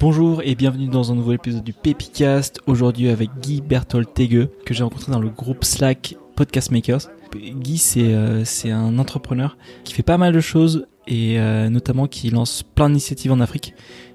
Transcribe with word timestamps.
Bonjour 0.00 0.42
et 0.42 0.54
bienvenue 0.54 0.88
dans 0.88 1.12
un 1.12 1.14
nouveau 1.14 1.32
épisode 1.32 1.62
du 1.62 1.72
Pepicast. 1.72 2.60
Aujourd'hui 2.66 3.08
avec 3.08 3.30
Guy 3.40 3.60
Berthold 3.60 4.12
Tege 4.12 4.48
que 4.64 4.74
j'ai 4.74 4.82
rencontré 4.82 5.12
dans 5.12 5.20
le 5.20 5.28
groupe 5.28 5.64
Slack 5.64 6.16
Podcast 6.34 6.70
Makers. 6.70 7.08
Guy 7.34 7.78
c'est 7.78 8.12
euh, 8.12 8.44
un 8.66 8.98
entrepreneur 8.98 9.56
qui 9.84 9.94
fait 9.94 10.02
pas 10.02 10.18
mal 10.18 10.32
de 10.32 10.40
choses 10.40 10.86
et 11.06 11.38
euh, 11.38 11.68
notamment 11.70 12.08
qui 12.08 12.30
lance 12.30 12.62
plein 12.62 12.88
d'initiatives 12.88 13.32
en 13.32 13.40
Afrique. 13.40 13.74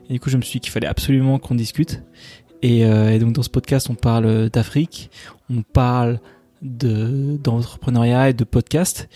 Et 0.10 0.14
du 0.14 0.20
coup 0.20 0.30
je 0.30 0.38
me 0.38 0.42
suis 0.42 0.60
dit 0.60 0.62
qu'il 0.62 0.72
fallait 0.72 0.88
absolument 0.88 1.40
qu'on 1.40 1.56
discute. 1.56 2.04
Et, 2.62 2.86
euh, 2.86 3.18
donc 3.20 3.34
dans 3.34 3.44
ce 3.44 3.50
podcast 3.50 3.90
on 3.90 3.96
parle 3.96 4.50
d'Afrique, 4.50 5.10
on 5.50 5.62
parle 5.62 6.20
de 6.62 7.38
d'entrepreneuriat 7.38 8.30
et 8.30 8.34
de 8.34 8.44
podcast 8.44 9.08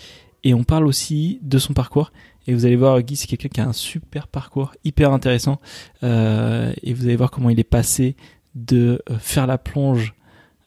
et 0.44 0.54
on 0.54 0.64
parle 0.64 0.86
aussi 0.86 1.40
de 1.42 1.58
son 1.58 1.74
parcours. 1.74 2.12
Et 2.46 2.54
vous 2.54 2.64
allez 2.64 2.76
voir, 2.76 3.00
Guy, 3.02 3.16
c'est 3.16 3.26
quelqu'un 3.26 3.48
qui 3.48 3.60
a 3.60 3.66
un 3.66 3.72
super 3.72 4.28
parcours, 4.28 4.72
hyper 4.84 5.12
intéressant. 5.12 5.60
Euh, 6.02 6.72
et 6.82 6.94
vous 6.94 7.04
allez 7.04 7.16
voir 7.16 7.30
comment 7.30 7.50
il 7.50 7.58
est 7.58 7.64
passé 7.64 8.16
de 8.54 9.02
euh, 9.10 9.18
faire 9.18 9.46
la 9.46 9.58
plonge 9.58 10.14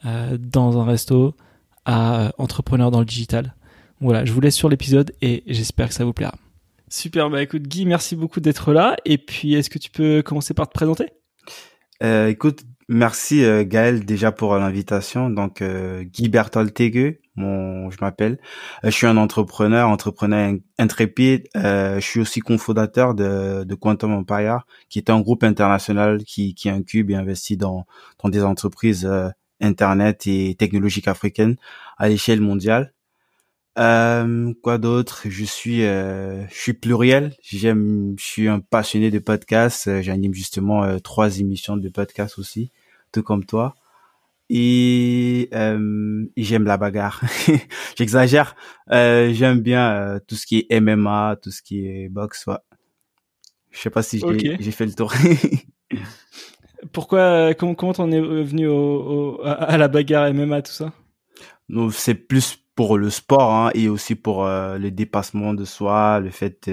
euh, 0.06 0.38
dans 0.40 0.78
un 0.78 0.86
resto 0.86 1.36
à 1.86 2.34
entrepreneur 2.38 2.92
dans 2.92 3.00
le 3.00 3.06
digital. 3.06 3.56
Voilà, 4.02 4.26
je 4.26 4.32
vous 4.32 4.42
laisse 4.42 4.56
sur 4.56 4.70
l'épisode 4.70 5.14
et 5.22 5.44
j'espère 5.48 5.90
que 5.90 5.94
ça 5.94 6.06
vous 6.06 6.14
plaira. 6.14 6.36
Super, 6.90 7.30
bah 7.30 7.42
écoute 7.42 7.64
Guy, 7.64 7.86
merci 7.86 8.16
beaucoup 8.16 8.40
d'être 8.40 8.74
là. 8.74 8.96
Et 9.06 9.18
puis, 9.18 9.54
est-ce 9.54 9.70
que 9.70 9.80
tu 9.80 9.92
peux 9.92 10.22
commencer 10.24 10.54
par 10.54 10.68
te 10.68 10.74
présenter? 10.74 11.06
Euh, 12.02 12.28
Écoute, 12.28 12.64
merci 12.88 13.44
euh, 13.44 13.64
Gaël 13.66 14.06
déjà 14.06 14.32
pour 14.32 14.56
l'invitation. 14.56 15.30
Donc, 15.30 15.62
Guy 15.62 16.30
Berthold 16.30 16.74
Tege, 16.74 17.18
mon, 17.40 17.90
je 17.90 17.98
m'appelle. 18.02 18.38
Euh, 18.84 18.92
je 18.92 18.96
suis 18.96 19.08
un 19.08 19.18
entrepreneur, 19.18 19.90
entrepreneur 19.90 20.54
intrépide. 20.78 21.48
Euh, 21.56 21.96
je 21.96 22.06
suis 22.06 22.20
aussi 22.20 22.40
cofondateur 22.42 23.16
de, 23.16 23.64
de 23.64 23.76
Quantum 23.76 24.14
Empire, 24.14 24.68
qui 24.90 25.00
est 25.00 25.10
un 25.10 25.22
groupe 25.22 25.44
international 25.44 26.24
qui, 26.24 26.54
qui 26.54 26.70
incube 26.70 27.10
et 27.10 27.16
investit 27.16 27.58
dans, 27.58 27.86
dans 28.22 28.30
des 28.30 28.44
entreprises 28.44 29.06
euh, 29.06 29.30
internet 29.62 30.28
et 30.28 30.56
technologiques 30.56 31.08
africaines 31.08 31.56
à 31.98 32.10
l'échelle 32.10 32.42
mondiale. 32.42 32.94
Euh, 33.78 34.54
quoi 34.62 34.78
d'autre? 34.78 35.24
Je 35.30 35.46
suis, 35.46 35.86
euh, 35.86 36.46
je 36.50 36.56
suis 36.56 36.74
pluriel. 36.74 37.34
J'aime, 37.42 38.16
je 38.18 38.24
suis 38.24 38.48
un 38.48 38.60
passionné 38.60 39.10
de 39.10 39.20
podcasts. 39.20 40.02
J'anime 40.02 40.34
justement 40.34 41.00
trois 41.00 41.40
émissions 41.40 41.78
de 41.78 41.90
podcasts 41.90 42.40
aussi, 42.40 42.72
tout 43.12 43.24
comme 43.24 43.46
toi 43.46 43.76
et, 44.50 45.50
euh, 45.54 46.26
j'aime 46.36 46.66
la 46.66 46.78
bagarre. 46.78 47.22
J'exagère. 47.98 48.56
Euh, 48.92 49.32
j'aime 49.34 49.60
bien 49.60 49.92
euh, 49.92 50.20
tout 50.28 50.36
ce 50.36 50.46
qui 50.46 50.66
est 50.70 50.80
MMA, 50.80 51.38
tout 51.42 51.52
ce 51.52 51.62
qui 51.62 51.86
est 51.86 52.10
boxe. 52.10 52.48
Ouais. 52.48 52.58
Je 53.72 53.80
sais 53.80 53.90
pas 53.90 54.02
si 54.02 54.22
j'ai 54.60 54.72
fait 54.72 54.86
le 54.86 54.94
tour. 54.94 55.14
Pourquoi 56.92 57.20
euh, 57.20 57.54
Comment 57.54 57.76
comment 57.76 57.94
on 58.00 58.12
est 58.12 58.22
venu 58.22 58.68
au, 58.68 59.38
au, 59.38 59.42
à 59.44 59.78
la 59.78 59.88
bagarre 59.88 60.34
MMA 60.34 60.64
tout 60.64 60.72
ça? 60.72 60.92
Non, 61.68 61.92
c'est 61.92 62.16
plus 62.16 62.58
pour 62.74 62.98
le 62.98 63.10
sport 63.10 63.54
hein, 63.54 63.72
et 63.76 63.90
aussi 63.90 64.16
pour 64.16 64.46
le 64.46 64.90
dépassement 64.90 65.54
de 65.54 65.66
soi, 65.66 66.20
le 66.20 66.32
fait 66.32 66.72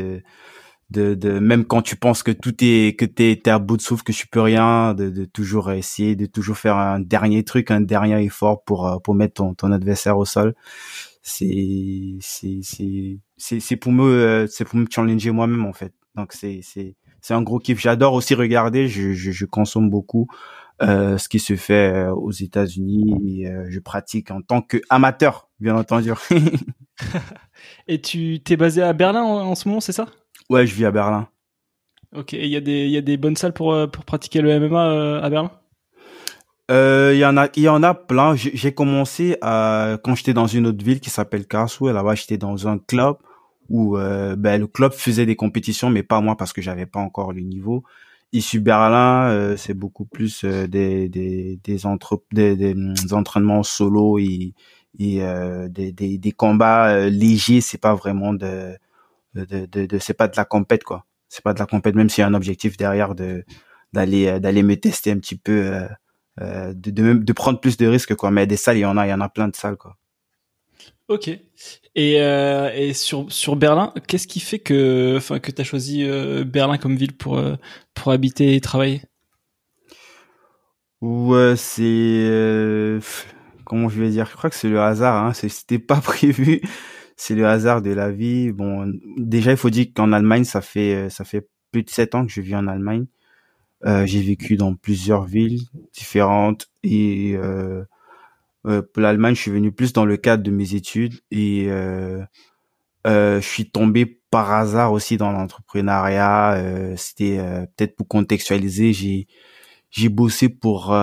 de, 0.90 1.14
de 1.14 1.38
même 1.40 1.64
quand 1.64 1.82
tu 1.82 1.96
penses 1.96 2.22
que 2.22 2.30
tout 2.30 2.54
est 2.60 2.96
que 2.98 3.04
t'es 3.04 3.32
es 3.32 3.48
à 3.48 3.58
bout 3.58 3.76
de 3.76 3.82
souffle 3.82 4.04
que 4.04 4.12
tu 4.12 4.28
peux 4.28 4.40
rien 4.40 4.94
de, 4.94 5.10
de 5.10 5.24
toujours 5.24 5.72
essayer 5.72 6.14
de 6.14 6.26
toujours 6.26 6.56
faire 6.58 6.76
un 6.76 7.00
dernier 7.00 7.42
truc 7.44 7.70
un 7.72 7.80
dernier 7.80 8.22
effort 8.24 8.62
pour 8.64 8.86
euh, 8.86 8.98
pour 8.98 9.14
mettre 9.14 9.34
ton, 9.34 9.54
ton 9.54 9.72
adversaire 9.72 10.16
au 10.18 10.24
sol. 10.24 10.54
C'est 11.22 12.16
c'est 12.20 12.60
c'est 12.62 13.60
c'est 13.60 13.76
pour 13.76 13.90
me 13.92 14.04
euh, 14.04 14.46
c'est 14.48 14.64
pour 14.64 14.78
me 14.78 14.86
challenger 14.88 15.32
moi-même 15.32 15.64
en 15.66 15.72
fait. 15.72 15.92
Donc 16.14 16.32
c'est 16.32 16.60
c'est 16.62 16.94
c'est 17.20 17.34
un 17.34 17.42
gros 17.42 17.58
kiff. 17.58 17.80
J'adore 17.80 18.12
aussi 18.14 18.34
regarder. 18.36 18.86
Je, 18.88 19.12
je, 19.12 19.32
je 19.32 19.44
consomme 19.44 19.90
beaucoup 19.90 20.28
euh, 20.82 21.18
ce 21.18 21.28
qui 21.28 21.40
se 21.40 21.56
fait 21.56 21.92
euh, 21.94 22.14
aux 22.14 22.30
États-Unis 22.32 23.46
je 23.68 23.80
pratique 23.80 24.30
en 24.30 24.40
tant 24.42 24.62
que 24.62 24.76
amateur 24.88 25.48
bien 25.58 25.74
entendu. 25.76 26.12
Et 27.88 28.00
tu 28.00 28.40
t'es 28.44 28.56
basé 28.56 28.82
à 28.82 28.92
Berlin 28.92 29.22
en 29.22 29.54
ce 29.56 29.68
moment 29.68 29.80
c'est 29.80 29.92
ça? 29.92 30.06
Ouais, 30.50 30.66
je 30.66 30.74
vis 30.74 30.84
à 30.84 30.90
Berlin. 30.90 31.28
Ok, 32.14 32.32
il 32.32 32.46
y 32.46 32.56
a 32.56 32.60
des 32.60 32.86
il 32.86 32.90
y 32.90 32.96
a 32.96 33.02
des 33.02 33.16
bonnes 33.16 33.36
salles 33.36 33.52
pour 33.52 33.72
euh, 33.72 33.86
pour 33.86 34.04
pratiquer 34.04 34.40
le 34.40 34.58
MMA 34.60 34.90
euh, 34.90 35.22
à 35.22 35.28
Berlin? 35.28 35.50
Euh, 36.70 37.12
il 37.14 37.18
y 37.18 37.24
en 37.24 37.36
a 37.36 37.48
il 37.56 37.62
y 37.62 37.68
en 37.68 37.82
a 37.82 37.94
plein. 37.94 38.34
J'ai 38.36 38.72
commencé 38.72 39.36
à 39.42 39.98
quand 40.02 40.14
j'étais 40.14 40.34
dans 40.34 40.46
une 40.46 40.66
autre 40.66 40.84
ville 40.84 41.00
qui 41.00 41.10
s'appelle 41.10 41.46
Karlsruhe. 41.46 41.92
Là-bas, 41.92 42.14
j'étais 42.14 42.38
dans 42.38 42.68
un 42.68 42.78
club 42.78 43.16
où 43.68 43.96
euh, 43.98 44.36
ben, 44.36 44.60
le 44.60 44.66
club 44.66 44.92
faisait 44.92 45.26
des 45.26 45.36
compétitions, 45.36 45.90
mais 45.90 46.02
pas 46.02 46.20
moi 46.20 46.36
parce 46.36 46.52
que 46.52 46.62
j'avais 46.62 46.86
pas 46.86 47.00
encore 47.00 47.32
le 47.32 47.40
niveau. 47.40 47.84
Ici 48.32 48.58
Berlin, 48.58 49.28
euh, 49.28 49.56
c'est 49.56 49.74
beaucoup 49.74 50.04
plus 50.04 50.44
des 50.44 51.08
des 51.08 51.58
des, 51.62 51.86
entre, 51.86 52.22
des, 52.32 52.56
des, 52.56 52.74
entraînements 53.12 53.62
solo 53.62 54.18
et 54.18 54.54
et 54.98 55.20
des, 55.68 55.92
des, 55.92 56.18
des 56.18 56.32
combats 56.32 57.08
légers. 57.08 57.60
C'est 57.60 57.78
pas 57.78 57.94
vraiment 57.94 58.32
de 58.32 58.76
de, 59.44 59.66
de, 59.66 59.86
de 59.86 59.98
c'est 59.98 60.14
pas 60.14 60.28
de 60.28 60.36
la 60.36 60.44
compète 60.44 60.84
quoi. 60.84 61.06
C'est 61.28 61.42
pas 61.44 61.54
de 61.54 61.58
la 61.58 61.66
compète 61.66 61.94
même 61.94 62.08
s'il 62.08 62.22
y 62.22 62.24
a 62.24 62.28
un 62.28 62.34
objectif 62.34 62.76
derrière 62.76 63.14
de 63.14 63.44
d'aller 63.92 64.26
euh, 64.28 64.38
d'aller 64.40 64.62
me 64.62 64.76
tester 64.76 65.10
un 65.12 65.18
petit 65.18 65.36
peu 65.36 65.52
euh, 65.74 65.88
euh, 66.40 66.72
de, 66.74 66.90
de 66.90 67.14
de 67.14 67.32
prendre 67.32 67.60
plus 67.60 67.76
de 67.76 67.86
risques 67.86 68.14
quoi. 68.14 68.30
Mais 68.30 68.46
des 68.46 68.56
salles 68.56 68.78
il 68.78 68.80
y 68.80 68.84
en 68.86 68.96
a 68.96 69.06
il 69.06 69.10
y 69.10 69.14
en 69.14 69.20
a 69.20 69.28
plein 69.28 69.48
de 69.48 69.56
salles 69.56 69.76
quoi. 69.76 69.96
Ok. 71.08 71.28
Et 71.94 72.20
euh, 72.20 72.70
et 72.74 72.92
sur 72.92 73.30
sur 73.32 73.56
Berlin 73.56 73.92
qu'est-ce 74.08 74.26
qui 74.26 74.40
fait 74.40 74.58
que 74.58 75.14
enfin 75.16 75.38
que 75.38 75.50
t'as 75.52 75.64
choisi 75.64 76.04
euh, 76.04 76.44
Berlin 76.44 76.78
comme 76.78 76.96
ville 76.96 77.16
pour 77.16 77.38
euh, 77.38 77.54
pour 77.94 78.12
habiter 78.12 78.54
et 78.56 78.60
travailler? 78.60 79.02
Ouais 81.00 81.54
c'est 81.56 82.98
comment 83.64 83.88
je 83.88 84.00
vais 84.00 84.10
dire? 84.10 84.26
Je 84.26 84.36
crois 84.36 84.50
que 84.50 84.56
c'est 84.56 84.68
le 84.68 84.80
hasard 84.80 85.24
hein. 85.24 85.32
C'était 85.32 85.78
pas 85.78 86.00
prévu 86.00 86.60
c'est 87.16 87.34
le 87.34 87.46
hasard 87.46 87.82
de 87.82 87.90
la 87.90 88.10
vie. 88.12 88.52
Bon, 88.52 88.92
déjà, 89.16 89.50
il 89.52 89.56
faut 89.56 89.70
dire 89.70 89.86
qu'en 89.94 90.12
Allemagne, 90.12 90.44
ça 90.44 90.60
fait 90.60 90.94
euh, 90.94 91.08
ça 91.10 91.24
fait 91.24 91.48
plus 91.72 91.82
de 91.82 91.90
sept 91.90 92.14
ans 92.14 92.26
que 92.26 92.32
je 92.32 92.40
vis 92.40 92.54
en 92.56 92.66
Allemagne. 92.68 93.06
Euh, 93.84 94.06
j'ai 94.06 94.22
vécu 94.22 94.56
dans 94.56 94.74
plusieurs 94.74 95.24
villes 95.24 95.60
différentes 95.92 96.68
et 96.82 97.34
euh, 97.36 97.84
euh, 98.66 98.82
pour 98.82 99.02
l'Allemagne, 99.02 99.34
je 99.34 99.42
suis 99.42 99.50
venu 99.50 99.72
plus 99.72 99.92
dans 99.92 100.04
le 100.04 100.16
cadre 100.16 100.42
de 100.42 100.50
mes 100.50 100.74
études 100.74 101.20
et 101.30 101.66
euh, 101.68 102.22
euh, 103.06 103.40
je 103.40 103.46
suis 103.46 103.70
tombé 103.70 104.20
par 104.30 104.50
hasard 104.52 104.92
aussi 104.92 105.16
dans 105.16 105.30
l'entrepreneuriat. 105.30 106.94
C'était 106.96 107.38
peut-être 107.76 107.96
pour 107.96 108.08
contextualiser, 108.08 108.92
j'ai 108.92 109.26
j'ai 109.90 110.08
bossé 110.08 110.48
pour 110.48 110.96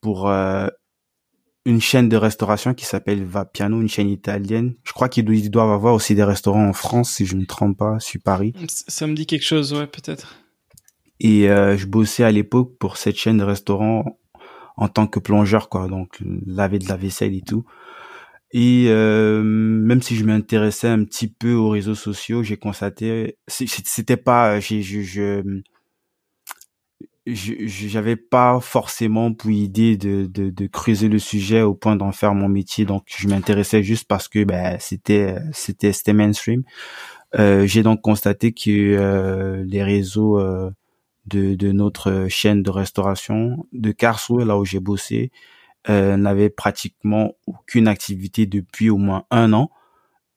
pour 0.00 0.30
une 1.68 1.82
chaîne 1.82 2.08
de 2.08 2.16
restauration 2.16 2.72
qui 2.72 2.86
s'appelle 2.86 3.22
Vapiano, 3.22 3.82
une 3.82 3.90
chaîne 3.90 4.08
italienne. 4.08 4.74
Je 4.84 4.92
crois 4.92 5.10
qu'ils 5.10 5.50
doivent 5.50 5.70
avoir 5.70 5.92
aussi 5.92 6.14
des 6.14 6.24
restaurants 6.24 6.66
en 6.66 6.72
France, 6.72 7.10
si 7.10 7.26
je 7.26 7.36
ne 7.36 7.42
me 7.42 7.46
trompe 7.46 7.76
pas, 7.76 8.00
sur 8.00 8.22
Paris. 8.24 8.54
Ça 8.68 9.06
me 9.06 9.14
dit 9.14 9.26
quelque 9.26 9.44
chose, 9.44 9.74
ouais, 9.74 9.86
peut-être. 9.86 10.36
Et 11.20 11.50
euh, 11.50 11.76
je 11.76 11.84
bossais 11.86 12.24
à 12.24 12.30
l'époque 12.30 12.78
pour 12.78 12.96
cette 12.96 13.16
chaîne 13.16 13.36
de 13.36 13.44
restaurants 13.44 14.18
en 14.78 14.88
tant 14.88 15.06
que 15.06 15.18
plongeur, 15.18 15.68
quoi, 15.68 15.88
donc 15.88 16.18
laver 16.46 16.78
de 16.78 16.88
la 16.88 16.96
vaisselle 16.96 17.34
et 17.34 17.42
tout. 17.42 17.66
Et 18.52 18.86
euh, 18.88 19.42
même 19.42 20.00
si 20.00 20.16
je 20.16 20.24
m'intéressais 20.24 20.88
un 20.88 21.04
petit 21.04 21.28
peu 21.28 21.52
aux 21.52 21.68
réseaux 21.68 21.94
sociaux, 21.94 22.42
j'ai 22.42 22.56
constaté, 22.56 23.36
c'était 23.46 24.16
pas, 24.16 24.58
je, 24.58 24.80
je 24.80 25.42
j'avais 27.34 28.16
pas 28.16 28.60
forcément 28.60 29.32
pour 29.32 29.50
idée 29.50 29.96
de, 29.96 30.26
de, 30.26 30.50
de, 30.50 30.66
creuser 30.66 31.08
le 31.08 31.18
sujet 31.18 31.62
au 31.62 31.74
point 31.74 31.96
d'en 31.96 32.12
faire 32.12 32.34
mon 32.34 32.48
métier. 32.48 32.84
Donc 32.84 33.04
je 33.06 33.28
m'intéressais 33.28 33.82
juste 33.82 34.06
parce 34.06 34.28
que 34.28 34.44
ben 34.44 34.76
c'était 34.80 35.36
c'était 35.52 35.92
c'était 35.92 36.12
mainstream. 36.12 36.62
Euh, 37.38 37.66
j'ai 37.66 37.82
donc 37.82 38.00
constaté 38.00 38.52
que 38.52 38.70
euh, 38.70 39.64
les 39.66 39.82
réseaux 39.82 40.38
euh, 40.38 40.70
de, 41.26 41.54
de 41.54 41.72
notre 41.72 42.26
chaîne 42.28 42.62
de 42.62 42.70
restauration 42.70 43.66
de 43.72 43.92
Karlsruhe 43.92 44.44
là 44.46 44.58
où 44.58 44.64
j'ai 44.64 44.80
bossé 44.80 45.30
euh, 45.90 46.16
n'avaient 46.16 46.50
pratiquement 46.50 47.34
aucune 47.46 47.88
activité 47.88 48.46
depuis 48.46 48.90
au 48.90 48.96
moins 48.96 49.24
un 49.30 49.52
an 49.52 49.70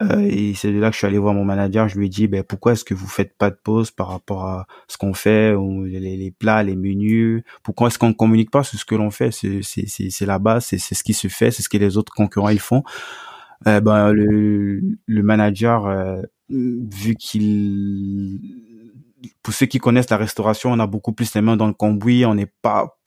euh, 0.01 0.27
et 0.29 0.53
c'est 0.55 0.71
de 0.71 0.79
là 0.79 0.89
que 0.89 0.93
je 0.93 0.99
suis 0.99 1.07
allé 1.07 1.17
voir 1.17 1.33
mon 1.33 1.45
manager. 1.45 1.87
Je 1.87 1.97
lui 1.97 2.07
ai 2.07 2.09
dit, 2.09 2.27
ben, 2.27 2.43
pourquoi 2.43 2.73
est-ce 2.73 2.83
que 2.83 2.93
vous 2.93 3.07
faites 3.07 3.35
pas 3.37 3.49
de 3.49 3.57
pause 3.61 3.91
par 3.91 4.07
rapport 4.07 4.45
à 4.45 4.67
ce 4.87 4.97
qu'on 4.97 5.13
fait, 5.13 5.53
les, 5.53 6.33
plats, 6.37 6.63
les 6.63 6.75
menus? 6.75 7.43
Pourquoi 7.63 7.87
est-ce 7.87 7.99
qu'on 7.99 8.09
ne 8.09 8.13
communique 8.13 8.51
pas? 8.51 8.63
Sur 8.63 8.79
ce 8.79 8.85
que 8.85 8.95
l'on 8.95 9.11
fait. 9.11 9.31
C'est, 9.31 10.25
la 10.25 10.39
base, 10.39 10.65
c'est 10.65 10.79
ce 10.79 11.03
qui 11.03 11.13
se 11.13 11.27
fait, 11.27 11.51
c'est 11.51 11.61
ce 11.61 11.69
que 11.69 11.77
les 11.77 11.97
autres 11.97 12.13
concurrents 12.13 12.49
ils 12.49 12.59
font. 12.59 12.83
Euh, 13.67 13.79
ben, 13.79 14.11
le, 14.11 14.81
le 15.05 15.23
manager, 15.23 15.85
euh, 15.85 16.21
vu 16.49 17.15
qu'il 17.15 18.39
pour 19.43 19.53
ceux 19.53 19.65
qui 19.65 19.79
connaissent 19.79 20.09
la 20.09 20.17
restauration, 20.17 20.71
on 20.71 20.79
a 20.79 20.87
beaucoup 20.87 21.13
plus 21.13 21.33
les 21.35 21.41
mains 21.41 21.57
dans 21.57 21.67
le 21.67 21.73
cambouis. 21.73 22.25
On 22.25 22.35
n'est 22.35 22.51
pas, 22.61 22.97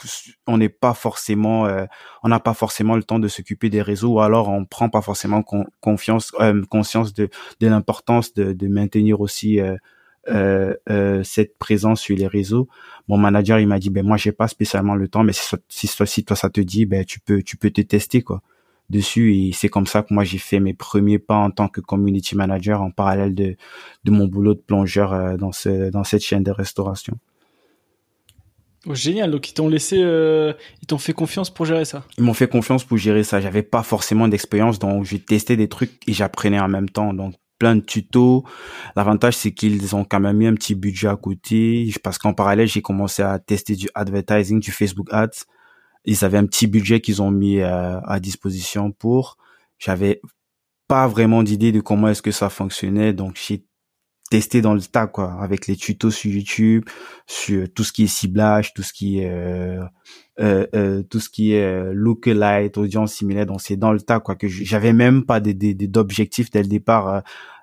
on 0.47 0.59
n'est 0.59 0.69
pas 0.69 0.95
forcément, 0.95 1.67
euh, 1.67 1.87
on 2.23 2.29
n'a 2.29 2.41
pas 2.41 2.55
forcément 2.55 2.97
le 2.97 3.03
temps 3.03 3.19
de 3.19 3.29
s'occuper 3.29 3.71
des 3.71 3.83
réseaux, 3.83 4.15
ou 4.15 4.21
alors 4.21 4.49
on 4.49 4.65
prend 4.65 4.89
pas 4.89 5.03
forcément 5.03 5.43
confiance, 5.81 6.33
euh, 6.41 6.63
conscience 6.71 7.15
de, 7.15 7.29
de 7.61 7.67
l'importance 7.67 8.35
de, 8.35 8.53
de, 8.53 8.69
maintenir 8.69 9.21
aussi 9.21 9.61
euh, 9.61 9.77
euh, 10.29 10.75
euh, 10.89 11.23
cette 11.23 11.59
présence 11.59 12.01
sur 12.01 12.17
les 12.17 12.27
réseaux. 12.27 12.69
Mon 13.09 13.19
manager, 13.19 13.59
il 13.59 13.67
m'a 13.67 13.79
dit, 13.79 13.91
ben 13.91 14.07
moi, 14.07 14.17
j'ai 14.17 14.33
pas 14.33 14.49
spécialement 14.49 14.95
le 14.95 15.09
temps, 15.09 15.25
mais 15.25 15.33
si, 15.33 15.57
si, 15.69 15.89
si 15.89 16.25
toi 16.25 16.37
ça 16.37 16.49
te 16.51 16.61
dit, 16.61 16.87
ben 16.87 17.05
tu 17.05 17.21
peux, 17.21 17.43
tu 17.43 17.57
peux 17.57 17.71
te 17.71 17.81
tester 17.81 18.23
quoi 18.23 18.43
dessus 18.91 19.35
et 19.35 19.53
c'est 19.53 19.69
comme 19.69 19.87
ça 19.87 20.03
que 20.03 20.13
moi 20.13 20.25
j'ai 20.25 20.39
fait 20.39 20.61
mes 20.61 20.75
premiers 20.75 21.19
pas 21.19 21.37
en 21.37 21.51
tant 21.51 21.69
que 21.69 21.81
community 21.81 22.37
manager 22.37 22.83
en 22.83 22.91
parallèle 22.91 23.35
de 23.35 23.57
de 24.05 24.11
mon 24.11 24.27
boulot 24.27 24.55
de 24.55 24.61
plongeur 24.61 25.13
euh, 25.13 25.37
dans 25.37 25.53
ce 25.53 25.91
dans 25.91 26.05
cette 26.05 26.23
chaîne 26.23 26.43
de 26.43 26.51
restauration. 26.51 27.19
Oh, 28.87 28.95
génial, 28.95 29.31
donc 29.31 29.49
ils 29.49 29.55
t'ont 29.55 29.69
laissé, 29.69 29.97
euh, 30.03 30.53
ils 30.83 30.87
t'ont 30.87 30.99
fait 30.99 31.15
confiance 31.15 31.49
pour 31.49 31.65
gérer 31.65 31.87
ça. 31.87 32.05
Ils 32.19 32.25
m'ont 32.25 32.35
fait 32.35 32.49
confiance 32.49 32.85
pour 32.85 32.99
gérer 32.99 33.25
ça. 33.25 33.41
J'avais 33.41 33.63
pas 33.63 33.83
forcément 33.83 34.29
d'expérience, 34.29 34.79
donc 34.79 35.05
j'ai 35.05 35.19
testé 35.19 35.57
des 35.57 35.69
trucs 35.69 36.07
et 36.07 36.13
j'apprenais 36.13 36.61
en 36.61 36.69
même 36.69 36.91
temps. 36.91 37.15
Donc 37.15 37.35
plein 37.59 37.77
de 37.77 37.81
tutos. 37.81 38.45
L'avantage 38.95 39.37
c'est 39.37 39.53
qu'ils 39.53 39.97
ont 39.97 40.05
quand 40.05 40.21
même 40.21 40.37
mis 40.37 40.47
un 40.47 40.55
petit 40.55 40.75
budget 40.75 41.09
à 41.09 41.17
côté 41.17 41.91
parce 42.03 42.19
qu'en 42.19 42.35
parallèle 42.35 42.69
j'ai 42.69 42.83
commencé 42.83 43.23
à 43.23 43.39
tester 43.39 43.75
du 43.75 43.89
advertising, 43.95 44.61
du 44.61 44.71
Facebook 44.71 45.09
Ads. 45.13 45.47
Ils 46.05 46.25
avaient 46.25 46.39
un 46.39 46.47
petit 46.47 46.67
budget 46.67 47.01
qu'ils 47.01 47.23
ont 47.23 47.31
mis 47.31 47.61
euh, 47.61 48.01
à 48.01 48.21
disposition 48.21 48.93
pour. 48.93 49.37
J'avais 49.79 50.21
pas 50.89 51.09
vraiment 51.09 51.43
d'idée 51.43 51.73
de 51.73 51.81
comment 51.81 52.09
est-ce 52.09 52.23
que 52.23 52.31
ça 52.31 52.51
fonctionnait, 52.51 53.13
donc 53.13 53.37
j'ai 53.37 53.65
tester 54.31 54.63
dans 54.63 54.75
le 54.75 54.81
tas 54.81 55.07
quoi 55.07 55.35
avec 55.41 55.67
les 55.67 55.77
tutos 55.77 56.11
sur 56.11 56.31
YouTube 56.31 56.85
sur 57.27 57.73
tout 57.73 57.85
ce 57.85 57.93
qui 57.93 58.05
est 58.05 58.09
ciblage 58.09 58.73
tout 58.73 58.83
ce 58.83 58.93
qui 58.93 59.21
est 59.21 59.31
euh, 59.31 59.85
euh, 60.41 60.67
euh 60.75 61.03
tout 61.03 61.21
ce 61.21 61.29
qui 61.29 61.53
est 61.53 61.63
euh, 61.63 61.93
lookalike 61.95 62.77
audience 62.79 63.13
similaire. 63.13 63.47
Donc 63.47 63.61
c'est 63.61 63.77
dans 63.77 63.93
le 63.93 64.01
tas 64.01 64.21
quoi 64.21 64.35
que 64.35 64.49
j'avais 64.49 64.93
même 64.93 65.25
pas 65.25 65.41
d'objectifs 65.41 66.51
dès 66.51 66.63
le 66.63 66.69
départ 66.69 67.23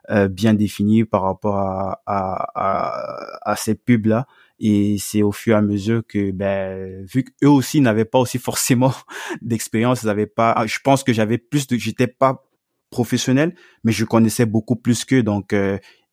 euh, 0.10 0.28
bien 0.28 0.54
définis 0.54 1.04
par 1.04 1.24
rapport 1.24 1.58
à 1.58 2.02
à, 2.06 2.48
à, 2.56 3.52
à 3.52 3.56
ces 3.56 3.76
pubs 3.76 4.06
là 4.06 4.28
et 4.62 4.98
c'est 5.00 5.24
au 5.24 5.32
fur 5.32 5.56
et 5.56 5.58
à 5.58 5.62
mesure 5.62 6.04
que 6.08 6.32
ben 6.32 7.04
vu 7.06 7.26
qu'eux 7.26 7.50
aussi 7.50 7.82
n'avaient 7.82 8.06
pas 8.06 8.20
aussi 8.20 8.38
forcément 8.38 8.94
d'expérience 9.42 10.04
ils 10.04 10.10
avaient 10.10 10.28
pas 10.28 10.64
je 10.68 10.80
pense 10.84 11.04
que 11.04 11.12
j'avais 11.12 11.38
plus 11.38 11.68
de 11.68 11.78
j'étais 11.78 12.08
pas 12.08 12.46
professionnel 12.92 13.56
mais 13.84 13.92
je 13.92 14.06
connaissais 14.06 14.46
beaucoup 14.46 14.76
plus 14.76 15.04
qu'eux 15.04 15.24
donc 15.24 15.54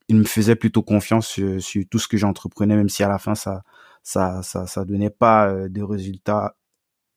il 0.09 0.17
me 0.17 0.25
faisait 0.25 0.56
plutôt 0.56 0.83
confiance 0.83 1.29
sur, 1.29 1.83
tout 1.91 1.99
ce 1.99 2.09
que 2.09 2.17
j'entreprenais, 2.17 2.77
même 2.77 2.89
si 2.89 3.03
à 3.03 3.09
la 3.09 3.19
fin 3.19 3.35
ça 3.35 3.62
ça 4.03 4.43
ça 4.43 4.67
ça 4.67 4.85
donnait 4.85 5.11
pas 5.11 5.49
euh, 5.49 5.69
de 5.69 5.83
résultats 5.83 6.56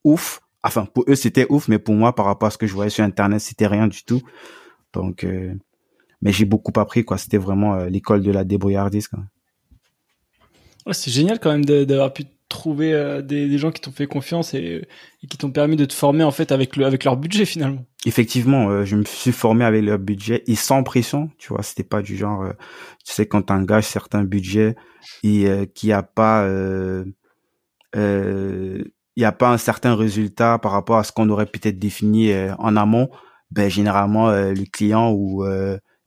ouf. 0.04 0.42
Enfin 0.64 0.86
pour 0.86 1.06
eux 1.08 1.16
c'était 1.16 1.48
ouf, 1.50 1.68
mais 1.68 1.80
pour 1.80 1.96
moi 1.96 2.14
par 2.14 2.26
rapport 2.26 2.48
à 2.48 2.52
ce 2.52 2.58
que 2.58 2.68
je 2.68 2.74
voyais 2.74 2.90
sur 2.90 3.04
internet 3.04 3.40
c'était 3.40 3.68
rien 3.68 3.88
du 3.88 4.04
tout. 4.04 4.22
Donc 4.94 5.24
euh, 5.24 5.56
mais 6.22 6.32
j'ai 6.34 6.46
beaucoup 6.46 6.78
appris 6.80 7.06
quoi. 7.06 7.18
C'était 7.18 7.38
vraiment 7.38 7.76
euh, 7.76 7.90
l'école 7.90 8.22
de 8.22 8.32
la 8.32 8.44
débrouillardise. 8.44 9.08
Quoi. 9.08 9.20
Ouais, 10.86 10.94
c'est 10.94 11.12
génial 11.12 11.40
quand 11.40 11.52
même 11.52 11.66
d'avoir 11.66 12.14
pu 12.14 12.26
trouver 12.52 12.94
euh, 12.94 13.22
des, 13.22 13.58
gens 13.58 13.72
qui 13.72 13.82
t'ont 13.82 13.92
fait 13.92 14.08
confiance 14.08 14.54
et, 14.54 14.88
qui 15.28 15.38
t'ont 15.38 15.52
permis 15.52 15.78
de 15.78 15.86
te 15.86 15.94
former 15.94 16.24
en 16.24 16.32
fait 16.32 16.52
avec 16.52 16.78
avec 16.78 17.04
leur 17.04 17.18
budget 17.18 17.46
finalement. 17.46 17.84
Effectivement, 18.06 18.70
euh, 18.70 18.84
je 18.84 18.96
me 18.96 19.06
suis 19.06 19.32
formé 19.32 19.64
avec 19.64 19.84
leur 19.84 19.98
budget 19.98 20.44
et 20.48 20.56
sans 20.56 20.84
pression, 20.84 21.32
tu 21.38 21.50
vois, 21.50 21.64
c'était 21.64 21.84
pas 21.84 22.02
du 22.02 22.18
genre 22.18 22.44
euh, 22.44 22.52
tu 23.06 23.14
sais 23.14 23.26
quand 23.26 23.44
t'engages 23.44 23.86
certains 23.86 24.24
budgets 24.24 24.76
et 25.24 25.48
qui 25.74 25.92
a 25.92 26.04
pas 26.04 26.48
il 27.94 28.84
y 29.18 29.26
a 29.26 29.32
pas 29.32 29.50
un 29.50 29.58
certain 29.58 29.96
résultat 29.96 30.60
par 30.60 30.72
rapport 30.72 30.98
à 30.98 31.04
ce 31.04 31.12
qu'on 31.12 31.30
aurait 31.30 31.46
peut-être 31.46 31.80
défini 31.80 32.34
en 32.60 32.76
amont, 32.76 33.10
ben 33.50 33.70
généralement 33.70 34.32
le 34.32 34.70
client 34.70 35.12
ou 35.12 35.44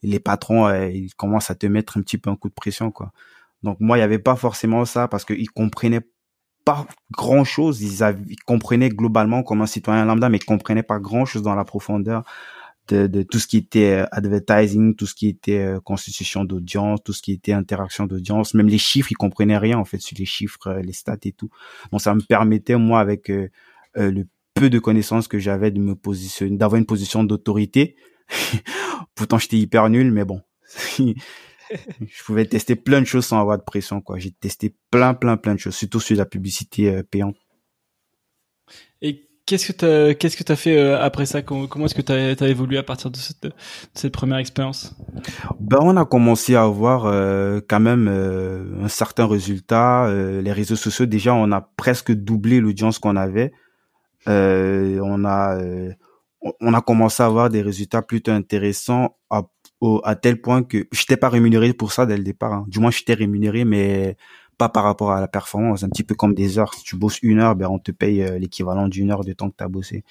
les 0.03 0.21
patrons 0.21 0.73
ils 0.89 1.15
commencent 1.15 1.51
à 1.51 1.55
te 1.55 1.67
mettre 1.67 1.97
un 1.97 2.03
petit 2.03 2.19
peu 2.19 2.31
un 2.31 2.37
coup 2.37 2.49
de 2.49 2.55
pression 2.55 2.91
quoi. 2.91 3.13
Donc 3.65 3.79
moi 3.81 3.99
il 3.99 4.01
y 4.01 4.05
avait 4.05 4.19
pas 4.19 4.37
forcément 4.37 4.85
ça 4.85 5.09
parce 5.09 5.25
qu'ils 5.25 5.51
comprenaient 5.51 6.07
pas 6.65 6.87
grand 7.11 7.45
chose. 7.45 7.83
Ils, 7.83 8.05
ils, 8.29 8.37
comprenaient 8.45 8.89
globalement 8.89 9.43
comme 9.43 9.63
un 9.63 9.67
citoyen 9.67 10.05
lambda, 10.05 10.29
mais 10.29 10.39
ils 10.39 10.45
comprenaient 10.45 10.83
pas 10.83 10.99
grand 11.01 11.25
chose 11.25 11.43
dans 11.43 11.55
la 11.55 11.65
profondeur 11.65 12.23
de, 12.89 13.07
de 13.07 13.23
tout 13.23 13.39
ce 13.39 13.47
qui 13.47 13.57
était 13.57 14.03
euh, 14.03 14.07
advertising, 14.13 14.95
tout 14.95 15.07
ce 15.07 15.15
qui 15.15 15.29
était 15.29 15.59
euh, 15.59 15.81
constitution 15.81 16.45
d'audience, 16.45 17.03
tout 17.03 17.13
ce 17.13 17.23
qui 17.23 17.33
était 17.33 17.53
interaction 17.53 18.07
d'audience, 18.07 18.55
même 18.55 18.69
les 18.69 18.79
chiffres, 18.79 19.11
ils 19.11 19.17
comprenaient 19.17 19.59
rien 19.59 19.79
en 19.79 19.85
fait 19.85 19.99
sur 19.99 20.17
les 20.19 20.27
chiffres, 20.27 20.69
euh, 20.69 20.83
les 20.83 20.93
stats 20.93 21.17
et 21.25 21.33
tout. 21.33 21.51
Donc 21.93 22.01
ça 22.01 22.15
me 22.15 22.21
permettait 22.21 22.77
moi 22.77 23.01
avec 23.01 23.31
le 23.97 24.25
peu 24.55 24.71
de 24.71 24.79
connaissances 24.79 25.29
que 25.29 25.39
j'avais 25.39 25.71
de 25.71 25.81
me 25.81 25.95
positionner, 25.95 26.57
d'avoir 26.57 26.79
une 26.79 26.87
position 26.87 27.25
d'autorité. 27.25 27.97
Pourtant 29.15 29.39
j'étais 29.39 29.57
hyper 29.57 29.89
nul, 29.89 30.13
mais 30.13 30.25
bon. 30.25 30.41
je 32.01 32.23
pouvais 32.25 32.47
tester 32.47 32.77
plein 32.77 33.01
de 33.01 33.07
choses 33.07 33.27
sans 33.27 33.41
avoir 33.41 33.59
de 33.59 33.63
pression, 33.63 34.01
quoi. 34.01 34.19
J'ai 34.19 34.31
testé 34.31 34.75
plein, 34.91 35.15
plein, 35.15 35.37
plein 35.37 35.55
de 35.55 35.59
choses, 35.59 35.75
surtout 35.75 36.01
sur 36.01 36.17
la 36.17 36.27
publicité 36.27 36.95
euh, 36.95 37.03
payante. 37.03 37.37
Et 39.03 39.29
qu'est-ce 39.47 39.73
que 39.73 39.73
t'as, 39.73 40.15
qu'est-ce 40.15 40.37
que 40.37 40.43
t'as 40.43 40.57
fait 40.57 40.77
euh, 40.77 41.01
après 41.01 41.27
ça? 41.27 41.43
Comment, 41.43 41.87
est-ce 41.87 41.95
que 41.95 42.03
t'as, 42.03 42.35
as 42.35 42.49
évolué 42.49 42.79
à 42.79 42.83
partir 42.83 43.11
de 43.11 43.17
cette, 43.17 43.49
cette 43.95 44.13
première 44.13 44.39
expérience? 44.39 44.97
Ben, 45.61 45.79
on 45.81 45.97
a 45.97 46.05
commencé 46.05 46.55
à 46.55 46.63
avoir 46.63 47.07
euh, 47.07 47.61
quand 47.69 47.81
même 47.81 48.09
un 48.09 48.89
certain 48.89 49.27
résultat. 49.27 50.11
les 50.11 50.53
réseaux 50.53 50.77
sociaux, 50.77 51.07
déjà, 51.07 51.35
on 51.35 51.53
a 51.53 51.61
presque 51.61 52.13
doublé 52.13 52.61
l'audience 52.61 52.99
qu'on 52.99 53.17
avait. 53.17 53.53
on 54.27 55.25
a 55.25 55.59
on 56.61 56.75
a 56.75 56.81
commencé 56.83 57.23
à 57.23 57.27
avoir 57.27 57.49
des 57.49 57.63
résultats 57.63 58.03
plutôt 58.03 58.33
intéressants 58.33 59.17
à 59.31 59.43
à 60.05 60.17
tel 60.17 60.41
point 60.41 60.63
que 60.63 60.87
j'étais 60.93 61.17
pas 61.17 61.29
rémunéré 61.29 61.73
pour 61.73 61.93
ça 61.93 62.07
dès 62.07 62.17
le 62.17 62.25
départ. 62.25 62.53
Hein. 62.53 62.65
Du 62.69 62.81
moins, 62.81 62.91
j'étais 62.91 63.15
rémunéré, 63.15 63.65
mais 63.65 64.17
pas 64.59 64.69
par 64.69 64.85
rapport 64.85 65.13
à 65.13 65.21
la 65.21 65.29
performance. 65.29 65.83
Un 65.83 65.89
petit 65.89 66.05
peu 66.05 66.15
comme 66.15 66.35
des 66.35 66.59
heures. 66.59 66.75
Si 66.75 66.85
tu 66.85 66.97
bosses 66.97 67.19
une 67.23 67.41
heure, 67.41 67.57
ben 67.57 67.69
on 67.69 67.79
te 67.79 67.91
paye 67.91 68.23
euh, 68.23 68.39
l'équivalent 68.39 68.89
d'une 68.89 69.11
heure 69.11 69.25
de 69.25 69.33
temps 69.33 69.51
que 69.51 69.57
tu 69.59 69.65
as 69.65 69.69
bossé. 69.69 70.05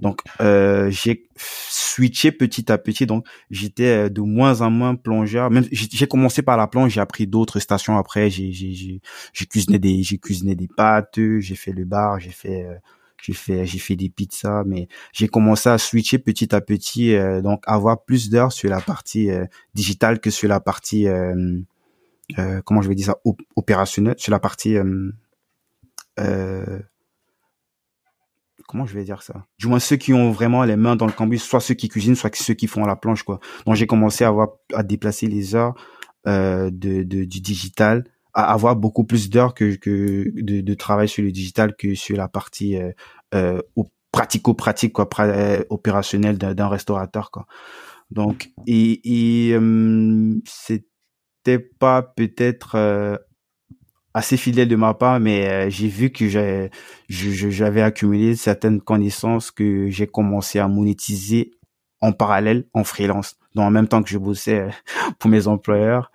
Donc 0.00 0.22
euh, 0.40 0.90
j'ai 0.90 1.28
switché 1.36 2.32
petit 2.32 2.70
à 2.72 2.78
petit. 2.78 3.06
Donc 3.06 3.26
j'étais 3.50 4.06
euh, 4.06 4.08
de 4.08 4.20
moins 4.20 4.60
en 4.60 4.70
moins 4.70 4.96
plongeur. 4.96 5.50
Même 5.50 5.66
j'ai 5.70 6.06
commencé 6.06 6.42
par 6.42 6.56
la 6.56 6.66
plonge, 6.66 6.92
j'ai 6.92 7.00
appris 7.00 7.26
d'autres 7.26 7.60
stations 7.60 7.96
après. 7.96 8.28
J'ai 8.30 8.52
j'ai 8.52 9.00
j'ai 9.32 9.46
cuisiné 9.46 9.78
des 9.78 10.02
j'ai 10.02 10.18
cuisiné 10.18 10.54
des 10.56 10.68
pâtes, 10.68 11.18
j'ai 11.38 11.54
fait 11.54 11.72
le 11.72 11.84
bar, 11.84 12.18
j'ai 12.18 12.30
fait 12.30 12.64
euh, 12.64 12.74
j'ai 13.22 13.32
fait 13.32 13.66
j'ai 13.66 13.78
fait 13.78 13.96
des 13.96 14.08
pizzas 14.08 14.64
mais 14.64 14.88
j'ai 15.12 15.28
commencé 15.28 15.68
à 15.68 15.78
switcher 15.78 16.18
petit 16.18 16.54
à 16.54 16.60
petit 16.60 17.14
euh, 17.14 17.40
donc 17.40 17.62
avoir 17.66 18.04
plus 18.04 18.30
d'heures 18.30 18.52
sur 18.52 18.68
la 18.68 18.80
partie 18.80 19.30
euh, 19.30 19.46
digitale 19.74 20.20
que 20.20 20.30
sur 20.30 20.48
la 20.48 20.60
partie 20.60 21.08
euh, 21.08 21.60
comment 22.64 22.82
je 22.82 22.88
vais 22.88 22.94
dire 22.94 23.06
ça 23.06 23.18
opérationnelle 23.56 24.16
sur 24.18 24.30
la 24.32 24.40
partie 24.40 24.76
comment 28.66 28.86
je 28.86 28.94
vais 28.94 29.04
dire 29.04 29.22
ça? 29.22 29.44
Du 29.58 29.66
moins 29.66 29.78
ceux 29.78 29.96
qui 29.96 30.14
ont 30.14 30.30
vraiment 30.32 30.64
les 30.64 30.76
mains 30.76 30.96
dans 30.96 31.06
le 31.06 31.12
cambus 31.12 31.38
soit 31.38 31.60
ceux 31.60 31.74
qui 31.74 31.88
cuisinent 31.88 32.16
soit 32.16 32.34
ceux 32.34 32.54
qui 32.54 32.66
font 32.66 32.84
la 32.86 32.96
planche 32.96 33.22
quoi. 33.22 33.40
Donc 33.66 33.74
j'ai 33.74 33.86
commencé 33.86 34.24
à 34.24 34.28
avoir 34.28 34.48
à 34.72 34.82
déplacer 34.82 35.26
les 35.26 35.54
heures 35.54 35.74
de, 36.26 36.70
de 36.70 37.24
du 37.24 37.40
digital 37.40 38.04
à 38.34 38.52
avoir 38.52 38.76
beaucoup 38.76 39.04
plus 39.04 39.30
d'heures 39.30 39.54
que, 39.54 39.76
que 39.76 40.30
de, 40.34 40.60
de, 40.60 40.74
travail 40.74 41.08
sur 41.08 41.22
le 41.22 41.30
digital 41.30 41.76
que 41.76 41.94
sur 41.94 42.16
la 42.16 42.28
partie 42.28 42.76
euh, 42.76 42.90
euh, 43.34 43.60
pratico-pratique 44.14 44.92
quoi, 44.92 45.08
euh, 45.20 45.64
opérationnelle 45.70 46.38
d'un 46.38 46.68
restaurateur 46.68 47.30
quoi. 47.30 47.46
Donc 48.10 48.50
et, 48.66 49.00
et 49.48 49.54
euh, 49.54 50.40
c'était 50.44 51.58
pas 51.58 52.02
peut-être 52.02 52.76
euh, 52.76 53.16
assez 54.14 54.36
fidèle 54.36 54.68
de 54.68 54.76
ma 54.76 54.94
part, 54.94 55.18
mais 55.18 55.68
j'ai 55.70 55.88
vu 55.88 56.10
que 56.10 56.28
j'avais 56.28 57.82
accumulé 57.82 58.36
certaines 58.36 58.80
connaissances 58.80 59.50
que 59.50 59.88
j'ai 59.88 60.06
commencé 60.06 60.60
à 60.60 60.68
monétiser 60.68 61.50
en 62.00 62.12
parallèle 62.12 62.66
en 62.72 62.84
freelance. 62.84 63.36
Donc 63.56 63.64
en 63.64 63.70
même 63.70 63.88
temps 63.88 64.02
que 64.02 64.10
je 64.10 64.18
bossais 64.18 64.68
pour 65.18 65.30
mes 65.30 65.48
employeurs, 65.48 66.12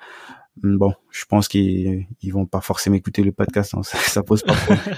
bon, 0.64 0.94
je 1.12 1.26
pense 1.26 1.48
qu'ils 1.48 2.08
ils 2.22 2.34
vont 2.34 2.46
pas 2.46 2.62
forcément 2.62 2.96
écouter 2.96 3.24
le 3.24 3.32
podcast, 3.32 3.74
hein, 3.76 3.82
ça, 3.84 3.98
ça, 3.98 4.24
pose 4.24 4.44
pas 4.44 4.54
problème. 4.54 4.96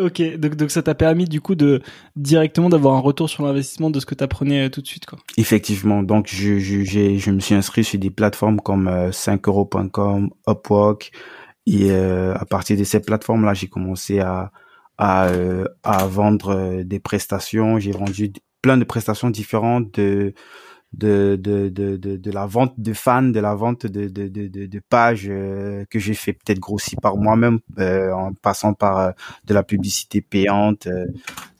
ok, 0.00 0.38
donc, 0.38 0.56
donc 0.56 0.70
ça 0.70 0.82
t'a 0.82 0.94
permis 0.94 1.26
du 1.26 1.40
coup 1.40 1.54
de 1.54 1.82
directement 2.16 2.68
d'avoir 2.68 2.94
un 2.94 3.00
retour 3.00 3.28
sur 3.28 3.44
l'investissement 3.44 3.90
de 3.90 4.00
ce 4.00 4.06
que 4.06 4.14
tu 4.14 4.24
apprenais 4.24 4.66
euh, 4.66 4.68
tout 4.68 4.80
de 4.80 4.86
suite, 4.86 5.06
quoi. 5.06 5.18
Effectivement, 5.36 6.02
donc 6.02 6.28
je, 6.28 6.58
je, 6.58 6.82
je 6.84 7.30
me 7.30 7.40
suis 7.40 7.54
inscrit 7.54 7.84
sur 7.84 7.98
des 7.98 8.10
plateformes 8.10 8.60
comme 8.60 8.88
5euros.com, 8.88 10.30
euh, 10.48 10.52
Upwork, 10.52 11.12
et 11.66 11.90
euh, 11.90 12.34
à 12.34 12.44
partir 12.44 12.76
de 12.76 12.84
ces 12.84 13.00
plateformes-là, 13.00 13.54
j'ai 13.54 13.66
commencé 13.66 14.20
à, 14.20 14.52
à, 14.98 15.28
à 15.82 16.06
vendre 16.06 16.82
des 16.84 17.00
prestations. 17.00 17.78
J'ai 17.80 17.90
vendu 17.90 18.32
plein 18.62 18.76
de 18.76 18.84
prestations 18.84 19.30
différentes 19.30 19.94
de 19.94 20.32
de, 20.92 21.38
de, 21.40 21.68
de, 21.68 21.96
de, 21.96 22.16
de 22.16 22.30
la 22.30 22.46
vente 22.46 22.74
de 22.78 22.92
fans, 22.92 23.22
de 23.22 23.40
la 23.40 23.54
vente 23.54 23.86
de, 23.86 24.08
de, 24.08 24.28
de, 24.28 24.66
de, 24.66 24.80
pages 24.80 25.26
euh, 25.28 25.84
que 25.90 25.98
j'ai 25.98 26.14
fait 26.14 26.32
peut-être 26.32 26.58
grossi 26.58 26.96
par 26.96 27.16
moi-même 27.16 27.60
euh, 27.78 28.12
en 28.12 28.32
passant 28.32 28.72
par 28.72 28.98
euh, 28.98 29.10
de 29.44 29.54
la 29.54 29.62
publicité 29.62 30.20
payante. 30.22 30.88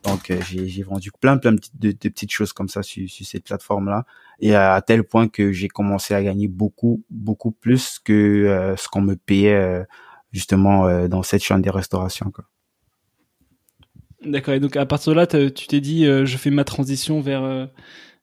donc 0.04 0.32
j'ai, 0.48 0.68
j'ai 0.68 0.82
vendu 0.82 1.10
plein 1.20 1.36
plein 1.36 1.52
de, 1.52 1.60
de, 1.74 1.92
petites 1.92 2.30
choses 2.30 2.52
comme 2.52 2.68
ça 2.68 2.82
sur, 2.82 3.08
sur 3.10 3.26
cette 3.26 3.44
plateforme-là 3.44 4.06
et 4.40 4.54
à, 4.54 4.80
tel 4.80 5.02
point 5.02 5.28
que 5.28 5.52
j'ai 5.52 5.68
commencé 5.68 6.14
à 6.14 6.22
gagner 6.22 6.48
beaucoup 6.48 7.02
beaucoup 7.10 7.50
plus 7.50 7.98
que 7.98 8.74
ce 8.78 8.88
qu'on 8.88 9.02
me 9.02 9.16
payait 9.16 9.84
justement 10.32 11.08
dans 11.08 11.22
cette 11.22 11.42
chaîne 11.42 11.62
des 11.62 11.70
restaurations. 11.70 12.30
Quoi. 12.30 12.44
D'accord. 14.24 14.54
Et 14.54 14.60
donc 14.60 14.76
à 14.76 14.86
partir 14.86 15.12
de 15.12 15.16
là, 15.16 15.26
tu 15.26 15.66
t'es 15.66 15.80
dit, 15.80 16.04
je 16.04 16.36
fais 16.36 16.50
ma 16.50 16.64
transition 16.64 17.20
vers 17.20 17.68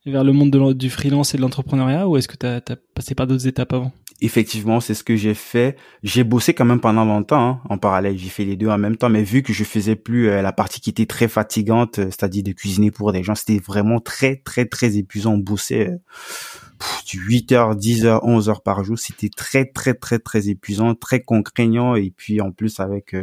vers 0.05 0.23
le 0.23 0.33
monde 0.33 0.73
du 0.73 0.89
freelance 0.89 1.33
et 1.33 1.37
de 1.37 1.41
l'entrepreneuriat 1.41 2.07
ou 2.07 2.17
est-ce 2.17 2.27
que 2.27 2.35
tu 2.35 2.45
as, 2.45 2.61
passé 2.93 3.15
par 3.15 3.27
d'autres 3.27 3.47
étapes 3.47 3.73
avant? 3.73 3.91
Effectivement, 4.21 4.79
c'est 4.79 4.93
ce 4.93 5.03
que 5.03 5.15
j'ai 5.15 5.33
fait. 5.33 5.75
J'ai 6.01 6.23
bossé 6.23 6.53
quand 6.53 6.65
même 6.65 6.79
pendant 6.79 7.03
longtemps 7.03 7.49
hein, 7.49 7.61
en 7.69 7.77
parallèle. 7.77 8.17
J'ai 8.17 8.29
fait 8.29 8.45
les 8.45 8.55
deux 8.55 8.69
en 8.69 8.77
même 8.77 8.95
temps, 8.95 9.09
mais 9.09 9.23
vu 9.23 9.43
que 9.43 9.51
je 9.51 9.63
faisais 9.63 9.95
plus 9.95 10.29
euh, 10.29 10.41
la 10.41 10.53
partie 10.53 10.79
qui 10.79 10.89
était 10.89 11.05
très 11.05 11.27
fatigante, 11.27 11.99
euh, 11.99 12.05
c'est-à-dire 12.05 12.43
de 12.43 12.51
cuisiner 12.51 12.91
pour 12.91 13.11
des 13.11 13.23
gens, 13.23 13.35
c'était 13.35 13.59
vraiment 13.59 13.99
très 13.99 14.37
très 14.37 14.65
très 14.65 14.97
épuisant. 14.97 15.33
On 15.33 15.37
bossait 15.39 15.89
euh, 15.89 15.97
du 17.05 17.19
8h, 17.19 17.77
10h, 17.77 18.23
11h 18.23 18.61
par 18.63 18.83
jour. 18.83 18.97
C'était 18.97 19.29
très 19.29 19.65
très 19.65 19.93
très 19.93 20.19
très 20.19 20.47
épuisant, 20.47 20.95
très 20.95 21.21
contraignant. 21.21 21.95
Et 21.95 22.11
puis 22.15 22.39
en 22.39 22.51
plus 22.51 22.79
avec, 22.79 23.15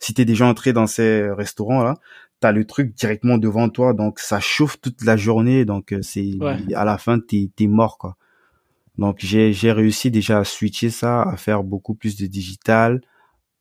si 0.00 0.14
t'es 0.14 0.24
déjà 0.24 0.46
entré 0.46 0.72
dans 0.72 0.86
ces 0.88 1.30
restaurants 1.30 1.84
là, 1.84 1.94
t'as 2.42 2.52
le 2.52 2.64
truc 2.66 2.94
directement 2.94 3.38
devant 3.38 3.68
toi, 3.68 3.94
donc 3.94 4.18
ça 4.18 4.40
chauffe 4.40 4.80
toute 4.80 5.04
la 5.04 5.16
journée, 5.16 5.64
donc 5.64 5.92
euh, 5.92 6.02
c'est 6.02 6.32
à 6.74 6.84
la 6.84 6.98
fin 6.98 7.20
t'es 7.20 7.48
es 7.60 7.66
mort 7.68 7.98
quoi. 7.98 8.16
Donc 8.98 9.18
j'ai 9.20 9.52
j'ai 9.52 9.72
réussi 9.72 10.10
déjà 10.10 10.40
à 10.40 10.44
switcher 10.44 10.90
ça, 10.90 11.22
à 11.22 11.36
faire 11.36 11.62
beaucoup 11.62 11.94
plus 11.94 12.16
de 12.16 12.26
digital. 12.26 13.00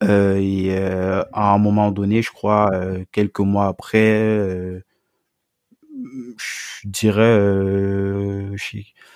Euh, 0.04 0.38
et 0.42 0.76
euh, 0.76 1.22
à 1.32 1.54
un 1.54 1.60
moment 1.60 1.92
donné, 1.92 2.24
je 2.24 2.32
crois, 2.32 2.72
euh, 2.74 3.06
quelques 3.12 3.40
mois 3.40 3.68
après, 3.68 4.82
je 6.38 6.88
dirais, 6.88 7.38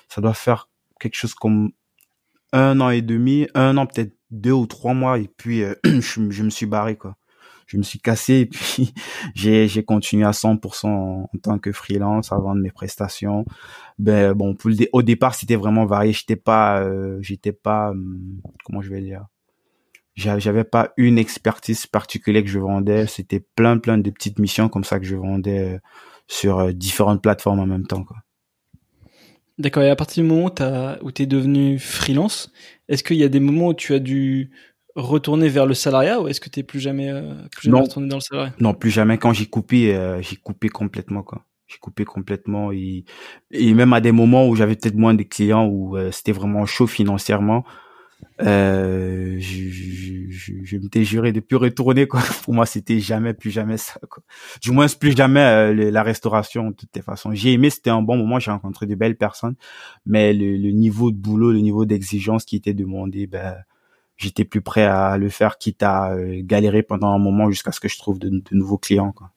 ça 0.09 0.21
doit 0.21 0.35
faire 0.35 0.69
quelque 0.99 1.15
chose 1.15 1.33
comme 1.33 1.71
un 2.53 2.79
an 2.81 2.91
et 2.91 3.01
demi, 3.01 3.47
un 3.55 3.77
an 3.77 3.87
peut-être 3.87 4.13
deux 4.29 4.51
ou 4.51 4.67
trois 4.67 4.93
mois, 4.93 5.17
et 5.17 5.27
puis 5.27 5.63
je, 5.83 6.29
je 6.29 6.43
me 6.43 6.49
suis 6.51 6.67
barré 6.67 6.95
quoi 6.97 7.17
je 7.65 7.77
me 7.77 7.83
suis 7.83 7.99
cassé 7.99 8.33
et 8.35 8.45
puis 8.45 8.93
j'ai 9.35 9.67
j'ai 9.67 9.83
continué 9.83 10.25
à 10.25 10.31
100% 10.31 10.87
en, 10.87 11.29
tant 11.41 11.59
que 11.59 11.71
freelance 11.71 12.31
à 12.31 12.37
vendre 12.37 12.61
mes 12.61 12.71
prestations. 12.71 13.45
Ben 13.97 14.33
bon, 14.33 14.55
au 14.93 15.01
départ 15.01 15.35
c'était 15.35 15.55
vraiment 15.55 15.85
varié. 15.85 16.13
J'étais 16.13 16.35
pas 16.35 16.81
euh, 16.81 17.17
j'étais 17.21 17.53
pas 17.53 17.91
hum, 17.91 18.41
comment 18.63 18.81
je 18.81 18.89
vais 18.89 19.01
dire? 19.01 19.25
J'avais 20.15 20.63
pas 20.63 20.93
une 20.95 21.17
expertise 21.17 21.87
particulière 21.87 22.43
que 22.43 22.49
je 22.49 22.59
vendais. 22.59 23.05
C'était 23.07 23.41
plein 23.55 23.77
plein 23.77 23.97
de 23.97 24.09
petites 24.09 24.39
missions 24.39 24.69
comme 24.69 24.85
ça 24.85 24.99
que 24.99 25.05
je 25.05 25.15
vendais 25.15 25.75
euh, 25.75 25.79
sur 26.27 26.59
euh, 26.59 26.71
différentes 26.71 27.21
plateformes 27.21 27.59
en 27.59 27.67
même 27.67 27.87
temps 27.87 28.03
quoi. 28.03 28.17
D'accord. 29.57 29.83
Et 29.83 29.89
à 29.89 29.95
partir 29.95 30.21
du 30.21 30.29
moment 30.29 30.47
où, 30.47 31.05
où 31.05 31.11
tu 31.13 31.21
es 31.21 31.25
devenu 31.25 31.79
freelance, 31.79 32.51
est-ce 32.89 33.03
qu'il 33.03 33.15
y 33.15 33.23
a 33.23 33.29
des 33.29 33.39
moments 33.39 33.67
où 33.67 33.73
tu 33.73 33.93
as 33.93 33.99
dû 33.99 34.51
retourner 34.95 35.49
vers 35.49 35.65
le 35.65 35.73
salariat 35.73 36.21
ou 36.21 36.27
est-ce 36.27 36.39
que 36.39 36.49
tu 36.49 36.63
plus 36.63 36.79
jamais, 36.79 37.09
euh, 37.09 37.33
plus 37.51 37.69
jamais 37.69 37.81
retourné 37.81 38.07
dans 38.07 38.17
le 38.17 38.21
salariat? 38.21 38.53
Non, 38.59 38.73
plus 38.73 38.89
jamais. 38.89 39.17
Quand 39.17 39.33
j'ai 39.33 39.45
coupé, 39.45 39.93
euh, 39.93 40.21
j'ai 40.21 40.37
coupé 40.37 40.69
complètement 40.69 41.21
quoi. 41.21 41.45
J'ai 41.67 41.77
coupé 41.79 42.05
complètement 42.05 42.71
et, 42.71 43.05
et 43.51 43.73
même 43.73 43.91
à 43.93 43.99
des 43.99 44.11
moments 44.11 44.47
où 44.47 44.55
j'avais 44.55 44.75
peut-être 44.75 44.95
moins 44.95 45.13
de 45.13 45.23
clients 45.23 45.65
où 45.65 45.97
euh, 45.97 46.11
c'était 46.11 46.31
vraiment 46.31 46.65
chaud 46.65 46.85
financièrement, 46.87 47.65
euh, 48.41 49.35
je, 49.39 49.69
je, 49.69 50.29
je, 50.29 50.53
je 50.63 50.77
m'étais 50.77 51.03
juré 51.03 51.31
de 51.31 51.39
plus 51.39 51.57
retourner 51.57 52.07
quoi. 52.07 52.21
Pour 52.43 52.53
moi, 52.53 52.65
c'était 52.65 52.99
jamais 52.99 53.33
plus 53.33 53.49
jamais 53.51 53.77
ça 53.77 53.99
quoi. 54.09 54.23
Du 54.61 54.71
moins 54.71 54.85
plus 54.87 55.15
jamais 55.17 55.73
la 55.73 56.03
restauration 56.03 56.69
de 56.69 56.75
toutes 56.75 56.95
les 56.95 57.01
façons. 57.01 57.33
J'ai 57.33 57.53
aimé, 57.53 57.69
c'était 57.69 57.89
un 57.89 58.01
bon 58.01 58.15
moment, 58.15 58.39
j'ai 58.39 58.51
rencontré 58.51 58.85
de 58.85 58.95
belles 58.95 59.17
personnes, 59.17 59.55
mais 60.05 60.33
le, 60.33 60.57
le 60.57 60.71
niveau 60.71 61.11
de 61.11 61.17
boulot, 61.17 61.51
le 61.51 61.59
niveau 61.59 61.85
d'exigence 61.85 62.45
qui 62.45 62.55
était 62.55 62.73
demandé, 62.75 63.27
ben 63.27 63.55
j'étais 64.17 64.45
plus 64.45 64.61
prêt 64.61 64.83
à 64.83 65.17
le 65.17 65.29
faire, 65.29 65.57
quitte 65.57 65.83
à 65.83 66.13
euh, 66.13 66.41
galérer 66.43 66.83
pendant 66.83 67.09
un 67.09 67.19
moment 67.19 67.49
jusqu'à 67.49 67.71
ce 67.71 67.79
que 67.79 67.87
je 67.87 67.97
trouve 67.97 68.19
de, 68.19 68.29
de 68.29 68.41
nouveaux 68.51 68.77
clients. 68.77 69.11
Quoi. 69.11 69.31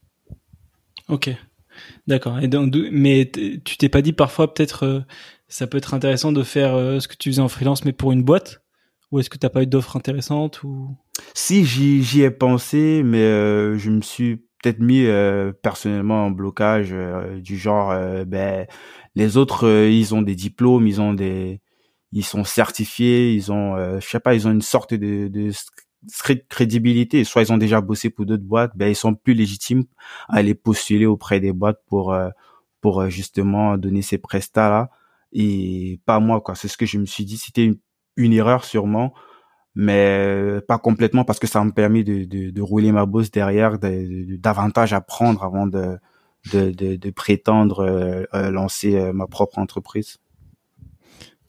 Ok, 1.08 1.30
d'accord. 2.06 2.38
Et 2.40 2.49
donc, 2.49 2.75
mais 2.92 3.30
tu 3.64 3.76
t'es 3.76 3.88
pas 3.88 4.02
dit 4.02 4.12
parfois 4.12 4.52
peut-être 4.52 4.85
euh, 4.85 5.00
ça 5.49 5.66
peut 5.66 5.78
être 5.78 5.94
intéressant 5.94 6.32
de 6.32 6.42
faire 6.42 6.75
euh, 6.75 7.00
ce 7.00 7.08
que 7.08 7.16
tu 7.16 7.30
faisais 7.30 7.42
en 7.42 7.49
freelance, 7.49 7.85
mais 7.85 7.92
pour 7.92 8.12
une 8.12 8.23
boîte? 8.23 8.62
Ou 9.11 9.18
est-ce 9.18 9.30
que 9.30 9.38
t'as 9.38 9.49
pas 9.49 9.62
eu 9.62 9.66
d'offres 9.66 9.97
intéressantes 9.97 10.62
ou? 10.62 10.94
Si 11.32 11.64
j'y 11.64 12.23
ai 12.23 12.30
pensé, 12.30 13.02
mais 13.02 13.23
je 13.78 13.90
me 13.90 14.02
suis 14.02 14.37
peut-être 14.62 14.80
mis 14.80 15.06
personnellement 15.62 16.26
en 16.26 16.30
blocage 16.30 16.94
du 17.38 17.56
genre 17.56 17.94
ben 18.26 18.66
les 19.14 19.37
autres 19.38 19.88
ils 19.88 20.14
ont 20.14 20.20
des 20.20 20.35
diplômes, 20.35 20.87
ils 20.87 21.00
ont 21.00 21.14
des 21.14 21.62
ils 22.12 22.25
sont 22.25 22.45
certifiés, 22.45 23.33
ils 23.35 23.53
ont, 23.53 23.77
euh, 23.77 24.00
je 24.00 24.07
sais 24.09 24.21
pas, 24.21 24.35
ils 24.35 24.47
ont 24.49 24.50
une 24.50 24.62
sorte 24.62 24.95
de, 24.95 25.29
de 25.29 25.50
crédibilité. 26.49 27.25
Soit 27.25 27.43
ils 27.43 27.53
ont 27.53 27.59
déjà 27.59 27.81
bossé 27.81 28.11
pour 28.11 28.27
d'autres 28.27 28.45
boîtes, 28.45 28.73
ben 28.77 28.88
ils 28.88 28.97
sont 28.97 29.15
plus 29.15 29.35
légitimes 29.35 29.85
à 30.29 30.37
aller 30.37 30.55
postuler 30.55 31.07
auprès 31.07 31.41
des 31.41 31.53
boîtes 31.53 31.81
pour 31.87 32.12
euh, 32.12 32.31
pour 32.81 33.00
euh, 33.03 33.09
justement 33.11 33.77
donner 33.77 34.03
ces 34.03 34.19
prestats 34.19 34.71
là 34.71 34.91
et 35.33 36.00
pas 36.07 36.21
moi 36.21 36.41
quoi. 36.41 36.55
C'est 36.55 36.69
ce 36.69 36.77
que 36.79 36.87
je 36.87 36.99
me 36.99 37.07
suis 37.07 37.25
dit. 37.25 37.37
C'était 37.38 37.65
une, 37.65 37.79
une 38.17 38.33
erreur 38.33 38.65
sûrement, 38.65 39.12
mais 39.75 40.61
pas 40.69 40.79
complètement 40.79 41.25
parce 41.25 41.38
que 41.38 41.47
ça 41.47 41.62
m'a 41.65 41.73
permis 41.73 42.05
de, 42.05 42.25
de, 42.25 42.50
de, 42.50 42.62
rouler 42.62 42.93
ma 42.93 43.07
bosse 43.07 43.31
derrière, 43.31 43.79
davantage 43.79 44.93
apprendre 44.95 45.45
avant 45.45 45.67
de 45.67 45.99
de, 46.53 46.71
de, 46.71 46.97
de 46.97 47.11
prétendre 47.11 47.81
euh, 48.35 48.50
lancer 48.50 49.12
ma 49.12 49.27
propre 49.27 49.59
entreprise. 49.59 50.19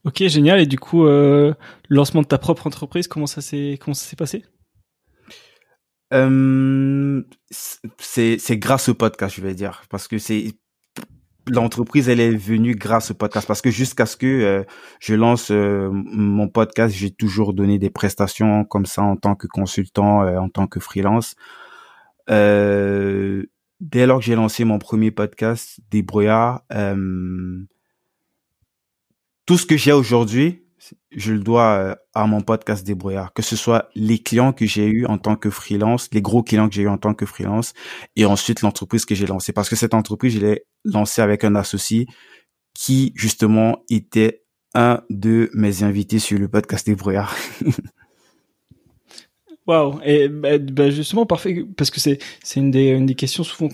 Ok, 0.09 0.23
génial. 0.27 0.59
Et 0.59 0.65
du 0.65 0.79
coup, 0.79 1.05
euh, 1.05 1.53
lancement 1.87 2.23
de 2.23 2.27
ta 2.27 2.39
propre 2.39 2.65
entreprise, 2.65 3.07
comment 3.07 3.27
ça 3.27 3.41
s'est 3.41 3.77
comment 3.79 3.93
ça 3.93 4.05
s'est 4.09 4.15
passé? 4.15 4.43
Euh, 6.13 7.21
C'est 7.51 8.57
grâce 8.57 8.89
au 8.89 8.95
podcast, 8.95 9.35
je 9.35 9.41
vais 9.41 9.53
dire, 9.53 9.83
parce 9.91 10.07
que 10.07 10.17
c'est 10.17 10.55
l'entreprise, 11.45 12.09
elle 12.09 12.21
est 12.21 12.35
venue 12.35 12.73
grâce 12.73 13.11
au 13.11 13.13
podcast, 13.13 13.45
parce 13.45 13.61
que 13.61 13.69
jusqu'à 13.69 14.07
ce 14.07 14.17
que 14.17 14.25
euh, 14.25 14.63
je 14.99 15.13
lance 15.13 15.51
euh, 15.51 15.89
mon 15.91 16.47
podcast, 16.47 16.95
j'ai 16.95 17.11
toujours 17.11 17.53
donné 17.53 17.77
des 17.77 17.91
prestations 17.91 18.65
comme 18.65 18.87
ça 18.87 19.03
en 19.03 19.15
tant 19.15 19.35
que 19.35 19.45
consultant, 19.45 20.21
en 20.21 20.49
tant 20.49 20.65
que 20.65 20.79
freelance. 20.79 21.35
dès 22.27 24.07
lors 24.07 24.17
que 24.17 24.25
j'ai 24.25 24.35
lancé 24.35 24.63
mon 24.63 24.79
premier 24.79 25.11
podcast, 25.11 25.79
Débrouillard, 25.91 26.63
euh, 26.71 27.63
tout 29.49 29.57
ce 29.57 29.65
que 29.65 29.77
j'ai 29.77 29.93
aujourd'hui, 29.93 30.61
je 31.09 31.33
le 31.33 31.39
dois 31.39 31.79
euh, 31.79 31.95
à 32.13 32.27
mon 32.27 32.41
podcast 32.41 32.85
débrouillard, 32.85 33.33
que 33.33 33.41
ce 33.41 33.55
soit 33.55 33.89
les 33.95 34.19
clients 34.19 34.53
que 34.53 34.67
j'ai 34.67 34.85
eu 34.85 35.07
en 35.07 35.17
tant 35.17 35.35
que 35.35 35.49
freelance, 35.49 36.07
les 36.13 36.21
gros 36.21 36.43
clients 36.43 36.69
que 36.69 36.75
j'ai 36.75 36.83
eu 36.83 36.87
en 36.87 36.99
tant 36.99 37.15
que 37.15 37.25
freelance, 37.25 37.73
et 38.15 38.25
ensuite 38.25 38.61
l'entreprise 38.61 39.05
que 39.05 39.15
j'ai 39.15 39.25
lancée. 39.25 39.51
Parce 39.51 39.67
que 39.67 39.75
cette 39.75 39.95
entreprise, 39.95 40.33
je 40.33 40.39
l'ai 40.39 40.65
lancée 40.85 41.23
avec 41.23 41.43
un 41.43 41.55
associé 41.55 42.05
qui, 42.75 43.11
justement, 43.15 43.83
était 43.89 44.43
un 44.75 45.01
de 45.09 45.49
mes 45.55 45.81
invités 45.81 46.19
sur 46.19 46.37
le 46.37 46.47
podcast 46.47 46.85
débrouillard. 46.85 47.35
Waouh 49.65 49.99
Et 50.03 50.29
bah, 50.29 50.59
bah, 50.59 50.91
justement, 50.91 51.25
parfait, 51.25 51.65
parce 51.75 51.89
que 51.89 51.99
c'est 51.99 52.19
une 52.55 52.69
des, 52.69 53.15
questions 53.15 53.43
souvent 53.43 53.69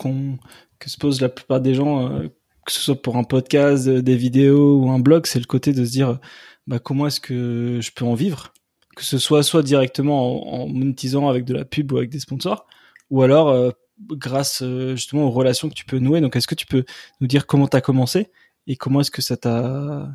que 0.79 0.89
se 0.89 0.98
posent 0.98 1.20
la 1.20 1.27
plupart 1.27 1.60
des 1.60 1.74
gens 1.74 2.13
euh, 2.13 2.29
que 2.65 2.72
ce 2.72 2.81
soit 2.81 3.01
pour 3.01 3.17
un 3.17 3.24
podcast, 3.24 3.88
euh, 3.88 4.01
des 4.01 4.15
vidéos 4.17 4.79
ou 4.79 4.89
un 4.89 5.00
blog, 5.00 5.27
c'est 5.27 5.39
le 5.39 5.45
côté 5.45 5.72
de 5.74 5.86
se 5.86 5.91
dire 5.91 6.19
bah, 6.67 6.79
comment 6.79 7.07
est-ce 7.07 7.19
que 7.19 7.79
je 7.81 7.91
peux 7.91 8.05
en 8.05 8.15
vivre? 8.15 8.53
Que 8.95 9.03
ce 9.03 9.17
soit 9.17 9.43
soit 9.43 9.63
directement 9.63 10.63
en, 10.63 10.67
monétisant 10.67 11.29
avec 11.29 11.45
de 11.45 11.53
la 11.53 11.65
pub 11.65 11.91
ou 11.91 11.98
avec 11.98 12.10
des 12.10 12.19
sponsors, 12.19 12.65
ou 13.12 13.22
alors 13.22 13.50
euh, 13.50 13.72
grâce 14.12 14.62
euh, 14.63 14.95
justement 14.95 15.24
aux 15.25 15.31
relations 15.31 15.69
que 15.69 15.75
tu 15.75 15.86
peux 15.86 16.00
nouer. 16.00 16.22
Donc 16.22 16.36
est-ce 16.36 16.48
que 16.48 16.55
tu 16.55 16.65
peux 16.65 16.86
nous 17.22 17.27
dire 17.27 17.45
comment 17.48 17.67
tu 17.67 17.77
as 17.77 17.81
commencé 17.81 18.31
et 18.67 18.75
comment 18.75 19.01
est-ce 19.01 19.12
que 19.12 19.22
ça 19.22 19.38
t'a 19.38 20.10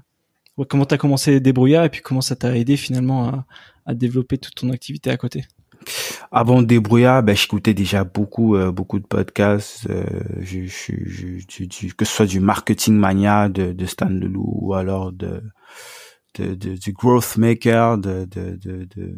comment 0.68 0.84
tu 0.84 0.94
as 0.94 0.98
commencé 0.98 1.40
débrouillard 1.40 1.84
et 1.84 1.90
puis 1.90 2.02
comment 2.02 2.20
ça 2.20 2.36
t'a 2.36 2.56
aidé 2.56 2.76
finalement 2.76 3.28
à, 3.28 3.46
à 3.86 3.94
développer 3.94 4.38
toute 4.38 4.54
ton 4.56 4.70
activité 4.70 5.10
à 5.10 5.16
côté? 5.16 5.44
Avant 6.30 6.62
débrouillard, 6.62 7.22
ben 7.22 7.36
j'écoutais 7.36 7.74
déjà 7.74 8.04
beaucoup 8.04 8.56
euh, 8.56 8.70
beaucoup 8.72 8.98
de 8.98 9.06
podcasts, 9.06 9.88
euh, 9.90 10.04
je, 10.40 10.64
je, 10.66 10.92
je, 11.06 11.94
que 11.94 12.04
ce 12.04 12.12
soit 12.12 12.26
du 12.26 12.40
marketing 12.40 12.94
mania 12.94 13.48
de, 13.48 13.72
de 13.72 13.86
Stan 13.86 14.08
Leloup 14.08 14.58
ou 14.60 14.74
alors 14.74 15.12
de, 15.12 15.42
de, 16.38 16.54
de 16.54 16.76
du 16.76 16.92
growth 16.92 17.36
maker 17.36 17.98
de, 17.98 18.24
de, 18.26 18.56
de, 18.56 18.84
de 18.96 19.16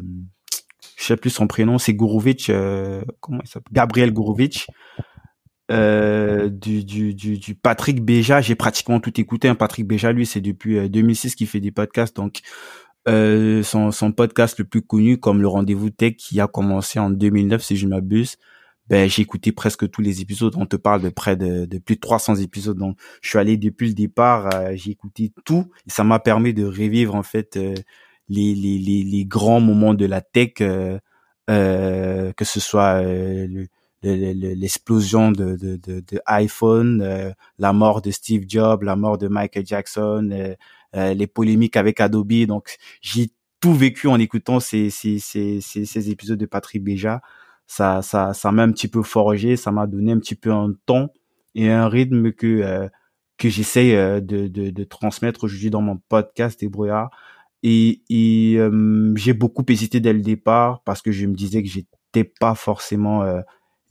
je 0.97 1.03
sais 1.07 1.17
plus 1.17 1.29
son 1.31 1.47
prénom, 1.47 1.77
c'est 1.77 1.93
Gourovic, 1.93 2.49
euh, 2.49 3.03
comment 3.19 3.41
il 3.43 3.47
s'appelle, 3.49 3.73
Gabriel 3.73 4.11
Gourovic. 4.13 4.67
euh, 5.71 6.49
du, 6.49 6.83
du, 6.83 7.13
du, 7.13 7.37
du, 7.39 7.55
Patrick 7.55 8.03
Béja, 8.03 8.41
j'ai 8.41 8.55
pratiquement 8.55 8.99
tout 8.99 9.19
écouté. 9.19 9.47
Hein. 9.47 9.55
Patrick 9.55 9.87
Béja, 9.87 10.11
lui, 10.11 10.25
c'est 10.25 10.41
depuis 10.41 10.89
2006 10.89 11.27
euh, 11.31 11.35
qu'il 11.35 11.47
fait 11.47 11.59
des 11.59 11.71
podcasts. 11.71 12.15
Donc, 12.15 12.41
euh, 13.07 13.63
son, 13.63 13.91
son 13.91 14.11
podcast 14.11 14.57
le 14.59 14.65
plus 14.65 14.81
connu, 14.81 15.19
comme 15.19 15.41
le 15.41 15.47
Rendez-vous 15.47 15.89
Tech, 15.89 16.15
qui 16.17 16.39
a 16.39 16.47
commencé 16.47 16.99
en 16.99 17.09
2009, 17.09 17.61
si 17.63 17.75
je 17.75 17.87
m'abuse, 17.87 18.37
ben, 18.87 19.09
j'ai 19.09 19.21
écouté 19.21 19.51
presque 19.51 19.89
tous 19.89 20.01
les 20.01 20.21
épisodes. 20.21 20.53
On 20.57 20.65
te 20.65 20.75
parle 20.75 21.01
de 21.01 21.09
près 21.09 21.35
de, 21.35 21.65
de 21.65 21.77
plus 21.79 21.95
de 21.95 22.01
300 22.01 22.35
épisodes. 22.35 22.77
Donc, 22.77 22.97
je 23.21 23.29
suis 23.29 23.39
allé 23.39 23.57
depuis 23.57 23.87
le 23.87 23.93
départ, 23.93 24.49
euh, 24.53 24.71
j'ai 24.75 24.91
écouté 24.91 25.33
tout. 25.45 25.69
Et 25.87 25.91
ça 25.91 26.03
m'a 26.03 26.19
permis 26.19 26.53
de 26.53 26.65
revivre, 26.65 27.15
en 27.15 27.23
fait, 27.23 27.55
les, 27.55 27.75
les, 28.55 28.77
les, 28.79 29.03
les, 29.03 29.25
grands 29.25 29.59
moments 29.61 29.93
de 29.93 30.05
la 30.05 30.21
tech, 30.21 30.53
que 30.55 30.99
ce 31.47 32.59
soit 32.59 33.01
le 33.03 33.67
l'explosion 34.03 35.31
de, 35.31 35.55
de, 35.55 35.77
de, 35.77 36.01
de, 36.01 36.21
iPhone, 36.25 37.01
euh, 37.01 37.31
la 37.57 37.73
mort 37.73 38.01
de 38.01 38.11
Steve 38.11 38.45
Jobs, 38.47 38.83
la 38.83 38.95
mort 38.95 39.17
de 39.17 39.27
Michael 39.27 39.65
Jackson, 39.65 40.29
euh, 40.31 40.49
euh, 40.49 40.55
les 40.93 41.27
polémiques 41.27 41.77
avec 41.77 41.99
Adobe. 41.99 42.45
Donc, 42.45 42.77
j'ai 43.01 43.31
tout 43.59 43.73
vécu 43.73 44.07
en 44.07 44.19
écoutant 44.19 44.59
ces, 44.59 44.89
ces, 44.89 45.19
ces, 45.19 45.61
ces, 45.61 46.09
épisodes 46.09 46.39
de 46.39 46.45
Patrick 46.45 46.83
Béja. 46.83 47.21
Ça, 47.67 48.01
ça, 48.01 48.33
ça 48.33 48.51
m'a 48.51 48.63
un 48.63 48.71
petit 48.71 48.87
peu 48.87 49.01
forgé, 49.03 49.55
ça 49.55 49.71
m'a 49.71 49.87
donné 49.87 50.11
un 50.11 50.19
petit 50.19 50.35
peu 50.35 50.51
un 50.51 50.73
ton 50.85 51.09
et 51.55 51.69
un 51.69 51.87
rythme 51.87 52.31
que 52.33 52.89
que 53.37 53.49
j'essaye 53.49 53.93
de, 53.93 54.47
de, 54.47 54.69
de, 54.69 54.83
transmettre 54.83 55.43
aujourd'hui 55.45 55.69
dans 55.69 55.81
mon 55.81 55.97
podcast 55.97 56.59
Débrouillard. 56.59 57.09
Et, 57.63 58.03
et 58.09 58.59
j'ai 59.15 59.33
beaucoup 59.33 59.63
hésité 59.67 59.99
dès 59.99 60.13
le 60.13 60.21
départ 60.21 60.83
parce 60.83 61.01
que 61.01 61.11
je 61.11 61.25
me 61.25 61.33
disais 61.33 61.63
que 61.63 61.69
j'étais 61.69 62.23
pas 62.25 62.55
forcément 62.55 63.23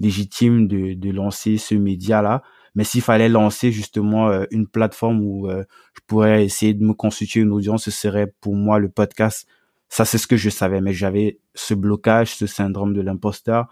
légitime 0.03 0.69
de, 0.69 0.95
de 0.95 1.11
lancer 1.11 1.57
ce 1.57 1.75
média-là. 1.75 2.43
Mais 2.75 2.85
s'il 2.85 3.03
fallait 3.03 3.29
lancer 3.29 3.71
justement 3.71 4.29
euh, 4.29 4.45
une 4.51 4.67
plateforme 4.67 5.21
où 5.23 5.49
euh, 5.49 5.65
je 5.95 6.01
pourrais 6.07 6.45
essayer 6.45 6.75
de 6.75 6.85
me 6.85 6.95
constituer 6.95 7.41
une 7.41 7.53
audience, 7.53 7.85
ce 7.85 7.91
serait 7.91 8.33
pour 8.41 8.55
moi 8.55 8.79
le 8.79 8.89
podcast. 8.89 9.47
Ça, 9.89 10.05
c'est 10.05 10.19
ce 10.19 10.27
que 10.27 10.37
je 10.37 10.49
savais, 10.49 10.81
mais 10.81 10.95
j'avais 10.95 11.39
ce 11.55 11.75
blocage, 11.75 12.35
ce 12.35 12.47
syndrome 12.47 12.95
de 12.95 13.03
l'imposteur. 13.03 13.67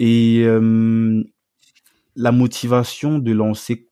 Et 0.00 0.42
euh, 0.44 1.22
la 2.16 2.32
motivation 2.32 3.18
de 3.18 3.32
lancer 3.32 3.88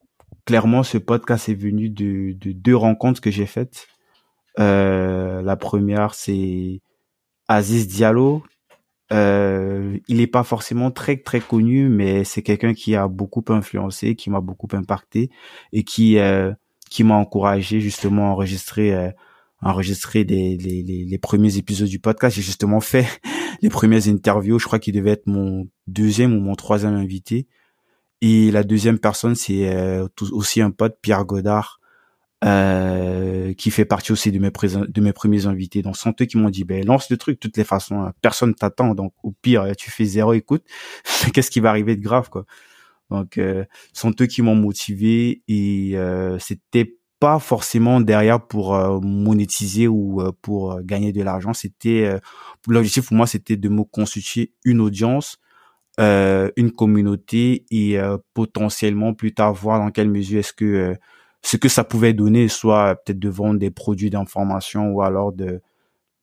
clairement 0.47 0.83
ce 0.83 0.99
podcast 0.99 1.49
est 1.49 1.55
venue 1.55 1.89
de, 1.89 2.33
de 2.33 2.53
deux 2.53 2.77
rencontres 2.77 3.21
que 3.21 3.31
j'ai 3.31 3.47
faites. 3.47 3.87
la 4.59 5.57
première, 5.57 6.15
c'est 6.15 6.81
Aziz 7.47 7.87
Diallo, 7.87 8.43
euh, 9.13 9.99
il 10.09 10.17
n'est 10.19 10.27
pas 10.27 10.45
forcément 10.45 10.91
très 10.91 11.17
très 11.19 11.41
connu, 11.41 11.89
mais 11.89 12.25
c'est 12.25 12.43
quelqu'un 12.43 12.75
qui 12.75 12.97
a 12.97 13.07
beaucoup 13.09 13.45
influencé, 13.49 14.17
qui 14.17 14.31
m'a 14.31 14.41
beaucoup 14.41 14.69
impacté 14.73 15.31
et 15.73 15.85
qui 15.85 16.19
euh, 16.19 16.53
qui 16.91 17.05
m'a 17.05 17.15
encouragé 17.15 17.81
justement 17.81 18.29
à 18.29 18.31
enregistrer 18.31 18.95
euh, 18.95 19.11
enregistrer 19.61 20.25
les, 20.25 20.57
les, 20.57 20.83
les, 20.83 21.19
premiers 21.19 21.57
épisodes 21.57 21.89
du 21.89 21.99
podcast. 21.99 22.37
J'ai 22.37 22.43
justement 22.43 22.81
fait 22.81 23.07
les 23.63 23.71
premières 23.71 24.09
interviews. 24.09 24.59
Je 24.59 24.67
crois 24.67 24.79
qu'il 24.79 24.95
devait 24.95 25.13
être 25.13 25.27
mon 25.27 25.67
deuxième 25.87 26.35
ou 26.35 26.41
mon 26.41 26.55
troisième 26.55 26.95
invité. 26.95 27.47
Et 28.21 28.51
la 28.51 28.63
deuxième 28.63 28.99
personne, 28.99 29.35
c'est 29.35 29.75
euh, 29.75 30.07
aussi 30.33 30.61
un 30.61 30.71
pote, 30.71 30.99
Pierre 31.01 31.25
Godard, 31.25 31.81
euh, 32.45 33.55
qui 33.55 33.71
fait 33.71 33.85
partie 33.85 34.13
aussi 34.13 34.31
de 34.33 34.39
mes, 34.39 34.51
de 34.51 35.01
mes 35.01 35.13
premiers 35.13 35.47
invités. 35.47 35.83
Sont 35.95 36.15
eux 36.21 36.25
qui 36.25 36.37
m'ont 36.37 36.51
dit, 36.51 36.65
ben, 36.65 36.85
lance 36.85 37.11
le 37.11 37.17
truc, 37.17 37.37
de 37.37 37.41
toutes 37.41 37.57
les 37.57 37.65
façons, 37.65 38.03
hein. 38.03 38.13
personne 38.21 38.55
t'attend. 38.55 38.95
Donc, 38.95 39.13
au 39.23 39.33
pire, 39.33 39.73
tu 39.77 39.91
fais 39.91 40.05
zéro 40.05 40.33
écoute. 40.33 40.65
Qu'est-ce 41.33 41.51
qui 41.51 41.61
va 41.61 41.71
arriver 41.71 41.97
de 41.97 42.03
grave, 42.03 42.29
quoi? 42.31 42.45
Donc, 43.11 43.39
euh, 43.39 43.65
sont 43.93 44.13
eux 44.21 44.27
qui 44.27 44.43
m'ont 44.43 44.55
motivé 44.55 45.43
et 45.47 45.93
euh, 45.95 46.39
c'était 46.39 46.97
pas 47.21 47.39
forcément 47.39 48.01
derrière 48.01 48.47
pour 48.47 48.75
euh, 48.75 48.99
monétiser 49.01 49.89
ou 49.89 50.21
euh, 50.21 50.33
pour 50.43 50.81
gagner 50.83 51.13
de 51.13 51.23
l'argent. 51.23 51.53
C'était 51.55 52.19
l'objectif 52.67 53.07
pour 53.09 53.17
moi, 53.17 53.27
c'était 53.27 53.57
de 53.57 53.69
me 53.69 53.85
constituer 53.85 54.53
une 54.65 54.81
audience, 54.81 55.39
une 55.99 56.73
communauté 56.77 57.67
et 57.71 57.99
potentiellement 58.35 59.15
plus 59.15 59.33
tard 59.33 59.55
voir 59.55 59.79
dans 59.79 59.91
quelle 59.91 60.11
mesure 60.11 60.41
est-ce 60.41 60.53
que 60.53 60.97
ce 61.45 61.59
que 61.59 61.69
ça 61.69 61.85
pouvait 61.85 62.15
donner, 62.15 62.49
soit 62.49 62.97
peut-être 62.97 63.19
de 63.19 63.29
vendre 63.29 63.61
des 63.61 63.71
produits 63.71 64.09
d'information 64.09 64.89
ou 64.91 65.03
alors 65.03 65.31
de, 65.33 65.61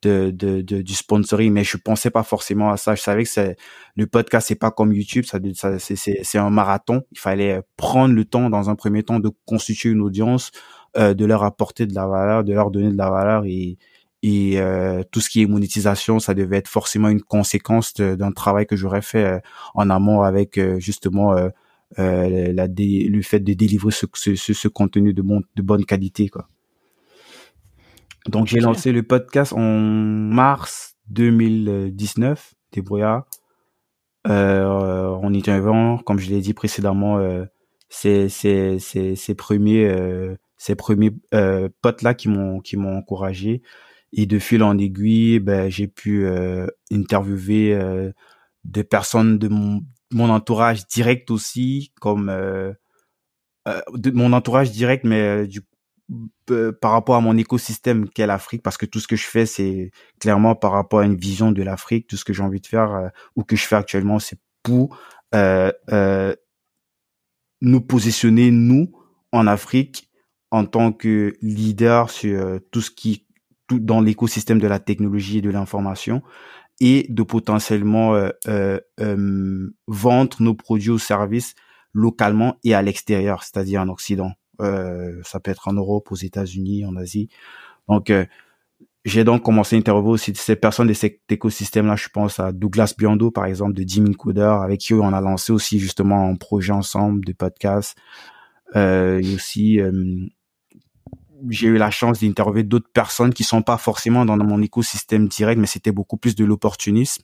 de, 0.02 0.32
de, 0.32 0.82
du 0.82 0.94
sponsoring, 0.96 1.54
mais 1.54 1.64
je 1.64 1.78
pensais 1.78 2.10
pas 2.10 2.24
forcément 2.24 2.72
à 2.72 2.78
ça. 2.78 2.96
Je 2.96 3.04
savais 3.04 3.24
que 3.24 3.30
c'est 3.30 3.56
le 3.96 4.08
podcast, 4.08 4.48
c'est 4.48 4.56
pas 4.56 4.72
comme 4.72 4.92
YouTube, 4.94 5.26
ça, 5.26 5.38
ça 5.54 5.78
c'est, 5.78 6.38
un 6.40 6.50
marathon. 6.50 7.04
Il 7.12 7.20
fallait 7.20 7.62
prendre 7.78 8.16
le 8.16 8.26
temps, 8.26 8.50
dans 8.50 8.72
un 8.72 8.76
premier 8.76 9.04
temps, 9.04 9.20
de 9.20 9.30
constituer 9.46 9.92
une 9.92 10.02
audience, 10.02 10.52
euh, 10.98 11.14
de 11.14 11.24
leur 11.26 11.44
apporter 11.44 11.86
de 11.86 11.94
la 11.94 12.08
valeur, 12.08 12.44
de 12.44 12.54
leur 12.54 12.72
donner 12.72 12.92
de 12.92 12.98
la 12.98 13.12
valeur 13.12 13.46
et 13.46 13.78
et 14.24 14.60
euh, 14.62 15.02
tout 15.12 15.20
ce 15.20 15.32
qui 15.32 15.42
est 15.42 15.48
monétisation, 15.48 16.20
ça 16.20 16.36
devait 16.36 16.58
être 16.58 16.68
forcément 16.68 17.10
une 17.10 17.24
conséquence 17.24 17.96
d'un 17.96 18.32
travail 18.32 18.68
que 18.68 18.76
j'aurais 18.76 19.02
fait 19.02 19.26
euh, 19.26 19.40
en 19.74 19.90
amont 19.90 20.22
avec 20.22 20.60
justement 20.78 21.36
euh, 22.00 22.52
la 22.54 22.68
le 22.68 23.22
fait 23.22 23.40
de 23.40 23.54
délivrer 23.54 23.92
ce, 23.92 24.06
ce, 24.14 24.36
ce 24.36 24.68
contenu 24.68 25.14
de, 25.14 25.22
bon, 25.22 25.42
de 25.56 25.62
bonne 25.62 25.86
qualité. 25.86 26.30
Quoi. 26.30 26.48
Donc 28.28 28.48
j'ai 28.48 28.60
lancé 28.60 28.92
le 28.92 29.04
podcast 29.04 29.54
en 29.54 29.80
mars 29.80 30.96
2019, 31.10 32.54
Débrouillard. 32.72 33.26
Euh, 34.28 35.18
on 35.24 35.34
y 35.34 35.42
vent, 35.42 35.98
comme 35.98 36.20
je 36.20 36.30
l'ai 36.30 36.42
dit 36.42 36.54
précédemment, 36.54 37.18
euh, 37.18 37.46
c'est 37.90 38.30
ces 38.30 39.36
premiers 39.36 39.86
euh, 39.86 40.36
ces 40.58 40.76
premiers 40.76 41.12
euh, 41.34 41.70
potes 41.82 42.04
là 42.04 42.14
qui 42.14 42.30
m'ont 42.30 42.60
qui 42.60 42.78
m'ont 42.78 42.96
encouragé 42.96 43.64
et 44.14 44.26
de 44.26 44.40
fil 44.40 44.64
en 44.64 44.78
aiguille, 44.78 45.40
ben 45.40 45.70
j'ai 45.70 45.88
pu 45.88 46.26
euh, 46.26 46.68
interviewer 46.92 47.74
euh, 47.74 48.12
des 48.64 48.84
personnes 48.84 49.38
de 49.38 49.48
mon 49.48 49.82
mon 50.14 50.30
entourage 50.30 50.88
direct 50.88 51.32
aussi, 51.32 51.92
comme 52.00 52.30
euh, 52.30 52.74
euh, 53.68 53.82
de 53.94 54.12
mon 54.12 54.34
entourage 54.34 54.72
direct, 54.72 55.04
mais 55.04 55.22
euh, 55.22 55.48
du 55.48 55.62
par 56.82 56.92
rapport 56.92 57.16
à 57.16 57.22
mon 57.22 57.38
écosystème 57.38 58.10
qu'est 58.10 58.28
l'Afrique, 58.28 58.62
parce 58.62 58.76
que 58.76 58.86
tout 58.86 59.00
ce 59.00 59.08
que 59.08 59.16
je 59.16 59.26
fais, 59.26 59.46
c'est 59.46 59.92
clairement 60.20 60.56
par 60.56 60.74
rapport 60.74 61.00
à 61.00 61.06
une 61.06 61.16
vision 61.16 61.54
de 61.54 61.64
l'Afrique. 61.64 62.08
Tout 62.08 62.18
ce 62.18 62.26
que 62.26 62.34
j'ai 62.34 62.44
envie 62.44 62.60
de 62.60 62.68
faire 62.68 63.12
ou 63.38 63.46
que 63.46 63.56
je 63.56 63.66
fais 63.66 63.78
actuellement, 63.78 64.20
c'est 64.20 64.38
pour 64.62 64.98
nous 67.62 67.82
positionner 67.82 68.52
nous 68.52 68.92
en 69.32 69.48
Afrique 69.48 70.10
en 70.50 70.66
tant 70.66 70.92
que 70.92 71.38
leader 71.42 72.10
sur 72.10 72.60
tout 72.72 72.82
ce 72.82 72.92
qui 72.92 73.26
tout 73.68 73.80
dans 73.80 74.02
l'écosystème 74.02 74.60
de 74.60 74.68
la 74.68 74.80
technologie 74.80 75.38
et 75.38 75.42
de 75.42 75.50
l'information 75.50 76.22
et 76.82 77.06
de 77.10 77.22
potentiellement 77.22 78.16
euh, 78.16 78.30
euh, 78.48 78.80
euh, 79.00 79.70
vendre 79.88 80.38
nos 80.42 80.56
produits 80.56 80.90
ou 80.90 80.98
services 80.98 81.54
localement 81.94 82.58
et 82.64 82.74
à 82.74 82.82
l'extérieur, 82.82 83.44
c'est-à-dire 83.44 83.82
en 83.82 83.88
Occident. 83.88 84.32
Euh, 84.62 85.22
ça 85.24 85.40
peut 85.40 85.52
être 85.52 85.68
en 85.68 85.74
Europe, 85.74 86.12
aux 86.12 86.16
États-Unis, 86.16 86.84
en 86.86 86.96
Asie. 86.96 87.30
Donc, 87.88 88.10
euh, 88.10 88.26
j'ai 89.06 89.24
donc 89.24 89.44
commencé 89.44 89.76
à 89.76 89.80
interviewer 89.80 90.12
aussi 90.12 90.34
ces 90.36 90.56
personnes 90.56 90.88
de 90.88 90.94
cet 90.94 91.20
écosystème-là. 91.30 91.96
Je 91.96 92.10
pense 92.10 92.40
à 92.40 92.52
Douglas 92.52 92.96
Biondo, 92.98 93.30
par 93.30 93.46
exemple, 93.46 93.74
de 93.74 93.84
Jimmy 93.86 94.16
Coder, 94.16 94.58
avec 94.64 94.80
qui 94.80 94.96
on 94.96 95.14
a 95.14 95.22
lancé 95.22 95.52
aussi 95.52 95.80
justement 95.80 96.28
un 96.30 96.36
projet 96.36 96.74
ensemble 96.74 97.24
de 97.26 97.34
podcast. 97.34 97.96
Euh, 98.76 99.22
et 99.22 99.36
aussi 99.36 99.80
j'ai 101.50 101.68
eu 101.68 101.78
la 101.78 101.92
chance 101.92 102.20
d'interviewer 102.20 102.64
d'autres 102.64 102.90
personnes 102.92 103.34
qui 103.34 103.44
sont 103.44 103.62
pas 103.62 103.78
forcément 103.78 104.26
dans 104.26 104.38
mon 104.38 104.62
écosystème 104.62 105.28
direct, 105.28 105.60
mais 105.60 105.68
c'était 105.68 105.92
beaucoup 105.92 106.18
plus 106.18 106.36
de 106.36 106.46
l'opportunisme. 106.46 107.24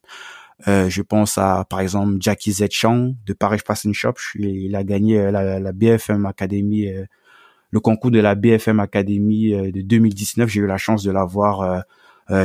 Euh, 0.67 0.89
je 0.89 1.01
pense 1.01 1.37
à, 1.37 1.65
par 1.69 1.81
exemple, 1.81 2.15
Jackie 2.19 2.51
Zetchang 2.51 3.13
de 3.25 3.33
Paris 3.33 3.59
Fashion 3.65 3.93
Shop. 3.93 4.13
il 4.35 4.75
a 4.75 4.83
gagné 4.83 5.19
euh, 5.19 5.31
la, 5.31 5.71
BFM 5.71 6.25
Academy, 6.25 6.87
euh, 6.87 7.05
le 7.69 7.79
concours 7.79 8.11
de 8.11 8.19
la 8.19 8.33
BFM 8.33 8.79
Academy 8.79 9.53
euh, 9.53 9.71
de 9.71 9.81
2019. 9.81 10.49
J'ai 10.49 10.61
eu 10.61 10.67
la 10.67 10.77
chance 10.77 11.03
de 11.03 11.11
l'avoir. 11.11 11.83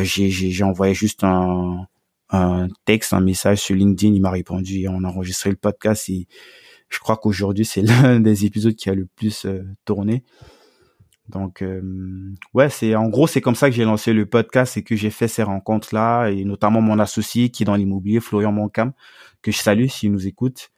j'ai 0.02 0.62
envoyé 0.62 0.94
juste 0.94 1.24
un, 1.24 1.86
un 2.30 2.68
texte, 2.84 3.14
un 3.14 3.20
message 3.20 3.58
sur 3.58 3.74
LinkedIn. 3.74 4.14
Il 4.14 4.20
m'a 4.20 4.30
répondu 4.30 4.80
et 4.80 4.88
on 4.88 5.04
a 5.04 5.08
enregistré 5.08 5.50
le 5.50 5.56
podcast. 5.56 6.08
Et 6.10 6.26
je 6.90 6.98
crois 6.98 7.16
qu'aujourd'hui, 7.16 7.64
c'est 7.64 7.82
l'un 7.82 8.20
des 8.20 8.44
épisodes 8.44 8.74
qui 8.74 8.90
a 8.90 8.94
le 8.94 9.06
plus 9.06 9.46
tourné. 9.86 10.22
Donc 11.28 11.62
euh, 11.62 11.80
ouais, 12.52 12.68
c'est 12.68 12.94
en 12.96 13.08
gros 13.08 13.26
c'est 13.26 13.40
comme 13.40 13.54
ça 13.54 13.70
que 13.70 13.76
j'ai 13.76 13.84
lancé 13.84 14.12
le 14.12 14.26
podcast 14.26 14.76
et 14.76 14.82
que 14.82 14.96
j'ai 14.96 15.10
fait 15.10 15.28
ces 15.28 15.42
rencontres 15.42 15.94
là 15.94 16.28
et 16.28 16.44
notamment 16.44 16.80
mon 16.80 16.98
associé 16.98 17.50
qui 17.50 17.62
est 17.62 17.66
dans 17.66 17.76
l'immobilier 17.76 18.20
Florian 18.20 18.52
Moncam 18.52 18.92
que 19.40 19.52
je 19.52 19.58
salue 19.58 19.86
s'il 19.86 20.12
nous 20.12 20.26
écoute. 20.26 20.70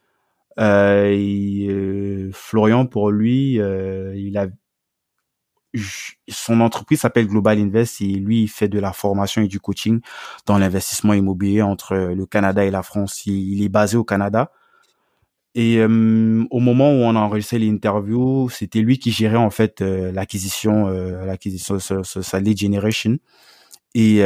Euh, 0.57 1.09
et, 1.11 1.67
euh, 1.69 2.29
Florian 2.33 2.85
pour 2.85 3.11
lui, 3.11 3.55
il 3.55 4.37
a 4.37 4.47
son 6.29 6.61
entreprise 6.61 7.01
s'appelle 7.01 7.27
Global 7.27 7.59
Invest 7.59 8.01
et 8.01 8.05
lui 8.05 8.43
il 8.43 8.47
fait 8.47 8.69
de 8.69 8.79
la 8.79 8.93
formation 8.93 9.41
et 9.41 9.47
du 9.47 9.59
coaching 9.59 9.99
dans 10.45 10.57
l'investissement 10.57 11.13
immobilier 11.13 11.61
entre 11.61 11.95
le 11.95 12.25
Canada 12.25 12.63
et 12.63 12.71
la 12.71 12.83
France. 12.83 13.25
Il, 13.25 13.61
est 13.61 13.69
basé 13.69 13.97
au 13.97 14.03
Canada 14.03 14.51
Et 15.55 15.81
au 15.81 16.59
moment 16.59 16.91
où 16.91 17.03
on 17.03 17.15
a 17.15 17.19
enregistré 17.19 17.59
l'interview, 17.59 18.49
c'était 18.49 18.81
lui 18.81 18.99
qui 18.99 19.11
gérait 19.11 19.37
en 19.37 19.49
fait 19.49 19.79
l'acquisition, 19.79 20.89
l'acquisition, 20.89 21.79
sa 21.79 22.39
lead 22.41 22.57
generation. 22.57 23.17
Et 23.93 24.21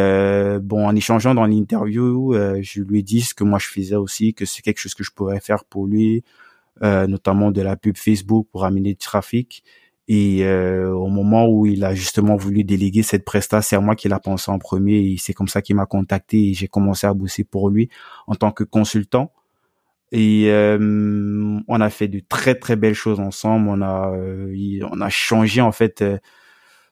bon, 0.61 0.87
en 0.87 0.95
échangeant 0.95 1.35
dans 1.35 1.45
l'interview, 1.45 2.33
je 2.61 2.81
lui 2.81 2.99
ai 2.99 3.03
dit 3.03 3.21
ce 3.21 3.35
que 3.35 3.43
moi 3.43 3.59
je 3.59 3.67
faisais 3.67 3.95
aussi, 3.95 4.33
que 4.33 4.45
c'est 4.45 4.63
quelque 4.63 4.79
chose 4.79 4.95
que 4.95 5.03
je 5.03 5.11
pourrais 5.11 5.39
faire 5.39 5.65
pour 5.65 5.85
lui, 5.85 6.23
notamment 6.81 7.51
de 7.51 7.61
la 7.61 7.75
pub 7.75 7.95
Facebook 7.95 8.47
pour 8.51 8.65
amener 8.65 8.93
du 8.93 8.97
trafic. 8.97 9.63
Et 10.11 10.43
euh, 10.43 10.91
au 10.91 11.07
moment 11.07 11.47
où 11.47 11.67
il 11.67 11.85
a 11.85 11.93
justement 11.93 12.35
voulu 12.35 12.63
déléguer 12.63 13.03
cette 13.03 13.23
presta, 13.23 13.61
c'est 13.61 13.75
à 13.75 13.79
moi 13.79 13.95
qu'il 13.95 14.11
a 14.11 14.19
pensé 14.19 14.49
en 14.49 14.57
premier. 14.57 14.97
Et 14.97 15.17
c'est 15.19 15.33
comme 15.33 15.47
ça 15.47 15.61
qu'il 15.61 15.75
m'a 15.75 15.85
contacté 15.85 16.49
et 16.49 16.53
j'ai 16.55 16.67
commencé 16.67 17.05
à 17.05 17.13
bosser 17.13 17.43
pour 17.43 17.69
lui 17.69 17.89
en 18.25 18.33
tant 18.33 18.51
que 18.51 18.63
consultant. 18.63 19.31
Et 20.11 20.45
euh, 20.49 21.59
on 21.67 21.81
a 21.81 21.89
fait 21.89 22.07
de 22.07 22.21
très 22.27 22.55
très 22.55 22.75
belles 22.75 22.95
choses 22.95 23.19
ensemble. 23.19 23.69
On 23.69 23.81
a 23.81 24.11
euh, 24.15 24.79
on 24.91 25.01
a 25.01 25.09
changé 25.09 25.61
en 25.61 25.71
fait 25.71 26.03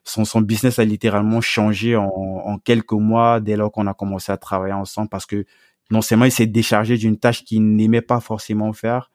son 0.04 0.24
son 0.24 0.40
business 0.40 0.78
a 0.78 0.84
littéralement 0.84 1.40
changé 1.40 1.96
en, 1.96 2.06
en 2.06 2.58
quelques 2.58 2.92
mois 2.92 3.40
dès 3.40 3.56
lors 3.56 3.72
qu'on 3.72 3.86
a 3.86 3.94
commencé 3.94 4.32
à 4.32 4.36
travailler 4.36 4.74
ensemble 4.74 5.08
parce 5.08 5.26
que 5.26 5.44
non 5.90 6.02
seulement 6.02 6.26
il 6.26 6.32
s'est 6.32 6.46
déchargé 6.46 6.96
d'une 6.96 7.18
tâche 7.18 7.44
qu'il 7.44 7.74
n'aimait 7.74 8.02
pas 8.02 8.20
forcément 8.20 8.72
faire, 8.72 9.10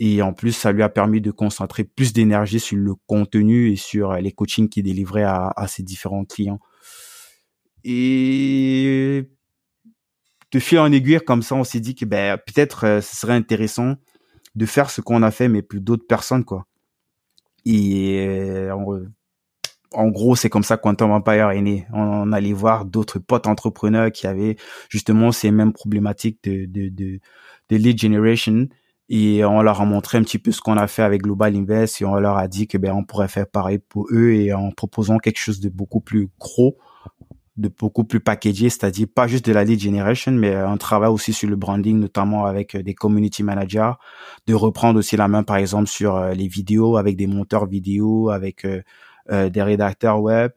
et 0.00 0.22
en 0.22 0.32
plus, 0.32 0.52
ça 0.52 0.72
lui 0.72 0.82
a 0.82 0.88
permis 0.88 1.20
de 1.20 1.30
concentrer 1.30 1.84
plus 1.84 2.12
d'énergie 2.12 2.60
sur 2.60 2.76
le 2.76 2.94
contenu 3.06 3.72
et 3.72 3.76
sur 3.76 4.14
les 4.14 4.32
coachings 4.32 4.68
qu'il 4.68 4.84
délivrait 4.84 5.24
à, 5.24 5.52
à 5.56 5.66
ses 5.66 5.82
différents 5.82 6.24
clients. 6.24 6.60
Et 7.84 9.28
de 10.52 10.58
fil 10.58 10.78
en 10.78 10.90
aiguille, 10.92 11.20
comme 11.26 11.42
ça, 11.42 11.54
on 11.54 11.64
s'est 11.64 11.80
dit 11.80 11.94
que 11.94 12.04
ben, 12.04 12.38
peut-être 12.38 12.84
euh, 12.84 13.00
ce 13.00 13.16
serait 13.16 13.34
intéressant 13.34 13.96
de 14.54 14.66
faire 14.66 14.90
ce 14.90 15.00
qu'on 15.00 15.22
a 15.22 15.30
fait, 15.30 15.48
mais 15.48 15.62
plus 15.62 15.80
d'autres 15.80 16.06
personnes, 16.06 16.44
quoi. 16.44 16.66
Et 17.64 18.26
euh, 18.26 18.72
en, 19.92 20.08
gros, 20.08 20.36
c'est 20.36 20.48
comme 20.48 20.62
ça 20.62 20.76
Quantum 20.76 21.10
Empire 21.10 21.50
est 21.50 21.60
né. 21.60 21.86
On, 21.92 22.32
allait 22.32 22.52
voir 22.52 22.84
d'autres 22.86 23.18
potes 23.18 23.46
entrepreneurs 23.46 24.10
qui 24.10 24.26
avaient 24.26 24.56
justement 24.88 25.32
ces 25.32 25.50
mêmes 25.50 25.72
problématiques 25.72 26.38
de, 26.44 26.64
de, 26.66 26.88
de, 26.88 27.20
de 27.68 27.76
lead 27.76 28.00
generation 28.00 28.68
et 29.10 29.44
on 29.44 29.62
leur 29.62 29.80
a 29.80 29.84
montré 29.84 30.18
un 30.18 30.22
petit 30.22 30.38
peu 30.38 30.52
ce 30.52 30.60
qu'on 30.60 30.76
a 30.76 30.86
fait 30.86 31.02
avec 31.02 31.22
Global 31.22 31.56
Invest 31.56 32.00
et 32.02 32.04
on 32.04 32.16
leur 32.16 32.36
a 32.36 32.46
dit 32.46 32.68
que 32.68 32.76
ben 32.76 32.92
on 32.92 33.04
pourrait 33.04 33.28
faire 33.28 33.46
pareil 33.46 33.78
pour 33.78 34.06
eux 34.10 34.32
et 34.32 34.52
en 34.52 34.70
proposant 34.70 35.18
quelque 35.18 35.38
chose 35.38 35.60
de 35.60 35.70
beaucoup 35.70 36.00
plus 36.00 36.28
gros 36.38 36.76
de 37.58 37.68
beaucoup 37.68 38.04
plus 38.04 38.20
packagé, 38.20 38.70
c'est-à-dire 38.70 39.08
pas 39.12 39.26
juste 39.26 39.44
de 39.44 39.52
la 39.52 39.64
lead 39.64 39.80
generation, 39.80 40.30
mais 40.32 40.54
un 40.54 40.76
travail 40.76 41.10
aussi 41.10 41.32
sur 41.32 41.48
le 41.50 41.56
branding, 41.56 41.98
notamment 41.98 42.46
avec 42.46 42.76
euh, 42.76 42.82
des 42.84 42.94
community 42.94 43.42
managers, 43.42 43.92
de 44.46 44.54
reprendre 44.54 45.00
aussi 45.00 45.16
la 45.16 45.26
main, 45.26 45.42
par 45.42 45.56
exemple, 45.56 45.88
sur 45.88 46.16
euh, 46.16 46.34
les 46.34 46.46
vidéos, 46.46 46.96
avec 46.96 47.16
des 47.16 47.26
monteurs 47.26 47.66
vidéo, 47.66 48.30
avec 48.30 48.64
euh, 48.64 49.50
des 49.50 49.62
rédacteurs 49.62 50.22
web. 50.22 50.52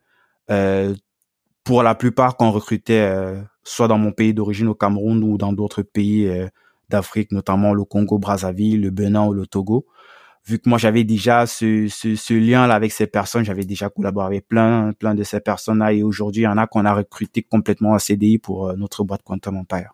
pour 1.64 1.84
la 1.84 1.96
plupart, 1.96 2.38
qu'on 2.38 2.52
recrutait, 2.52 3.36
soit 3.64 3.88
dans 3.88 3.98
mon 3.98 4.12
pays 4.12 4.34
d'origine 4.34 4.68
au 4.70 4.76
Cameroun 4.76 5.24
ou 5.24 5.38
dans 5.38 5.52
d'autres 5.54 5.82
pays 5.82 6.30
d'Afrique, 6.90 7.32
notamment 7.32 7.74
le 7.74 7.84
Congo-Brazzaville, 7.84 8.82
le 8.82 8.92
Benin 8.92 9.26
ou 9.26 9.34
le 9.34 9.46
Togo. 9.46 9.86
Vu 10.46 10.58
que 10.58 10.68
moi 10.68 10.78
j'avais 10.80 11.04
déjà 11.04 11.46
ce, 11.46 11.88
ce, 11.88 12.34
lien-là 12.34 12.74
avec 12.74 12.92
ces 12.92 13.06
personnes, 13.06 13.46
j'avais 13.46 13.64
déjà 13.64 13.90
collaboré 13.90 14.26
avec 14.26 14.48
plein, 14.48 14.92
plein 14.94 15.14
de 15.14 15.24
ces 15.24 15.40
personnes-là 15.40 15.94
et 15.94 16.02
aujourd'hui 16.02 16.42
il 16.42 16.46
y 16.46 16.48
en 16.48 16.58
a 16.58 16.66
qu'on 16.66 16.86
a 16.86 16.94
recruté 16.94 17.44
complètement 17.44 17.94
à 17.94 18.00
CDI 18.00 18.40
pour 18.40 18.68
euh, 18.68 18.76
notre 18.76 19.04
boîte 19.04 19.22
Quantum 19.24 19.58
Empire. 19.58 19.92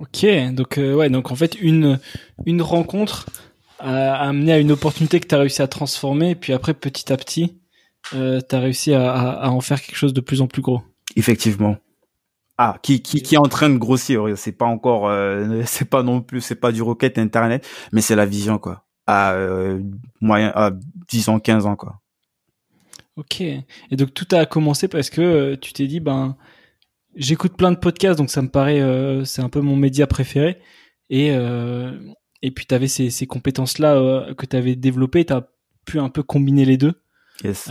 Ok, 0.00 0.26
donc 0.52 0.78
euh, 0.78 0.94
ouais, 0.94 1.10
donc 1.10 1.30
en 1.30 1.36
fait 1.36 1.60
une 1.60 2.00
une 2.46 2.62
rencontre 2.62 3.26
a 3.80 4.28
amené 4.28 4.52
à 4.52 4.58
une 4.58 4.72
opportunité 4.72 5.20
que 5.20 5.26
tu 5.26 5.34
as 5.34 5.38
réussi 5.38 5.62
à 5.62 5.68
transformer, 5.68 6.30
et 6.30 6.34
puis 6.34 6.52
après 6.52 6.74
petit 6.74 7.12
à 7.12 7.16
petit, 7.16 7.58
euh, 8.14 8.40
tu 8.46 8.54
as 8.54 8.60
réussi 8.60 8.94
à, 8.94 9.12
à, 9.12 9.48
en 9.48 9.60
faire 9.60 9.80
quelque 9.80 9.96
chose 9.96 10.14
de 10.14 10.20
plus 10.20 10.40
en 10.40 10.46
plus 10.46 10.62
gros. 10.62 10.82
Effectivement. 11.16 11.76
Ah, 12.62 12.76
qui, 12.82 13.00
qui, 13.00 13.22
qui 13.22 13.36
est 13.36 13.38
en 13.38 13.48
train 13.48 13.70
de 13.70 13.78
grossir. 13.78 14.36
C'est 14.36 14.52
pas 14.52 14.66
encore, 14.66 15.08
euh, 15.08 15.62
c'est 15.66 15.88
pas 15.88 16.02
non 16.02 16.20
plus, 16.20 16.42
c'est 16.42 16.56
pas 16.56 16.72
du 16.72 16.82
rocket 16.82 17.16
internet, 17.16 17.66
mais 17.90 18.02
c'est 18.02 18.14
la 18.14 18.26
vision 18.26 18.58
quoi. 18.58 18.84
À 19.06 19.32
euh, 19.32 19.80
moyen, 20.20 20.52
à 20.54 20.70
10 21.08 21.30
ans, 21.30 21.40
15 21.40 21.64
ans 21.64 21.76
quoi. 21.76 22.02
Ok. 23.16 23.40
Et 23.40 23.64
donc 23.92 24.12
tout 24.12 24.26
a 24.32 24.44
commencé 24.44 24.88
parce 24.88 25.08
que 25.08 25.22
euh, 25.22 25.56
tu 25.58 25.72
t'es 25.72 25.86
dit 25.86 26.00
ben 26.00 26.36
j'écoute 27.16 27.56
plein 27.56 27.72
de 27.72 27.78
podcasts 27.78 28.18
donc 28.18 28.28
ça 28.28 28.42
me 28.42 28.48
paraît 28.48 28.82
c'est 29.24 29.40
un 29.40 29.48
peu 29.48 29.62
mon 29.62 29.76
média 29.76 30.06
préféré 30.06 30.58
et 31.08 31.28
et 32.42 32.50
puis 32.50 32.66
tu 32.66 32.74
avais 32.74 32.88
ces, 32.88 33.08
ces 33.08 33.26
compétences 33.26 33.78
là 33.78 34.34
que 34.34 34.44
tu 34.44 34.54
avais 34.54 34.76
développées, 34.76 35.24
tu 35.24 35.32
as 35.32 35.48
pu 35.86 35.98
un 35.98 36.10
peu 36.10 36.22
combiner 36.22 36.66
les 36.66 36.76
deux. 36.76 37.00
Yes. 37.42 37.70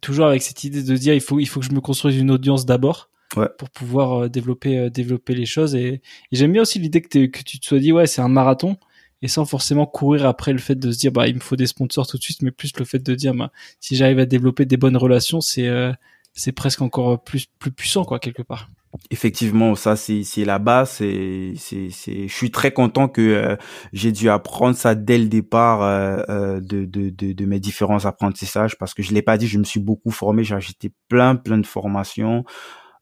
toujours 0.00 0.26
avec 0.26 0.42
cette 0.42 0.64
idée 0.64 0.82
de 0.82 0.96
dire 0.96 1.14
il 1.14 1.20
faut 1.20 1.38
il 1.38 1.46
faut 1.46 1.60
que 1.60 1.66
je 1.66 1.72
me 1.72 1.80
construise 1.80 2.18
une 2.18 2.32
audience 2.32 2.66
d'abord 2.66 3.10
pour 3.58 3.70
pouvoir 3.70 4.24
euh, 4.24 4.28
développer 4.28 4.78
euh, 4.78 4.90
développer 4.90 5.34
les 5.34 5.46
choses 5.46 5.74
et, 5.74 6.00
j'aime 6.32 6.52
bien 6.52 6.62
aussi 6.62 6.78
l'idée 6.78 7.00
que, 7.00 7.26
que 7.26 7.42
tu 7.42 7.58
te 7.58 7.66
sois 7.66 7.78
dit 7.78 7.92
ouais 7.92 8.06
c'est 8.06 8.22
un 8.22 8.28
marathon 8.28 8.76
et 9.22 9.28
sans 9.28 9.44
forcément 9.44 9.86
courir 9.86 10.26
après 10.26 10.52
le 10.52 10.58
fait 10.58 10.74
de 10.74 10.90
se 10.92 10.98
dire 10.98 11.12
bah 11.12 11.28
il 11.28 11.34
me 11.36 11.40
faut 11.40 11.56
des 11.56 11.66
sponsors 11.66 12.06
tout 12.06 12.18
de 12.18 12.22
suite 12.22 12.42
mais 12.42 12.50
plus 12.50 12.72
le 12.78 12.84
fait 12.84 12.98
de 12.98 13.14
dire 13.14 13.34
bah, 13.34 13.50
si 13.80 13.96
j'arrive 13.96 14.18
à 14.18 14.26
développer 14.26 14.66
des 14.66 14.76
bonnes 14.76 14.96
relations 14.96 15.40
c'est 15.40 15.68
euh, 15.68 15.92
c'est 16.34 16.52
presque 16.52 16.82
encore 16.82 17.22
plus 17.22 17.46
plus 17.58 17.70
puissant 17.70 18.04
quoi 18.04 18.18
quelque 18.18 18.42
part 18.42 18.68
Effectivement, 19.10 19.74
ça 19.74 19.96
c'est 19.96 20.22
c'est 20.22 20.44
la 20.44 20.60
base. 20.60 20.90
C'est 20.90 21.54
c'est. 21.56 21.88
Je 21.90 22.32
suis 22.32 22.52
très 22.52 22.70
content 22.70 23.08
que 23.08 23.56
j'ai 23.92 24.12
dû 24.12 24.28
apprendre 24.30 24.76
ça 24.76 24.94
dès 24.94 25.18
le 25.18 25.26
départ 25.26 25.82
euh, 25.82 26.60
de, 26.60 26.84
de, 26.84 27.10
de 27.10 27.32
de 27.32 27.44
mes 27.44 27.58
différents 27.58 28.04
apprentissages 28.04 28.78
parce 28.78 28.94
que 28.94 29.02
je 29.02 29.12
l'ai 29.12 29.22
pas 29.22 29.36
dit. 29.36 29.48
Je 29.48 29.58
me 29.58 29.64
suis 29.64 29.80
beaucoup 29.80 30.12
formé. 30.12 30.44
J'ai 30.44 30.54
acheté 30.54 30.92
plein 31.08 31.34
plein 31.34 31.58
de 31.58 31.66
formations. 31.66 32.44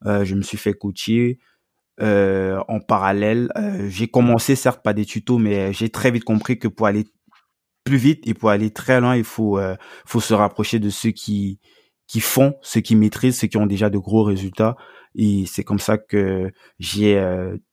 Euh, 0.06 0.24
je 0.24 0.34
me 0.34 0.42
suis 0.42 0.58
fait 0.58 0.74
coacher. 0.74 1.38
Euh, 2.00 2.62
en 2.68 2.80
parallèle, 2.80 3.50
euh, 3.56 3.88
j'ai 3.88 4.08
commencé 4.08 4.56
certes 4.56 4.82
pas 4.82 4.94
des 4.94 5.04
tutos, 5.04 5.38
mais 5.38 5.72
j'ai 5.72 5.90
très 5.90 6.10
vite 6.10 6.24
compris 6.24 6.58
que 6.58 6.68
pour 6.68 6.86
aller 6.86 7.04
plus 7.84 7.98
vite 7.98 8.26
et 8.26 8.34
pour 8.34 8.50
aller 8.50 8.70
très 8.70 9.00
loin, 9.00 9.16
il 9.16 9.24
faut 9.24 9.60
faut 10.06 10.20
se 10.20 10.34
rapprocher 10.34 10.78
de 10.78 10.90
ceux 10.90 11.10
qui 11.10 11.60
qui 12.08 12.20
font, 12.20 12.54
ceux 12.62 12.80
qui 12.80 12.96
maîtrisent, 12.96 13.38
ceux 13.38 13.46
qui 13.48 13.56
ont 13.56 13.66
déjà 13.66 13.90
de 13.90 13.98
gros 13.98 14.22
résultats. 14.22 14.76
Et 15.14 15.44
c'est 15.46 15.64
comme 15.64 15.78
ça 15.78 15.98
que 15.98 16.50
j'ai 16.78 17.18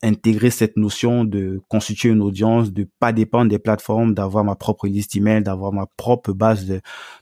intégré 0.04 0.50
cette 0.50 0.78
notion 0.78 1.24
de 1.26 1.62
constituer 1.70 2.10
une 2.10 2.22
audience, 2.22 2.74
de 2.74 2.88
pas 3.00 3.14
dépendre 3.14 3.50
des 3.50 3.60
plateformes, 3.60 4.14
d'avoir 4.14 4.44
ma 4.44 4.56
propre 4.56 4.88
liste 4.88 5.16
email, 5.16 5.44
d'avoir 5.44 5.72
ma 5.74 5.86
propre 5.98 6.34
base 6.34 6.66
de, 6.66 6.82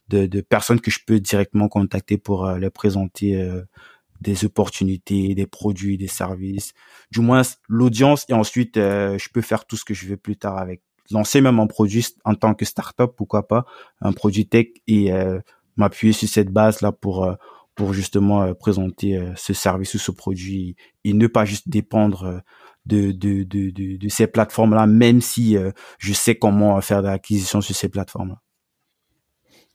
de, 0.09 0.25
de, 0.27 0.41
personnes 0.41 0.81
que 0.81 0.91
je 0.91 0.99
peux 1.05 1.19
directement 1.19 1.67
contacter 1.67 2.17
pour 2.17 2.49
les 2.51 2.69
présenter 2.69 3.35
des 4.21 4.45
opportunités, 4.45 5.35
des 5.35 5.47
produits, 5.47 5.97
des 5.97 6.07
services, 6.07 6.73
du 7.11 7.19
moins 7.19 7.41
l'audience 7.67 8.25
et 8.29 8.33
ensuite 8.33 8.77
euh, 8.77 9.17
je 9.17 9.29
peux 9.29 9.41
faire 9.41 9.65
tout 9.65 9.75
ce 9.75 9.85
que 9.85 9.93
je 9.93 10.07
veux 10.07 10.17
plus 10.17 10.37
tard 10.37 10.57
avec. 10.57 10.81
Lancer 11.09 11.39
même 11.39 11.59
un 11.59 11.67
produit 11.67 12.05
en 12.25 12.35
tant 12.35 12.53
que 12.53 12.65
startup 12.65 13.11
pourquoi 13.15 13.47
pas. 13.47 13.65
Un 14.01 14.11
produit 14.11 14.45
tech 14.45 14.67
et 14.87 15.13
euh, 15.13 15.39
m'appuyer 15.77 16.11
sur 16.11 16.27
cette 16.27 16.49
base 16.49 16.81
là 16.81 16.91
pour 16.91 17.23
euh, 17.23 17.35
pour 17.75 17.93
justement 17.93 18.55
présenter 18.55 19.23
ce 19.35 19.53
service 19.53 19.93
ou 19.93 19.99
ce 19.99 20.09
produit 20.09 20.75
et 21.03 21.13
ne 21.13 21.27
pas 21.27 21.45
juste 21.45 21.69
dépendre 21.69 22.41
de 22.87 23.11
de 23.11 23.43
de 23.43 23.69
de, 23.69 23.97
de 23.97 24.09
ces 24.09 24.25
plateformes 24.25 24.73
là 24.73 24.87
même 24.87 25.21
si 25.21 25.55
je 25.99 26.13
sais 26.13 26.33
comment 26.33 26.81
faire 26.81 27.03
de 27.03 27.07
l'acquisition 27.07 27.61
sur 27.61 27.75
ces 27.75 27.87
plateformes 27.87 28.29
là 28.29 28.41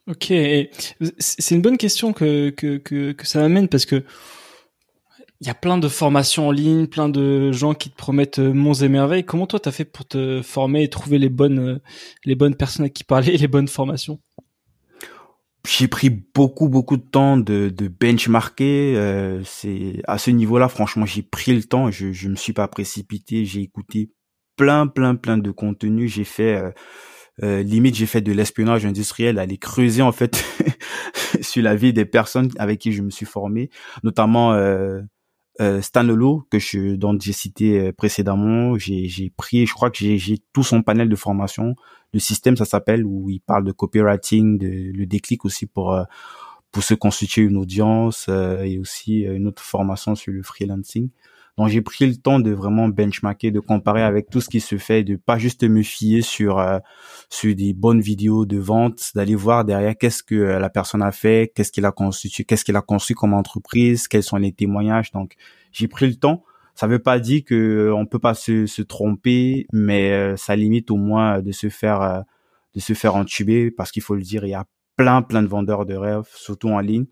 Ok, 0.08 0.32
c'est 1.18 1.54
une 1.54 1.62
bonne 1.62 1.78
question 1.78 2.12
que, 2.12 2.50
que, 2.50 2.78
que, 2.78 3.26
ça 3.26 3.38
m'amène 3.38 3.68
parce 3.68 3.86
que 3.86 4.04
il 5.40 5.46
y 5.46 5.50
a 5.50 5.54
plein 5.54 5.78
de 5.78 5.88
formations 5.88 6.48
en 6.48 6.50
ligne, 6.50 6.86
plein 6.86 7.08
de 7.08 7.52
gens 7.52 7.74
qui 7.74 7.90
te 7.90 7.96
promettent 7.96 8.38
euh, 8.38 8.52
monts 8.52 8.74
et 8.74 8.88
merveilles. 8.88 9.24
Comment 9.24 9.46
toi 9.48 9.58
t'as 9.58 9.72
fait 9.72 9.84
pour 9.84 10.06
te 10.06 10.40
former 10.40 10.84
et 10.84 10.88
trouver 10.88 11.18
les 11.18 11.28
bonnes 11.28 11.58
euh, 11.58 11.78
les 12.24 12.36
bonnes 12.36 12.54
personnes 12.54 12.86
à 12.86 12.88
qui 12.88 13.02
parler 13.02 13.36
les 13.36 13.48
bonnes 13.48 13.68
formations? 13.68 14.20
J'ai 15.68 15.88
pris 15.88 16.10
beaucoup 16.10 16.68
beaucoup 16.68 16.96
de 16.96 17.02
temps 17.02 17.36
de, 17.36 17.72
benchmarker. 18.00 18.94
Euh, 18.96 19.42
à 20.06 20.18
ce 20.18 20.30
niveau-là, 20.30 20.68
franchement, 20.68 21.06
j'ai 21.06 21.22
pris 21.22 21.54
le 21.54 21.62
temps. 21.62 21.90
Je 21.90 22.12
je 22.12 22.28
me 22.28 22.36
suis 22.36 22.52
pas 22.52 22.66
précipité. 22.68 23.44
J'ai 23.44 23.62
écouté 23.62 24.10
plein 24.56 24.86
plein 24.88 25.14
plein 25.16 25.38
de 25.38 25.50
contenus. 25.52 26.12
J'ai 26.12 26.24
fait 26.24 26.72
euh, 27.42 27.62
limite 27.62 27.94
j'ai 27.94 28.06
fait 28.06 28.20
de 28.20 28.32
l'espionnage 28.32 28.84
industriel, 28.84 29.38
aller 29.38 29.58
creuser 29.58 30.02
en 30.02 30.12
fait 30.12 30.44
sur 31.40 31.62
la 31.62 31.74
vie 31.74 31.92
des 31.92 32.04
personnes 32.04 32.50
avec 32.58 32.80
qui 32.80 32.92
je 32.92 33.02
me 33.02 33.10
suis 33.10 33.26
formé, 33.26 33.70
notamment 34.02 34.52
euh, 34.52 35.00
euh, 35.60 35.80
Stanolo 35.80 36.46
que 36.50 36.58
je 36.58 36.96
dont 36.96 37.16
j'ai 37.18 37.32
cité 37.32 37.78
euh, 37.78 37.92
précédemment. 37.92 38.76
J'ai 38.76 39.32
pris, 39.36 39.66
je 39.66 39.72
crois 39.72 39.90
que 39.90 39.98
j'ai 39.98 40.38
tout 40.52 40.62
son 40.62 40.82
panel 40.82 41.08
de 41.08 41.16
formation. 41.16 41.74
Le 42.12 42.20
système 42.20 42.56
ça 42.56 42.64
s'appelle 42.64 43.04
où 43.04 43.30
il 43.30 43.40
parle 43.40 43.64
de 43.64 43.72
copywriting, 43.72 44.58
de 44.58 44.68
le 44.68 45.06
déclic 45.06 45.44
aussi 45.44 45.66
pour 45.66 45.98
pour 46.70 46.82
se 46.82 46.94
constituer 46.94 47.42
une 47.42 47.56
audience 47.56 48.28
et 48.28 48.78
aussi 48.78 49.20
une 49.20 49.46
autre 49.46 49.62
formation 49.62 50.14
sur 50.14 50.32
le 50.32 50.42
freelancing. 50.42 51.10
Donc 51.58 51.68
j'ai 51.68 51.82
pris 51.82 52.06
le 52.06 52.16
temps 52.16 52.40
de 52.40 52.50
vraiment 52.50 52.88
benchmarker, 52.88 53.50
de 53.50 53.60
comparer 53.60 54.02
avec 54.02 54.30
tout 54.30 54.40
ce 54.40 54.48
qui 54.48 54.60
se 54.60 54.78
fait, 54.78 55.04
de 55.04 55.16
pas 55.16 55.36
juste 55.36 55.62
me 55.64 55.82
fier 55.82 56.22
sur 56.22 56.58
euh, 56.58 56.78
sur 57.28 57.54
des 57.54 57.74
bonnes 57.74 58.00
vidéos 58.00 58.46
de 58.46 58.56
vente, 58.58 59.10
d'aller 59.14 59.34
voir 59.34 59.64
derrière 59.64 59.94
qu'est-ce 59.96 60.22
que 60.22 60.34
euh, 60.34 60.58
la 60.58 60.70
personne 60.70 61.02
a 61.02 61.12
fait, 61.12 61.52
qu'est-ce 61.54 61.70
qu'il 61.70 61.84
a 61.84 61.92
constitué, 61.92 62.44
qu'est-ce 62.44 62.64
qu'il 62.64 62.76
a 62.76 62.80
construit 62.80 63.14
comme 63.14 63.34
entreprise, 63.34 64.08
quels 64.08 64.22
sont 64.22 64.38
les 64.38 64.52
témoignages. 64.52 65.12
Donc 65.12 65.34
j'ai 65.72 65.88
pris 65.88 66.06
le 66.06 66.16
temps. 66.16 66.42
Ça 66.74 66.86
veut 66.86 67.00
pas 67.00 67.20
dire 67.20 67.42
que 67.44 67.54
euh, 67.54 67.94
on 67.94 68.06
peut 68.06 68.18
pas 68.18 68.32
se, 68.32 68.64
se 68.64 68.80
tromper, 68.80 69.66
mais 69.74 70.34
ça 70.38 70.56
limite 70.56 70.90
au 70.90 70.96
moins 70.96 71.42
de 71.42 71.52
se 71.52 71.68
faire 71.68 72.24
de 72.74 72.80
se 72.80 72.94
faire 72.94 73.14
entuber 73.14 73.70
parce 73.70 73.90
qu'il 73.90 74.02
faut 74.02 74.14
le 74.14 74.22
dire, 74.22 74.46
il 74.46 74.50
y 74.50 74.54
a 74.54 74.64
plein 74.96 75.20
plein 75.20 75.42
de 75.42 75.48
vendeurs 75.48 75.84
de 75.84 75.94
rêves, 75.94 76.28
surtout 76.34 76.70
en 76.70 76.80
ligne 76.80 77.04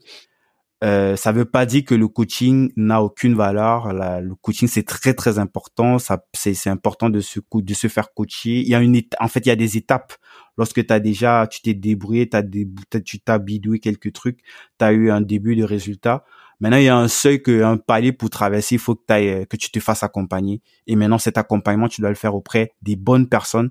euh, 0.83 1.15
ça 1.15 1.31
veut 1.33 1.45
pas 1.45 1.67
dire 1.67 1.85
que 1.85 1.95
le 1.95 2.09
coaching 2.09 2.73
n'a 2.77 3.03
aucune 3.03 3.35
valeur. 3.35 3.93
le 3.93 4.35
coaching 4.37 4.67
c'est 4.67 4.83
très 4.83 5.13
très 5.13 5.39
important. 5.39 5.99
Ça 5.99 6.25
c'est 6.35 6.71
important 6.71 7.11
de 7.11 7.21
se 7.21 7.41
de 7.53 7.75
se 7.75 7.89
faire 7.89 8.15
coacher. 8.15 8.61
Il 8.61 8.69
y 8.69 8.75
a 8.75 8.81
une 8.81 9.01
en 9.19 9.29
fait 9.29 9.41
il 9.41 9.49
y 9.49 9.53
a 9.53 9.57
des 9.57 9.77
étapes. 9.77 10.15
Lorsque 10.57 10.85
tu 10.87 10.93
as 10.93 11.01
déjà 11.01 11.47
tu 11.51 11.61
t'es 11.61 11.75
débrouillé, 11.75 12.29
t'as 12.29 12.43
des 12.43 12.67
tu 13.05 13.21
t'as 13.21 13.39
bidoué 13.39 13.79
quelques 13.79 14.13
trucs, 14.13 14.41
tu 14.79 14.85
as 14.85 14.93
eu 14.93 15.11
un 15.11 15.21
début 15.21 15.55
de 15.55 15.65
résultat. 15.65 16.25
Maintenant 16.61 16.79
il 16.79 16.85
y 16.85 16.89
a 16.89 16.97
un 16.97 17.09
seuil 17.09 17.43
que 17.43 17.63
un 17.63 17.77
palier 17.77 18.13
pour 18.13 18.31
traverser, 18.31 18.77
il 18.77 18.79
faut 18.79 18.95
que 18.95 19.03
tu 19.07 19.47
que 19.47 19.57
tu 19.57 19.71
te 19.71 19.81
fasses 19.81 20.03
accompagner. 20.03 20.63
Et 20.87 20.97
maintenant 20.97 21.19
cet 21.19 21.37
accompagnement 21.37 21.89
tu 21.89 22.01
dois 22.01 22.11
le 22.11 22.17
faire 22.17 22.35
auprès 22.35 22.73
des 22.83 22.97
bonnes 22.97 23.29
personnes. 23.29 23.71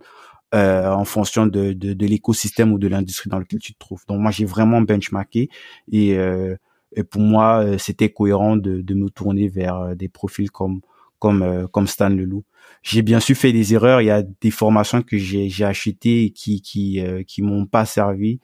Euh, 0.56 0.90
en 0.90 1.06
fonction 1.06 1.46
de, 1.46 1.74
de, 1.74 1.94
de 1.94 2.06
l'écosystème 2.08 2.74
ou 2.74 2.80
de 2.80 2.88
l'industrie 2.88 3.30
dans 3.30 3.38
lequel 3.38 3.60
tu 3.60 3.74
te 3.76 3.78
trouves. 3.78 4.04
Donc 4.08 4.20
moi 4.20 4.32
j'ai 4.32 4.46
vraiment 4.46 4.82
benchmarké 4.82 5.48
et 5.92 6.18
euh, 6.18 6.56
et 6.96 7.04
pour 7.04 7.22
moi, 7.22 7.64
euh, 7.64 7.78
c'était 7.78 8.10
cohérent 8.10 8.58
de, 8.58 8.82
de, 8.82 8.94
me 8.94 9.10
tourner 9.10 9.48
vers 9.48 9.76
euh, 9.76 9.96
des 9.96 10.10
profils 10.10 10.50
comme 10.50 10.82
comme 11.20 11.44
euh, 11.44 11.68
comme 11.68 11.88
Stan 11.88 12.10
Leloup. 12.10 12.46
J'ai 12.82 13.02
bien 13.02 13.20
sûr 13.20 13.36
fait 13.36 13.52
des 13.52 13.74
erreurs. 13.74 14.02
Il 14.02 14.06
y 14.06 14.12
a 14.12 14.24
des 14.24 14.52
formations 14.52 15.02
que 15.02 15.18
j'ai 15.18 15.50
j'ai 15.50 15.66
achetées 15.66 16.26
et 16.26 16.32
qui 16.32 16.62
qui 16.62 17.02
qui 17.28 17.42
m'ont 17.42 17.66
pas 17.66 17.86
servi. 17.86 18.40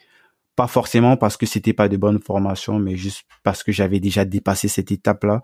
Pas 0.56 0.68
forcément 0.68 1.18
parce 1.18 1.38
que 1.38 1.46
c'était 1.46 1.74
pas 1.74 1.90
de 1.90 1.98
bonnes 1.98 2.20
formations, 2.20 2.80
mais 2.80 2.96
juste 2.96 3.26
parce 3.44 3.64
que 3.64 3.72
j'avais 3.72 4.00
déjà 4.00 4.26
dépassé 4.26 4.68
cette 4.68 4.92
étape-là. 4.92 5.42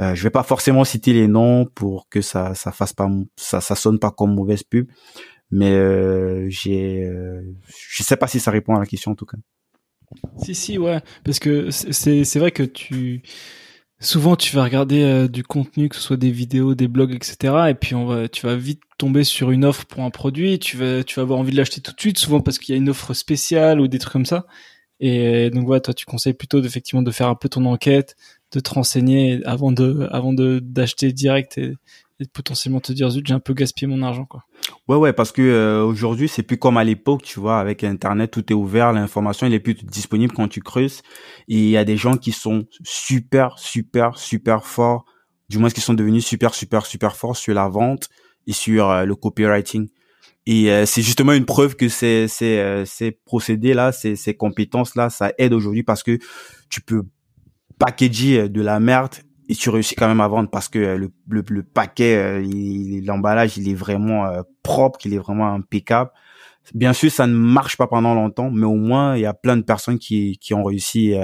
Euh, 0.00 0.14
je 0.14 0.22
vais 0.22 0.30
pas 0.30 0.42
forcément 0.42 0.84
citer 0.84 1.12
les 1.12 1.28
noms 1.28 1.66
pour 1.66 2.08
que 2.08 2.20
ça 2.22 2.54
ça 2.54 2.72
fasse 2.72 2.92
pas 2.92 3.08
ça 3.36 3.60
ça 3.60 3.74
sonne 3.74 3.98
pas 3.98 4.10
comme 4.10 4.34
mauvaise 4.34 4.62
pub, 4.62 4.88
mais 5.50 5.72
euh, 5.72 6.46
j'ai 6.48 7.10
je 7.68 8.02
sais 8.02 8.16
pas 8.16 8.28
si 8.28 8.40
ça 8.40 8.50
répond 8.50 8.74
à 8.76 8.80
la 8.80 8.86
question 8.86 9.12
en 9.12 9.14
tout 9.14 9.26
cas. 9.26 9.38
Si, 10.38 10.54
si, 10.54 10.78
ouais. 10.78 11.00
Parce 11.24 11.38
que 11.38 11.70
c'est, 11.70 12.38
vrai 12.38 12.50
que 12.50 12.62
tu, 12.62 13.22
souvent 14.00 14.36
tu 14.36 14.54
vas 14.56 14.64
regarder 14.64 15.02
euh, 15.02 15.28
du 15.28 15.44
contenu, 15.44 15.88
que 15.88 15.96
ce 15.96 16.02
soit 16.02 16.16
des 16.16 16.30
vidéos, 16.30 16.74
des 16.74 16.88
blogs, 16.88 17.14
etc. 17.14 17.54
Et 17.70 17.74
puis 17.74 17.94
on 17.94 18.06
va, 18.06 18.28
tu 18.28 18.46
vas 18.46 18.56
vite 18.56 18.82
tomber 18.98 19.24
sur 19.24 19.50
une 19.50 19.64
offre 19.64 19.86
pour 19.86 20.02
un 20.02 20.10
produit. 20.10 20.58
Tu 20.58 20.76
vas, 20.76 21.04
tu 21.04 21.16
vas 21.16 21.22
avoir 21.22 21.38
envie 21.38 21.52
de 21.52 21.56
l'acheter 21.56 21.80
tout 21.80 21.92
de 21.92 22.00
suite, 22.00 22.18
souvent 22.18 22.40
parce 22.40 22.58
qu'il 22.58 22.74
y 22.74 22.78
a 22.78 22.80
une 22.80 22.88
offre 22.88 23.14
spéciale 23.14 23.80
ou 23.80 23.88
des 23.88 23.98
trucs 23.98 24.12
comme 24.12 24.26
ça. 24.26 24.46
Et 25.00 25.50
donc 25.50 25.66
voilà, 25.66 25.80
toi 25.80 25.94
tu 25.94 26.04
conseilles 26.06 26.34
plutôt 26.34 26.62
effectivement 26.62 27.02
de 27.02 27.10
faire 27.10 27.28
un 27.28 27.34
peu 27.34 27.48
ton 27.48 27.64
enquête, 27.64 28.16
de 28.52 28.60
te 28.60 28.70
renseigner 28.70 29.40
avant 29.46 29.72
de, 29.72 30.06
avant 30.10 30.32
de 30.32 30.58
d'acheter 30.62 31.12
direct 31.12 31.58
et 32.20 32.26
potentiellement 32.26 32.80
te 32.80 32.92
dire 32.92 33.10
zut 33.10 33.26
j'ai 33.26 33.34
un 33.34 33.40
peu 33.40 33.54
gaspillé 33.54 33.86
mon 33.86 34.02
argent 34.02 34.26
quoi. 34.26 34.44
Ouais 34.88 34.96
ouais 34.96 35.12
parce 35.12 35.32
que 35.32 35.42
euh, 35.42 35.82
aujourd'hui 35.82 36.28
c'est 36.28 36.42
plus 36.42 36.58
comme 36.58 36.76
à 36.76 36.84
l'époque 36.84 37.22
tu 37.22 37.40
vois 37.40 37.58
avec 37.58 37.82
internet 37.82 38.30
tout 38.30 38.44
est 38.52 38.54
ouvert 38.54 38.92
l'information 38.92 39.46
elle 39.46 39.54
est 39.54 39.60
plus 39.60 39.74
disponible 39.74 40.32
quand 40.32 40.48
tu 40.48 40.60
creuses 40.60 41.02
et 41.48 41.56
il 41.56 41.70
y 41.70 41.76
a 41.76 41.84
des 41.84 41.96
gens 41.96 42.16
qui 42.16 42.32
sont 42.32 42.66
super 42.82 43.58
super 43.58 44.18
super 44.18 44.64
forts 44.64 45.04
du 45.48 45.58
moins 45.58 45.70
qui 45.70 45.80
sont 45.80 45.94
devenus 45.94 46.24
super 46.24 46.54
super 46.54 46.84
super 46.84 47.16
forts 47.16 47.36
sur 47.36 47.54
la 47.54 47.68
vente 47.68 48.08
et 48.46 48.52
sur 48.52 48.90
euh, 48.90 49.04
le 49.04 49.14
copywriting 49.16 49.88
et 50.46 50.70
euh, 50.70 50.84
c'est 50.86 51.02
justement 51.02 51.32
une 51.32 51.46
preuve 51.46 51.74
que 51.74 51.88
ces 51.88 52.28
ces 52.28 52.84
ces 52.84 53.12
procédés 53.12 53.72
là 53.72 53.92
ces 53.92 54.14
ces 54.14 54.34
compétences 54.34 54.94
là 54.94 55.08
ça 55.08 55.32
aide 55.38 55.54
aujourd'hui 55.54 55.82
parce 55.82 56.02
que 56.02 56.18
tu 56.68 56.82
peux 56.82 57.02
packager 57.78 58.50
de 58.50 58.60
la 58.60 58.78
merde 58.78 59.14
et 59.50 59.54
tu 59.56 59.68
réussis 59.68 59.96
quand 59.96 60.06
même 60.06 60.20
à 60.20 60.28
vendre 60.28 60.48
parce 60.48 60.68
que 60.68 60.78
euh, 60.78 60.96
le, 60.96 61.10
le, 61.28 61.42
le 61.48 61.62
paquet, 61.64 62.14
euh, 62.16 63.00
l'emballage, 63.04 63.58
il 63.58 63.68
est 63.68 63.74
vraiment 63.74 64.26
euh, 64.26 64.42
propre, 64.62 64.96
qu'il 64.96 65.12
est 65.12 65.18
vraiment 65.18 65.52
impeccable. 65.52 66.12
Bien 66.72 66.92
sûr, 66.92 67.10
ça 67.10 67.26
ne 67.26 67.34
marche 67.34 67.76
pas 67.76 67.88
pendant 67.88 68.14
longtemps, 68.14 68.52
mais 68.52 68.66
au 68.66 68.76
moins 68.76 69.16
il 69.16 69.22
y 69.22 69.26
a 69.26 69.34
plein 69.34 69.56
de 69.56 69.62
personnes 69.62 69.98
qui, 69.98 70.38
qui 70.38 70.54
ont 70.54 70.62
réussi 70.62 71.14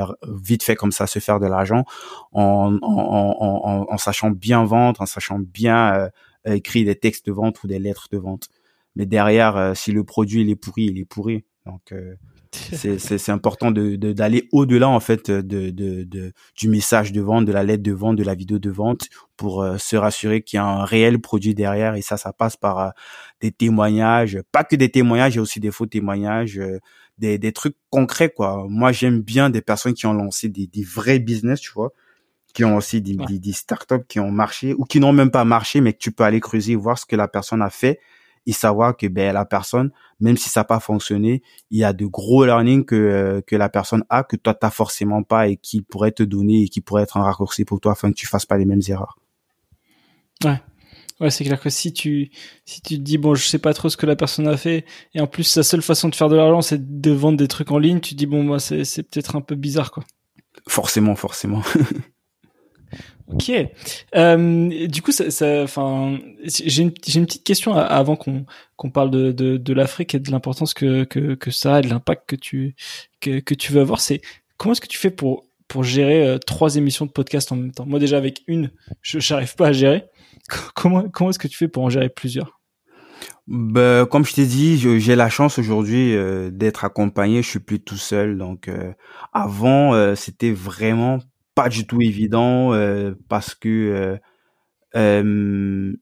vite 0.42 0.64
fait 0.64 0.74
comme 0.74 0.90
ça 0.90 1.04
à 1.04 1.06
se 1.06 1.20
faire 1.20 1.38
de 1.38 1.46
l'argent 1.46 1.84
en, 2.32 2.76
en, 2.82 3.36
en, 3.38 3.86
en, 3.88 3.98
sachant 3.98 4.30
bien 4.30 4.64
vendre, 4.64 5.02
en 5.02 5.06
sachant 5.06 5.38
bien 5.38 6.08
écrire 6.46 6.86
des 6.86 6.96
textes 6.96 7.26
de 7.26 7.32
vente 7.32 7.62
ou 7.62 7.68
des 7.68 7.78
lettres 7.78 8.08
de 8.10 8.18
vente. 8.18 8.48
Mais 8.96 9.06
derrière, 9.06 9.72
si 9.76 9.92
le 9.92 10.02
produit 10.02 10.40
il 10.40 10.50
est 10.50 10.56
pourri, 10.56 10.86
il 10.86 10.98
est 10.98 11.04
pourri. 11.04 11.44
Donc 11.66 11.94
c'est 12.98 13.30
important 13.30 13.70
de 13.70 13.96
d'aller 13.96 14.48
au-delà 14.52 14.88
en 14.88 15.00
fait 15.00 15.30
de, 15.30 15.70
de, 15.70 16.04
de, 16.04 16.32
du 16.56 16.68
message 16.68 17.12
de 17.12 17.20
vente, 17.20 17.44
de 17.44 17.52
la 17.52 17.62
lettre 17.62 17.82
de 17.82 17.92
vente, 17.92 18.16
de 18.16 18.22
la 18.24 18.34
vidéo 18.34 18.58
de 18.58 18.70
vente 18.70 19.08
pour 19.36 19.62
euh, 19.62 19.78
se 19.78 19.96
rassurer 19.96 20.42
qu'il 20.42 20.56
y 20.56 20.60
a 20.60 20.64
un 20.64 20.84
réel 20.84 21.20
produit 21.20 21.54
derrière 21.54 21.94
et 21.94 22.02
ça 22.02 22.16
ça 22.16 22.32
passe 22.32 22.56
par 22.56 22.78
euh, 22.78 22.90
des 23.40 23.52
témoignages, 23.52 24.40
pas 24.52 24.64
que 24.64 24.76
des 24.76 24.90
témoignages, 24.90 25.34
il 25.34 25.36
y 25.36 25.38
a 25.38 25.42
aussi 25.42 25.60
des 25.60 25.70
faux 25.70 25.86
témoignages, 25.86 26.58
euh, 26.58 26.78
des, 27.18 27.38
des 27.38 27.52
trucs 27.52 27.76
concrets 27.90 28.30
quoi. 28.30 28.66
Moi 28.68 28.92
j'aime 28.92 29.20
bien 29.20 29.50
des 29.50 29.62
personnes 29.62 29.94
qui 29.94 30.06
ont 30.06 30.14
lancé 30.14 30.48
des, 30.48 30.66
des 30.66 30.82
vrais 30.82 31.18
business, 31.18 31.60
tu 31.60 31.72
vois 31.72 31.92
qui 32.54 32.64
ont 32.64 32.76
aussi 32.76 33.02
des, 33.02 33.16
des, 33.16 33.38
des 33.38 33.52
startups 33.52 34.06
qui 34.08 34.18
ont 34.18 34.30
marché 34.30 34.74
ou 34.78 34.84
qui 34.84 34.98
n'ont 34.98 35.12
même 35.12 35.30
pas 35.30 35.44
marché 35.44 35.82
mais 35.82 35.92
que 35.92 35.98
tu 35.98 36.10
peux 36.10 36.24
aller 36.24 36.40
creuser 36.40 36.74
voir 36.74 36.98
ce 36.98 37.04
que 37.04 37.14
la 37.14 37.28
personne 37.28 37.60
a 37.60 37.68
fait 37.68 38.00
et 38.46 38.52
savoir 38.52 38.96
que 38.96 39.06
ben 39.06 39.32
la 39.32 39.44
personne, 39.44 39.90
même 40.20 40.36
si 40.36 40.48
ça 40.48 40.60
n'a 40.60 40.64
pas 40.64 40.80
fonctionné, 40.80 41.42
il 41.70 41.78
y 41.78 41.84
a 41.84 41.92
de 41.92 42.06
gros 42.06 42.44
learning 42.44 42.84
que 42.84 42.94
euh, 42.94 43.40
que 43.40 43.56
la 43.56 43.68
personne 43.68 44.04
a 44.08 44.22
que 44.22 44.36
toi 44.36 44.54
t'as 44.54 44.70
forcément 44.70 45.22
pas 45.22 45.48
et 45.48 45.56
qui 45.56 45.82
pourrait 45.82 46.12
te 46.12 46.22
donner 46.22 46.62
et 46.62 46.68
qui 46.68 46.80
pourrait 46.80 47.02
être 47.02 47.16
un 47.16 47.22
raccourci 47.22 47.64
pour 47.64 47.80
toi 47.80 47.92
afin 47.92 48.10
que 48.10 48.16
tu 48.16 48.26
fasses 48.26 48.46
pas 48.46 48.56
les 48.56 48.64
mêmes 48.64 48.82
erreurs. 48.88 49.18
Ouais. 50.44 50.60
Ouais, 51.18 51.30
c'est 51.30 51.44
clair 51.44 51.60
que 51.60 51.70
si 51.70 51.94
tu 51.94 52.30
si 52.66 52.82
tu 52.82 52.96
te 52.96 53.00
dis 53.00 53.16
bon, 53.16 53.34
je 53.34 53.46
sais 53.46 53.58
pas 53.58 53.72
trop 53.72 53.88
ce 53.88 53.96
que 53.96 54.04
la 54.04 54.16
personne 54.16 54.46
a 54.48 54.56
fait 54.56 54.84
et 55.14 55.20
en 55.20 55.26
plus 55.26 55.44
sa 55.44 55.62
seule 55.62 55.82
façon 55.82 56.08
de 56.10 56.14
faire 56.14 56.28
de 56.28 56.36
l'argent 56.36 56.60
c'est 56.60 57.00
de 57.00 57.10
vendre 57.10 57.38
des 57.38 57.48
trucs 57.48 57.70
en 57.70 57.78
ligne, 57.78 58.00
tu 58.00 58.10
te 58.10 58.18
dis 58.18 58.26
bon 58.26 58.42
moi 58.42 58.60
c'est 58.60 58.84
c'est 58.84 59.02
peut-être 59.02 59.34
un 59.34 59.40
peu 59.40 59.54
bizarre 59.54 59.90
quoi. 59.90 60.04
Forcément, 60.68 61.14
forcément. 61.14 61.62
Ok. 63.32 63.50
Euh, 64.14 64.86
du 64.86 65.02
coup, 65.02 65.10
ça, 65.10 65.62
enfin, 65.62 66.18
j'ai 66.44 66.82
une, 66.82 66.92
j'ai 67.04 67.18
une 67.18 67.26
petite 67.26 67.44
question 67.44 67.74
avant 67.74 68.14
qu'on 68.14 68.46
qu'on 68.76 68.90
parle 68.90 69.10
de, 69.10 69.32
de, 69.32 69.56
de 69.56 69.72
l'Afrique 69.72 70.14
et 70.14 70.20
de 70.20 70.30
l'importance 70.30 70.74
que, 70.74 71.04
que, 71.04 71.34
que 71.34 71.50
ça 71.50 71.76
a, 71.76 71.82
de 71.82 71.88
l'impact 71.88 72.28
que 72.28 72.36
tu 72.36 72.76
que, 73.20 73.40
que 73.40 73.54
tu 73.54 73.72
veux 73.72 73.80
avoir. 73.80 74.00
C'est 74.00 74.20
comment 74.56 74.72
est-ce 74.72 74.80
que 74.80 74.86
tu 74.86 74.98
fais 74.98 75.10
pour 75.10 75.44
pour 75.66 75.82
gérer 75.82 76.26
euh, 76.26 76.38
trois 76.38 76.76
émissions 76.76 77.06
de 77.06 77.10
podcast 77.10 77.50
en 77.50 77.56
même 77.56 77.72
temps? 77.72 77.86
Moi, 77.86 77.98
déjà 77.98 78.16
avec 78.16 78.42
une, 78.46 78.70
je 79.02 79.18
n'arrive 79.32 79.56
pas 79.56 79.68
à 79.68 79.72
gérer. 79.72 80.04
Comment 80.76 81.08
comment 81.08 81.30
est-ce 81.30 81.40
que 81.40 81.48
tu 81.48 81.56
fais 81.56 81.66
pour 81.66 81.82
en 81.82 81.90
gérer 81.90 82.08
plusieurs? 82.08 82.60
Ben, 83.48 84.06
comme 84.06 84.24
je 84.24 84.34
t'ai 84.34 84.46
dit, 84.46 84.78
j'ai 84.78 85.16
la 85.16 85.28
chance 85.28 85.58
aujourd'hui 85.58 86.14
euh, 86.14 86.50
d'être 86.50 86.84
accompagné. 86.84 87.42
Je 87.42 87.48
suis 87.48 87.58
plus 87.58 87.80
tout 87.80 87.96
seul, 87.96 88.38
donc 88.38 88.70
avant 89.32 90.14
c'était 90.14 90.52
vraiment 90.52 91.18
pas 91.56 91.68
du 91.70 91.86
tout 91.86 92.02
évident 92.02 92.74
euh, 92.74 93.14
parce 93.28 93.54
que 93.56 93.68
euh, 93.68 94.16
euh, 94.94 95.96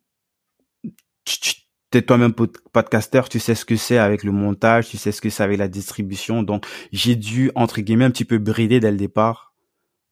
tu 1.24 1.54
es 1.94 2.02
toi-même 2.02 2.34
podcaster, 2.34 3.22
tu 3.30 3.38
sais 3.38 3.54
ce 3.54 3.64
que 3.64 3.76
c'est 3.76 3.98
avec 3.98 4.24
le 4.24 4.32
montage, 4.32 4.88
tu 4.88 4.98
sais 4.98 5.12
ce 5.12 5.20
que 5.20 5.30
c'est 5.30 5.44
avec 5.44 5.58
la 5.58 5.68
distribution. 5.68 6.42
Donc 6.42 6.66
j'ai 6.92 7.14
dû 7.14 7.52
entre 7.54 7.80
guillemets 7.80 8.04
un 8.04 8.10
petit 8.10 8.24
peu 8.24 8.38
brider 8.38 8.80
dès 8.80 8.90
le 8.90 8.96
départ, 8.96 9.54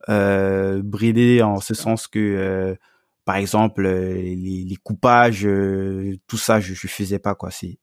euh, 0.09 0.81
brider 0.81 1.43
en 1.43 1.61
ce 1.61 1.75
sens 1.75 2.07
que 2.07 2.21
euh, 2.21 2.77
par 3.25 3.35
exemple 3.35 3.83
les, 3.83 4.37
les 4.37 4.77
coupages, 4.77 5.43
tout 6.29 6.39
ça 6.39 6.61
je, 6.61 6.73
je 6.73 6.87
faisais 6.87 7.19
pas 7.19 7.35
quoi. 7.35 7.51
C'est 7.51 7.81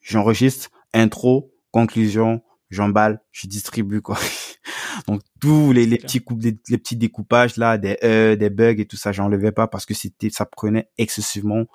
j'enregistre 0.00 0.70
intro, 0.94 1.52
conclusion, 1.72 2.40
j'emballe, 2.70 3.20
je 3.32 3.48
distribue 3.48 4.00
quoi. 4.00 4.16
Donc 5.06 5.22
tous 5.40 5.72
les, 5.72 5.86
les 5.86 5.98
petits 5.98 6.20
coupes, 6.20 6.42
les, 6.42 6.52
petits 6.52 6.96
découpages 6.96 7.56
là, 7.56 7.78
des 7.78 7.96
euh, 8.04 8.36
des 8.36 8.50
bugs 8.50 8.76
et 8.78 8.86
tout 8.86 8.96
ça, 8.96 9.12
j'enlevais 9.12 9.52
pas 9.52 9.66
parce 9.66 9.86
que 9.86 9.94
c'était 9.94 10.30
ça 10.30 10.46
prenait 10.46 10.88
excessivement 10.98 11.66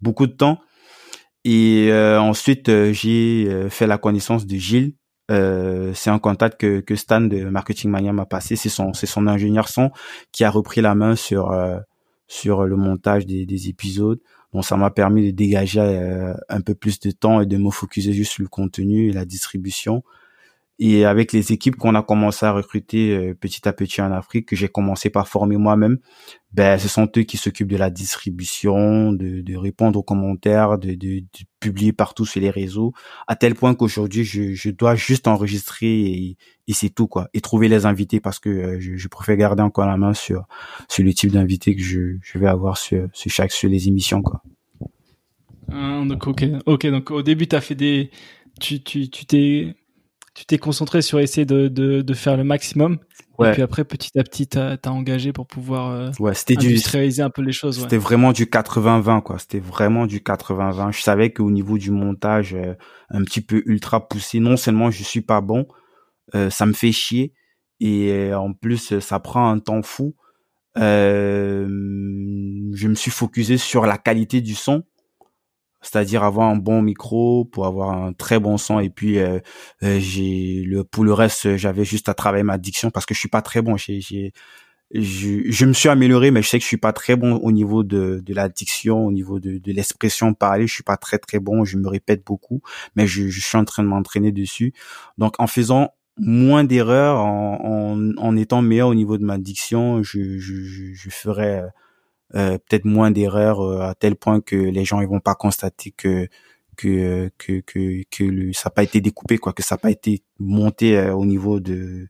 beaucoup 0.00 0.26
de 0.26 0.32
temps. 0.32 0.60
Et 1.44 1.88
euh, 1.90 2.20
ensuite 2.20 2.68
euh, 2.68 2.92
j'ai 2.92 3.46
euh, 3.48 3.68
fait 3.68 3.86
la 3.86 3.98
connaissance 3.98 4.46
de 4.46 4.56
Gilles. 4.56 4.94
c'est 5.28 6.10
un 6.10 6.18
contact 6.18 6.60
que, 6.60 6.80
que 6.80 6.94
Stan 6.94 7.20
de 7.20 7.44
Marketing 7.44 7.90
Mania 7.90 8.12
m'a 8.12 8.26
passé. 8.26 8.54
C'est 8.56 8.68
son 8.68 8.92
c'est 8.92 9.06
son 9.06 9.26
ingénieur 9.26 9.68
son 9.68 9.90
qui 10.30 10.44
a 10.44 10.50
repris 10.50 10.82
la 10.82 10.94
main 10.94 11.16
sur 11.16 11.54
sur 12.28 12.64
le 12.64 12.76
montage 12.76 13.26
des, 13.26 13.46
des 13.46 13.68
épisodes. 13.68 14.20
Donc 14.52 14.64
ça 14.66 14.76
m'a 14.76 14.90
permis 14.90 15.26
de 15.26 15.30
dégager 15.30 15.80
un 16.48 16.60
peu 16.60 16.74
plus 16.74 17.00
de 17.00 17.10
temps 17.12 17.40
et 17.40 17.46
de 17.46 17.56
me 17.56 17.70
focuser 17.70 18.12
juste 18.12 18.32
sur 18.32 18.42
le 18.42 18.50
contenu 18.50 19.08
et 19.08 19.12
la 19.12 19.24
distribution. 19.24 20.02
Et 20.84 21.04
avec 21.04 21.32
les 21.32 21.52
équipes 21.52 21.76
qu'on 21.76 21.94
a 21.94 22.02
commencé 22.02 22.44
à 22.44 22.50
recruter 22.50 23.16
euh, 23.16 23.34
petit 23.34 23.68
à 23.68 23.72
petit 23.72 24.02
en 24.02 24.10
Afrique, 24.10 24.48
que 24.48 24.56
j'ai 24.56 24.66
commencé 24.66 25.10
par 25.10 25.28
former 25.28 25.56
moi-même, 25.56 25.98
ben 26.52 26.76
ce 26.76 26.88
sont 26.88 27.08
eux 27.16 27.22
qui 27.22 27.36
s'occupent 27.36 27.70
de 27.70 27.76
la 27.76 27.88
distribution, 27.88 29.12
de, 29.12 29.42
de 29.42 29.56
répondre 29.56 30.00
aux 30.00 30.02
commentaires, 30.02 30.78
de, 30.78 30.94
de, 30.94 31.20
de, 31.20 31.44
publier 31.60 31.92
partout 31.92 32.26
sur 32.26 32.40
les 32.40 32.50
réseaux, 32.50 32.92
à 33.28 33.36
tel 33.36 33.54
point 33.54 33.76
qu'aujourd'hui 33.76 34.24
je, 34.24 34.54
je 34.54 34.70
dois 34.70 34.96
juste 34.96 35.28
enregistrer 35.28 35.86
et, 35.86 36.36
et 36.66 36.72
c'est 36.72 36.90
tout 36.90 37.06
quoi, 37.06 37.28
et 37.32 37.40
trouver 37.40 37.68
les 37.68 37.86
invités 37.86 38.18
parce 38.18 38.40
que 38.40 38.48
euh, 38.50 38.80
je, 38.80 38.96
je, 38.96 39.06
préfère 39.06 39.36
garder 39.36 39.62
encore 39.62 39.86
la 39.86 39.96
main 39.96 40.14
sur 40.14 40.46
sur 40.88 41.04
le 41.04 41.14
type 41.14 41.30
d'invité 41.30 41.76
que 41.76 41.82
je, 41.82 42.16
je 42.20 42.38
vais 42.40 42.48
avoir 42.48 42.76
sur, 42.76 43.06
sur 43.12 43.30
chaque 43.30 43.52
sur 43.52 43.70
les 43.70 43.86
émissions 43.86 44.20
quoi. 44.20 44.42
Ah, 45.70 46.02
donc 46.04 46.26
ok, 46.26 46.44
ok. 46.66 46.86
Donc 46.88 47.12
au 47.12 47.22
début, 47.22 47.46
t'as 47.46 47.60
fait 47.60 47.76
des, 47.76 48.10
tu 48.60 48.82
tu 48.82 49.08
tu 49.08 49.26
t'es 49.26 49.76
tu 50.34 50.46
t'es 50.46 50.58
concentré 50.58 51.02
sur 51.02 51.20
essayer 51.20 51.44
de, 51.44 51.68
de, 51.68 52.00
de 52.00 52.14
faire 52.14 52.36
le 52.36 52.44
maximum. 52.44 52.98
Ouais. 53.38 53.50
Et 53.50 53.52
puis 53.52 53.62
après, 53.62 53.84
petit 53.84 54.18
à 54.18 54.22
petit, 54.22 54.46
t'as 54.46 54.76
as 54.82 54.90
engagé 54.90 55.32
pour 55.32 55.46
pouvoir 55.46 55.90
euh, 55.90 56.10
ouais, 56.20 56.34
c'était 56.34 56.56
industrialiser 56.56 57.22
un 57.22 57.30
peu 57.30 57.42
les 57.42 57.52
choses. 57.52 57.80
C'était 57.80 57.98
vraiment 57.98 58.32
du 58.32 58.46
80-20, 58.46 59.22
quoi. 59.22 59.38
C'était 59.38 59.60
vraiment 59.60 60.06
du 60.06 60.20
80-20. 60.20 60.92
Je 60.92 61.02
savais 61.02 61.32
qu'au 61.32 61.50
niveau 61.50 61.76
du 61.76 61.90
montage, 61.90 62.54
euh, 62.54 62.74
un 63.10 63.22
petit 63.24 63.40
peu 63.40 63.62
ultra 63.66 64.08
poussé, 64.08 64.40
non 64.40 64.56
seulement 64.56 64.90
je 64.90 65.02
suis 65.02 65.20
pas 65.20 65.40
bon, 65.40 65.66
euh, 66.34 66.50
ça 66.50 66.66
me 66.66 66.72
fait 66.72 66.92
chier. 66.92 67.34
Et 67.80 68.32
en 68.32 68.52
plus, 68.52 69.00
ça 69.00 69.18
prend 69.18 69.50
un 69.50 69.58
temps 69.58 69.82
fou. 69.82 70.14
Euh, 70.78 71.66
je 71.66 72.88
me 72.88 72.94
suis 72.94 73.10
focusé 73.10 73.58
sur 73.58 73.86
la 73.86 73.98
qualité 73.98 74.40
du 74.40 74.54
son 74.54 74.84
c'est-à-dire 75.82 76.22
avoir 76.24 76.48
un 76.48 76.56
bon 76.56 76.80
micro 76.82 77.44
pour 77.44 77.66
avoir 77.66 77.90
un 77.90 78.12
très 78.12 78.38
bon 78.38 78.56
son 78.56 78.78
et 78.80 78.90
puis 78.90 79.18
euh, 79.18 79.40
euh, 79.82 79.98
j'ai 80.00 80.62
le 80.66 80.84
pour 80.84 81.04
le 81.04 81.12
reste 81.12 81.56
j'avais 81.56 81.84
juste 81.84 82.08
à 82.08 82.14
travailler 82.14 82.44
ma 82.44 82.58
diction 82.58 82.90
parce 82.90 83.04
que 83.06 83.14
je 83.14 83.18
suis 83.20 83.28
pas 83.28 83.42
très 83.42 83.62
bon. 83.62 83.76
J'ai 83.76 84.32
je, 84.94 85.50
je 85.50 85.64
me 85.66 85.72
suis 85.72 85.88
amélioré 85.88 86.30
mais 86.30 86.42
je 86.42 86.48
sais 86.48 86.58
que 86.58 86.62
je 86.62 86.68
suis 86.68 86.76
pas 86.76 86.92
très 86.92 87.16
bon 87.16 87.36
au 87.36 87.50
niveau 87.50 87.82
de 87.82 88.22
de 88.24 88.34
la 88.34 88.48
diction 88.48 89.06
au 89.06 89.12
niveau 89.12 89.40
de 89.40 89.58
de 89.58 89.72
l'expression 89.72 90.34
parlée. 90.34 90.66
Je 90.66 90.74
suis 90.74 90.82
pas 90.84 90.96
très 90.96 91.18
très 91.18 91.38
bon. 91.40 91.64
Je 91.64 91.78
me 91.78 91.88
répète 91.88 92.24
beaucoup 92.24 92.60
mais 92.96 93.06
je, 93.06 93.28
je 93.28 93.40
suis 93.40 93.58
en 93.58 93.64
train 93.64 93.82
de 93.82 93.88
m'entraîner 93.88 94.32
dessus. 94.32 94.72
Donc 95.18 95.34
en 95.40 95.46
faisant 95.46 95.90
moins 96.18 96.64
d'erreurs 96.64 97.18
en, 97.20 97.58
en, 97.64 98.16
en 98.18 98.36
étant 98.36 98.60
meilleur 98.62 98.88
au 98.88 98.94
niveau 98.94 99.16
de 99.16 99.24
ma 99.24 99.38
diction 99.38 100.02
je 100.02 100.38
je, 100.38 100.54
je 100.92 101.10
ferai 101.10 101.60
euh, 101.60 101.66
peut-être 102.32 102.84
moins 102.84 103.10
d'erreurs 103.10 103.60
euh, 103.60 103.80
à 103.80 103.94
tel 103.94 104.16
point 104.16 104.40
que 104.40 104.56
les 104.56 104.84
gens 104.84 105.00
ils 105.00 105.08
vont 105.08 105.20
pas 105.20 105.34
constater 105.34 105.90
que 105.92 106.28
que 106.76 107.30
que 107.38 107.60
que, 107.60 108.02
que 108.10 108.24
le, 108.24 108.52
ça 108.52 108.68
n'a 108.68 108.70
pas 108.70 108.82
été 108.82 109.00
découpé 109.00 109.38
quoi 109.38 109.52
que 109.52 109.62
ça 109.62 109.74
n'a 109.74 109.78
pas 109.78 109.90
été 109.90 110.22
monté 110.38 110.96
euh, 110.96 111.14
au 111.14 111.26
niveau 111.26 111.60
de 111.60 112.08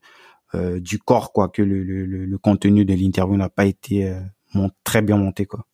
du 0.81 0.99
corps 0.99 1.33
quoi 1.33 1.49
que 1.49 1.63
le, 1.63 1.83
le, 1.83 2.05
le 2.05 2.39
contenu 2.39 2.85
de 2.85 2.93
l'interview 2.93 3.39
n'a 3.39 3.49
pas 3.49 3.65
été 3.65 4.15
très 4.85 5.01
bien 5.01 5.17
monté 5.17 5.47
quoi 5.47 5.67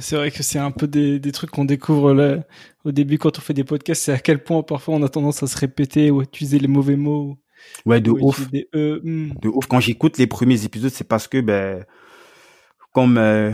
c'est 0.00 0.16
vrai 0.16 0.30
que 0.30 0.42
c'est 0.42 0.58
un 0.58 0.70
peu 0.70 0.86
des, 0.86 1.18
des 1.20 1.32
trucs 1.32 1.50
qu'on 1.50 1.64
découvre 1.64 2.12
là, 2.12 2.38
au 2.84 2.92
début 2.92 3.18
quand 3.18 3.38
on 3.38 3.40
fait 3.40 3.54
des 3.54 3.64
podcasts, 3.64 4.04
c'est 4.04 4.12
à 4.12 4.18
quel 4.18 4.42
point 4.42 4.62
parfois 4.62 4.94
on 4.94 5.02
a 5.02 5.08
tendance 5.08 5.42
à 5.42 5.46
se 5.46 5.56
répéter 5.56 6.10
ou 6.10 6.20
à 6.20 6.22
utiliser 6.24 6.58
les 6.58 6.68
mauvais 6.68 6.96
mots. 6.96 7.38
Ouais, 7.86 8.00
de 8.00 8.10
ouf. 8.10 8.48
hmm. 8.72 9.32
De 9.40 9.48
ouf. 9.48 9.66
Quand 9.66 9.80
j'écoute 9.80 10.18
les 10.18 10.26
premiers 10.26 10.64
épisodes, 10.64 10.90
c'est 10.90 11.06
parce 11.06 11.28
que 11.28 11.40
ben 11.40 11.84
comme 12.98 13.16
euh, 13.16 13.52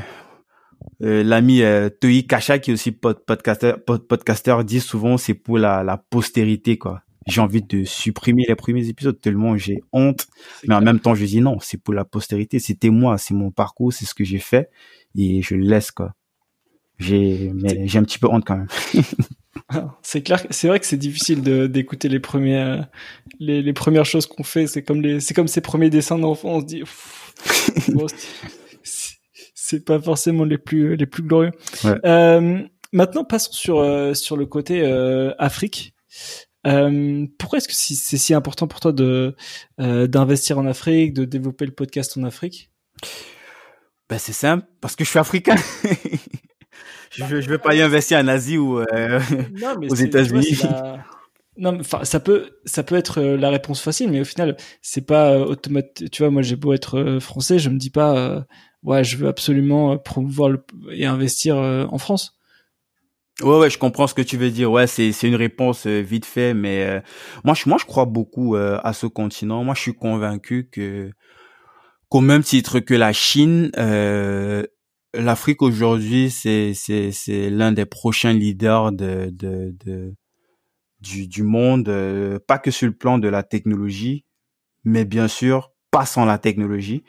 euh, 1.03 1.23
l'ami 1.23 1.61
euh, 1.61 1.91
Toi 1.91 2.23
Kacha 2.27 2.59
qui 2.59 2.71
est 2.71 2.73
aussi 2.73 2.93
podcaster, 2.93 3.75
podcaster 3.85 4.57
dit 4.65 4.81
souvent 4.81 5.19
c'est 5.19 5.35
pour 5.35 5.59
la, 5.59 5.83
la 5.83 5.99
postérité 5.99 6.79
quoi. 6.79 7.03
J'ai 7.27 7.43
envie 7.43 7.61
de 7.61 7.85
supprimer 7.85 8.47
les 8.49 8.55
premiers 8.55 8.89
épisodes 8.89 9.21
tellement 9.21 9.55
j'ai 9.59 9.83
honte, 9.93 10.29
mais 10.67 10.75
en 10.75 10.81
même 10.81 10.99
temps 10.99 11.15
je 11.15 11.27
dis 11.27 11.43
non, 11.43 11.59
c'est 11.61 11.77
pour 11.77 11.93
la 11.93 12.07
postérité, 12.07 12.59
c'était 12.59 12.89
moi, 12.89 13.19
c'est 13.19 13.35
mon 13.35 13.51
parcours, 13.51 13.93
c'est 13.93 14.07
ce 14.07 14.15
que 14.15 14.25
j'ai 14.25 14.39
fait 14.39 14.71
et 15.15 15.43
je 15.43 15.57
le 15.57 15.65
laisse 15.65 15.91
quoi. 15.91 16.15
J'ai 16.99 17.53
mais 17.55 17.87
j'ai 17.87 17.99
un 17.99 18.05
petit 18.05 18.19
peu 18.19 18.29
honte 18.29 18.47
quand 18.47 18.57
même. 18.57 18.69
c'est 20.01 20.23
clair, 20.23 20.43
c'est 20.49 20.69
vrai 20.69 20.81
que 20.81 20.87
c'est 20.87 20.97
difficile 20.97 21.43
de 21.43 21.67
d'écouter 21.67 22.09
les 22.09 22.21
premières 22.21 22.89
les, 23.41 23.61
les 23.61 23.73
premières 23.75 24.07
choses 24.07 24.25
qu'on 24.25 24.43
fait, 24.43 24.67
c'est 24.69 24.83
comme 24.83 25.03
les 25.03 25.21
c'est 25.21 25.35
comme 25.35 25.49
ces 25.49 25.61
premiers 25.61 25.91
dessins 25.91 26.19
d'enfants, 26.19 26.49
on 26.49 26.61
se 26.61 26.65
dit 26.65 26.83
c'est 29.65 29.83
pas 29.83 29.99
forcément 29.99 30.45
les 30.45 30.59
plus 30.59 30.95
les 30.95 31.07
plus 31.07 31.23
glorieux. 31.23 31.53
Ouais. 31.85 31.99
Euh, 32.05 32.61
maintenant, 32.93 33.25
passons 33.25 33.53
sur 33.53 33.79
euh, 33.79 34.13
sur 34.13 34.37
le 34.37 34.45
côté 34.45 34.83
euh, 34.83 35.33
Afrique. 35.39 35.95
Euh, 36.67 37.27
pourquoi 37.39 37.57
est-ce 37.59 37.69
que 37.69 37.75
c'est 37.75 38.19
si 38.19 38.35
important 38.35 38.67
pour 38.67 38.81
toi 38.81 38.93
de 38.93 39.35
euh, 39.81 40.07
d'investir 40.07 40.59
en 40.59 40.67
Afrique, 40.67 41.15
de 41.15 41.25
développer 41.25 41.65
le 41.65 41.73
podcast 41.73 42.19
en 42.19 42.25
Afrique? 42.25 42.71
Ben 44.11 44.19
c'est 44.19 44.35
simple, 44.35 44.67
parce 44.83 44.97
que 44.97 45.05
je 45.05 45.09
suis 45.09 45.19
africain. 45.19 45.57
je, 47.11 47.41
je 47.41 47.49
veux 47.49 47.59
pas 47.59 47.75
y 47.75 47.81
investir 47.81 48.19
en 48.19 48.29
Asie 48.29 48.59
ou 48.59 48.81
euh, 48.81 49.19
non, 49.63 49.77
aux 49.91 49.95
États-Unis. 49.95 50.61
Non, 51.57 51.79
enfin, 51.79 52.03
ça 52.03 52.19
peut, 52.19 52.51
ça 52.65 52.83
peut 52.83 52.97
être 52.97 53.23
la 53.23 53.49
réponse 53.49 53.81
facile, 53.81 54.11
mais 54.11 54.21
au 54.21 54.25
final, 54.25 54.57
c'est 54.83 55.07
pas 55.07 55.39
automatique. 55.39 56.11
Tu 56.11 56.23
vois, 56.25 56.33
moi, 56.33 56.43
j'ai 56.43 56.57
beau 56.57 56.73
être 56.73 57.19
français, 57.21 57.61
je 57.61 57.71
me 57.71 57.79
dis 57.79 57.91
pas, 57.91 58.45
ouais, 58.85 59.03
je 59.03 59.17
veux 59.17 59.29
absolument 59.29 59.93
euh, 59.93 59.97
promouvoir 59.97 60.51
le, 60.51 60.65
et 60.93 61.07
investir 61.07 61.57
euh, 61.57 61.87
en 61.91 61.99
France. 61.99 62.39
Ouais, 63.43 63.59
ouais, 63.59 63.71
je 63.71 63.79
comprends 63.79 64.07
ce 64.07 64.15
que 64.15 64.23
tu 64.23 64.37
veux 64.37 64.51
dire. 64.51 64.71
Ouais, 64.71 64.87
c'est 64.87 65.11
c'est 65.11 65.27
une 65.27 65.35
réponse 65.35 65.89
euh, 65.89 66.01
vite 66.01 66.25
fait, 66.25 66.55
mais 66.55 67.03
moi 67.43 67.55
je 67.55 67.69
moi 67.69 67.79
je 67.81 67.85
crois 67.85 68.05
beaucoup 68.05 68.55
à 68.55 68.93
ce 68.93 69.07
continent. 69.07 69.65
Moi, 69.65 69.75
je 69.75 69.81
suis 69.81 69.95
convaincu 69.95 70.69
que 70.71 71.11
qu'au 72.09 72.21
même 72.21 72.45
titre 72.45 72.79
que 72.79 72.95
la 72.95 73.13
Chine, 73.13 73.73
l'Afrique 75.15 75.63
aujourd'hui 75.63 76.31
c'est 76.31 76.75
c'est 76.75 77.11
c'est 77.11 77.51
l'un 77.51 77.73
des 77.73 77.87
prochains 77.87 78.33
leaders 78.33 78.93
de 78.93 79.31
de, 79.33 79.75
de 79.85 80.15
du 81.01 81.27
du 81.27 81.43
monde, 81.43 81.91
pas 82.47 82.59
que 82.59 82.71
sur 82.71 82.87
le 82.87 82.95
plan 82.95 83.19
de 83.19 83.27
la 83.27 83.43
technologie, 83.43 84.25
mais 84.85 85.05
bien 85.05 85.27
sûr 85.27 85.73
pas 85.91 86.07
sans 86.07 86.25
la 86.25 86.39
technologie 86.39 87.03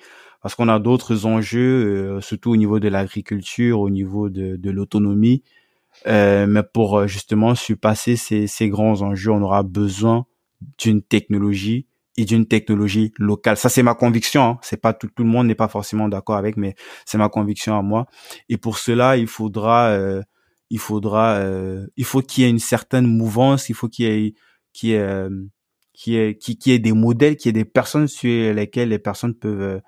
parce 0.45 0.53
qu'on 0.53 0.67
a 0.67 0.77
d'autres 0.77 1.25
enjeux, 1.25 2.17
euh, 2.17 2.21
surtout 2.21 2.51
au 2.51 2.55
niveau 2.55 2.79
de 2.79 2.87
l'agriculture, 2.87 3.79
au 3.79 3.89
niveau 3.89 4.29
de, 4.29 4.57
de 4.57 4.69
l'autonomie. 4.69 5.41
Euh, 6.05 6.45
mais 6.45 6.61
pour 6.61 6.99
euh, 6.99 7.07
justement 7.07 7.55
surpasser 7.55 8.15
ces, 8.15 8.45
ces 8.45 8.69
grands 8.69 9.01
enjeux, 9.01 9.31
on 9.31 9.41
aura 9.41 9.63
besoin 9.63 10.27
d'une 10.77 11.01
technologie 11.01 11.87
et 12.15 12.25
d'une 12.25 12.45
technologie 12.45 13.11
locale. 13.17 13.57
Ça, 13.57 13.69
c'est 13.69 13.81
ma 13.81 13.95
conviction. 13.95 14.43
Hein. 14.43 14.59
C'est 14.61 14.79
pas 14.79 14.93
tout, 14.93 15.07
tout 15.07 15.23
le 15.23 15.29
monde 15.29 15.47
n'est 15.47 15.55
pas 15.55 15.67
forcément 15.67 16.09
d'accord 16.09 16.35
avec, 16.35 16.57
mais 16.57 16.75
c'est 17.07 17.17
ma 17.17 17.29
conviction 17.29 17.75
à 17.75 17.81
moi. 17.81 18.05
Et 18.47 18.57
pour 18.57 18.77
cela, 18.77 19.17
il 19.17 19.25
faudra, 19.25 19.87
euh, 19.87 20.21
il 20.69 20.77
faudra, 20.77 21.37
euh, 21.37 21.87
il 21.97 22.05
faut 22.05 22.21
qu'il 22.21 22.43
y 22.43 22.45
ait 22.45 22.51
une 22.51 22.59
certaine 22.59 23.07
mouvance. 23.07 23.69
Il 23.69 23.73
faut 23.73 23.89
qu'il 23.89 24.05
y 24.05 24.09
ait, 24.09 24.35
qu'il 24.73 24.89
y 24.89 24.93
ait, 24.93 25.27
qu'il 25.91 26.13
y 26.13 26.17
ait, 26.17 26.37
qu'il 26.37 26.55
y 26.67 26.75
ait 26.75 26.77
des 26.77 26.93
modèles, 26.93 27.35
qu'il 27.35 27.49
y 27.49 27.49
ait 27.49 27.63
des 27.63 27.65
personnes 27.65 28.07
sur 28.07 28.53
lesquelles 28.53 28.89
les 28.89 28.99
personnes 28.99 29.33
peuvent 29.33 29.81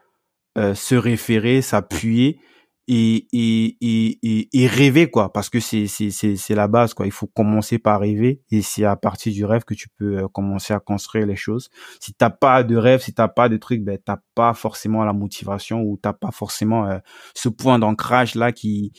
euh, 0.57 0.73
se 0.73 0.95
référer, 0.95 1.61
s'appuyer 1.61 2.39
et, 2.87 3.27
et, 3.31 3.77
et, 3.81 4.49
et, 4.53 4.67
rêver 4.67 5.07
quoi. 5.07 5.31
Parce 5.31 5.49
que 5.49 5.59
c'est 5.59 5.85
c'est 5.87 6.09
c'est 6.09 6.55
la 6.55 6.67
base 6.67 6.95
quoi. 6.95 7.05
Il 7.05 7.11
faut 7.11 7.27
commencer 7.27 7.77
par 7.77 7.99
rêver 7.99 8.41
et 8.49 8.63
c'est 8.63 8.85
à 8.85 8.95
partir 8.95 9.31
du 9.31 9.45
rêve 9.45 9.65
que 9.65 9.75
tu 9.75 9.87
peux 9.89 10.17
euh, 10.17 10.27
commencer 10.29 10.73
à 10.73 10.79
construire 10.79 11.27
les 11.27 11.35
choses. 11.35 11.69
Si 11.99 12.13
t'as 12.13 12.31
pas 12.31 12.63
de 12.63 12.75
rêve 12.75 13.01
si 13.01 13.13
t'as 13.13 13.27
pas 13.27 13.49
de 13.49 13.57
truc 13.57 13.83
ben 13.83 13.99
t'as 14.03 14.17
pas 14.33 14.55
forcément 14.55 15.03
la 15.05 15.13
motivation 15.13 15.81
ou 15.81 15.99
t'as 16.01 16.13
pas 16.13 16.31
forcément 16.31 16.87
euh, 16.87 16.97
ce 17.35 17.49
point 17.49 17.77
d'ancrage 17.77 18.33
là 18.33 18.51
qui 18.51 18.93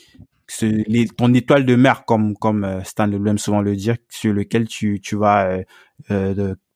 ce, 0.46 0.66
les, 0.66 1.08
ton 1.08 1.34
étoile 1.34 1.64
de 1.64 1.74
mer 1.74 2.04
comme 2.04 2.36
comme 2.36 2.82
Stan 2.84 3.10
aime 3.10 3.38
souvent 3.38 3.62
le 3.62 3.74
dire 3.74 3.96
sur 4.10 4.32
lequel 4.32 4.68
tu 4.68 5.00
tu 5.00 5.16
vas 5.16 5.58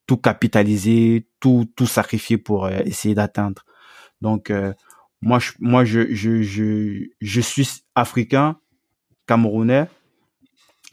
tout 0.07 0.16
capitaliser 0.16 1.29
tout 1.40 1.66
tout 1.77 1.87
sacrifier 1.87 2.38
pour 2.38 2.68
essayer 2.68 3.14
d'atteindre 3.14 3.62
donc 4.23 4.51
euh, 4.51 4.73
moi 5.21 5.39
je 5.39 5.53
moi 5.59 5.85
je, 5.85 6.15
je 6.15 7.05
je 7.21 7.41
suis 7.41 7.85
africain, 7.95 8.57
camerounais. 9.27 9.89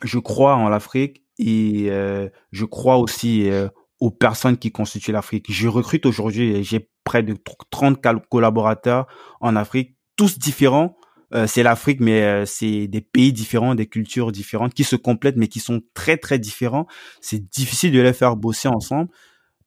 Je 0.03 0.17
crois 0.17 0.55
en 0.55 0.67
l'Afrique 0.67 1.23
et 1.37 1.87
euh, 1.89 2.27
je 2.51 2.65
crois 2.65 2.97
aussi 2.97 3.49
euh, 3.49 3.69
aux 3.99 4.11
personnes 4.11 4.57
qui 4.57 4.71
constituent 4.71 5.11
l'Afrique. 5.11 5.45
Je 5.49 5.67
recrute 5.67 6.05
aujourd'hui, 6.05 6.63
j'ai 6.63 6.89
près 7.03 7.21
de 7.21 7.35
30 7.69 7.99
collaborateurs 8.29 9.07
en 9.41 9.55
Afrique, 9.55 9.95
tous 10.15 10.39
différents. 10.39 10.95
c'est 11.47 11.63
l'Afrique, 11.63 11.99
mais 11.99 12.45
c'est 12.45 12.87
des 12.87 13.01
pays 13.01 13.33
différents, 13.33 13.75
des 13.75 13.87
cultures 13.87 14.31
différentes 14.31 14.73
qui 14.73 14.83
se 14.83 14.95
complètent, 14.95 15.37
mais 15.37 15.47
qui 15.47 15.59
sont 15.59 15.81
très 15.93 16.17
très 16.17 16.39
différents. 16.39 16.87
C'est 17.19 17.49
difficile 17.49 17.91
de 17.91 17.99
les 17.99 18.13
faire 18.13 18.35
bosser 18.35 18.69
ensemble, 18.69 19.09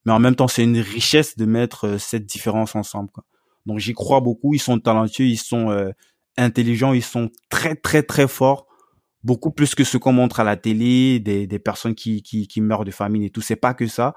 mais 0.06 0.12
en 0.12 0.18
même 0.18 0.34
temps, 0.34 0.48
c'est 0.48 0.64
une 0.64 0.78
richesse 0.78 1.36
de 1.36 1.44
mettre 1.44 1.98
cette 1.98 2.24
différence 2.24 2.74
ensemble. 2.74 3.10
Quoi. 3.10 3.24
Donc 3.66 3.78
j'y 3.78 3.92
crois 3.94 4.20
beaucoup. 4.20 4.54
Ils 4.54 4.58
sont 4.58 4.78
talentueux, 4.78 5.26
ils 5.26 5.36
sont 5.36 5.70
euh, 5.70 5.90
intelligents, 6.36 6.92
ils 6.92 7.02
sont 7.02 7.30
très 7.48 7.74
très 7.74 8.02
très 8.02 8.28
forts, 8.28 8.66
beaucoup 9.22 9.50
plus 9.50 9.74
que 9.74 9.84
ce 9.84 9.96
qu'on 9.98 10.12
montre 10.12 10.40
à 10.40 10.44
la 10.44 10.56
télé, 10.56 11.20
des, 11.20 11.46
des 11.46 11.58
personnes 11.58 11.94
qui, 11.94 12.22
qui, 12.22 12.48
qui 12.48 12.60
meurent 12.60 12.84
de 12.84 12.90
famine 12.90 13.22
et 13.22 13.30
tout. 13.30 13.40
C'est 13.40 13.56
pas 13.56 13.74
que 13.74 13.86
ça. 13.86 14.14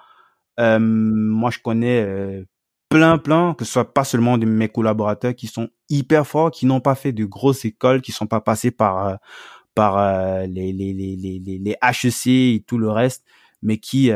Euh, 0.59 0.79
moi, 0.79 1.51
je 1.51 1.59
connais 1.59 2.01
euh, 2.01 2.43
plein, 2.89 3.17
plein, 3.17 3.53
que 3.53 3.65
ce 3.65 3.73
soit 3.73 3.93
pas 3.93 4.03
seulement 4.03 4.37
de 4.37 4.45
mes 4.45 4.69
collaborateurs 4.69 5.35
qui 5.35 5.47
sont 5.47 5.69
hyper 5.89 6.25
forts, 6.25 6.51
qui 6.51 6.65
n'ont 6.65 6.81
pas 6.81 6.95
fait 6.95 7.11
de 7.11 7.25
grosses 7.25 7.65
écoles, 7.65 8.01
qui 8.01 8.11
sont 8.11 8.27
pas 8.27 8.41
passés 8.41 8.71
par 8.71 9.07
euh, 9.07 9.15
par 9.75 9.97
les, 10.47 10.71
les, 10.71 10.93
les, 10.93 11.17
les, 11.17 11.59
les 11.59 11.75
HEC 11.83 12.27
et 12.27 12.63
tout 12.65 12.77
le 12.77 12.89
reste, 12.89 13.25
mais 13.65 13.77
qui 13.77 14.11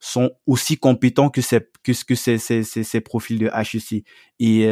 sont 0.00 0.32
aussi 0.46 0.76
compétents 0.76 1.30
que 1.30 1.40
ces 1.40 1.60
que 1.84 1.92
ce 1.92 2.04
que 2.04 2.14
ces, 2.14 2.38
ces, 2.38 2.64
ces, 2.64 3.00
profils 3.00 3.38
de 3.38 3.46
HEC. 3.46 4.04
Et 4.40 4.66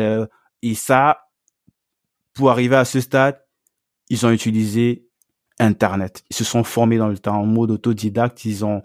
et 0.62 0.74
ça, 0.74 1.28
pour 2.32 2.50
arriver 2.50 2.76
à 2.76 2.84
ce 2.84 3.00
stade, 3.00 3.40
ils 4.08 4.26
ont 4.26 4.30
utilisé 4.30 5.06
Internet. 5.58 6.24
Ils 6.30 6.36
se 6.36 6.44
sont 6.44 6.64
formés 6.64 6.98
dans 6.98 7.08
le 7.08 7.18
temps 7.18 7.40
en 7.40 7.46
mode 7.46 7.70
autodidacte. 7.70 8.44
Ils 8.44 8.64
ont 8.64 8.82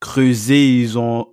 creusé, 0.00 0.80
ils 0.80 0.98
ont 0.98 1.28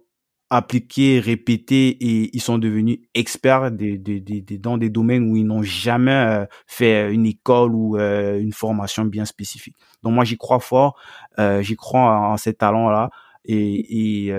appliqué, 0.50 1.20
répété 1.20 1.90
et 1.90 2.30
ils 2.34 2.42
sont 2.42 2.58
devenus 2.58 3.00
experts 3.14 3.72
des, 3.72 3.98
des, 3.98 4.22
des, 4.22 4.58
dans 4.58 4.78
des 4.78 4.90
domaines 4.90 5.30
où 5.30 5.36
ils 5.36 5.46
n'ont 5.46 5.64
jamais 5.64 6.12
euh, 6.12 6.46
fait 6.68 7.14
une 7.14 7.26
école 7.26 7.76
ou 7.76 7.98
euh, 7.98 8.40
une 8.40 8.54
formation 8.54 9.04
bien 9.04 9.26
spécifique. 9.26 9.76
Donc 10.04 10.14
moi 10.14 10.24
j'y 10.24 10.38
crois 10.38 10.62
fort, 10.62 10.98
euh, 11.38 11.62
j'y 11.62 11.76
crois 11.76 12.32
en, 12.32 12.38
ces 12.38 12.54
talents 12.54 13.10
là 13.48 13.54
et, 13.56 14.34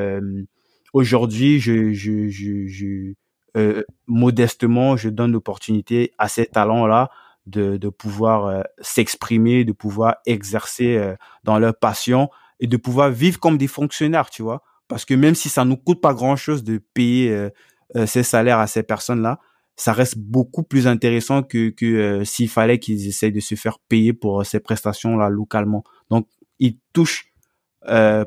aujourd'hui 0.93 1.61
je, 1.61 1.93
je, 1.93 2.29
je, 2.29 2.67
je 2.67 3.83
modestement 4.07 4.97
je 4.97 5.09
donne 5.09 5.33
l'opportunité 5.33 6.13
à 6.19 6.29
ces 6.29 6.47
talents 6.47 6.87
là 6.87 7.11
de, 7.49 7.77
de 7.77 7.89
pouvoir 7.89 8.47
euh, 8.47 8.63
s'exprimer, 8.81 9.65
de 9.65 9.73
pouvoir 9.73 10.17
exercer 10.27 10.97
euh, 10.97 11.15
dans 11.45 11.59
leur 11.59 11.75
passion 11.77 12.29
et 12.61 12.67
de 12.67 12.77
pouvoir 12.77 13.11
vivre 13.11 13.41
comme 13.41 13.59
des 13.59 13.67
fonctionnaires, 13.67 14.31
tu 14.31 14.43
vois. 14.43 14.63
Parce 14.87 15.05
que 15.05 15.15
même 15.15 15.35
si 15.35 15.49
ça 15.49 15.65
nous 15.65 15.77
coûte 15.77 16.01
pas 16.01 16.15
grand 16.15 16.37
chose 16.37 16.63
de 16.63 16.79
payer 16.95 17.31
euh, 17.31 18.07
ces 18.07 18.23
salaires 18.23 18.59
à 18.59 18.67
ces 18.67 18.83
personnes-là, 18.83 19.41
ça 19.77 19.93
reste 19.93 20.19
beaucoup 20.19 20.63
plus 20.63 20.87
intéressant 20.87 21.43
que, 21.43 21.71
que 21.71 22.25
s'il 22.25 22.49
fallait 22.49 22.79
qu'ils 22.79 23.07
essayent 23.07 23.33
de 23.33 23.41
se 23.41 23.55
faire 23.55 23.79
payer 23.79 24.13
pour 24.13 24.45
ces 24.45 24.61
prestations-là 24.61 25.29
localement. 25.29 25.85
Donc, 26.11 26.27
ils 26.59 26.79
touchent 26.93 27.33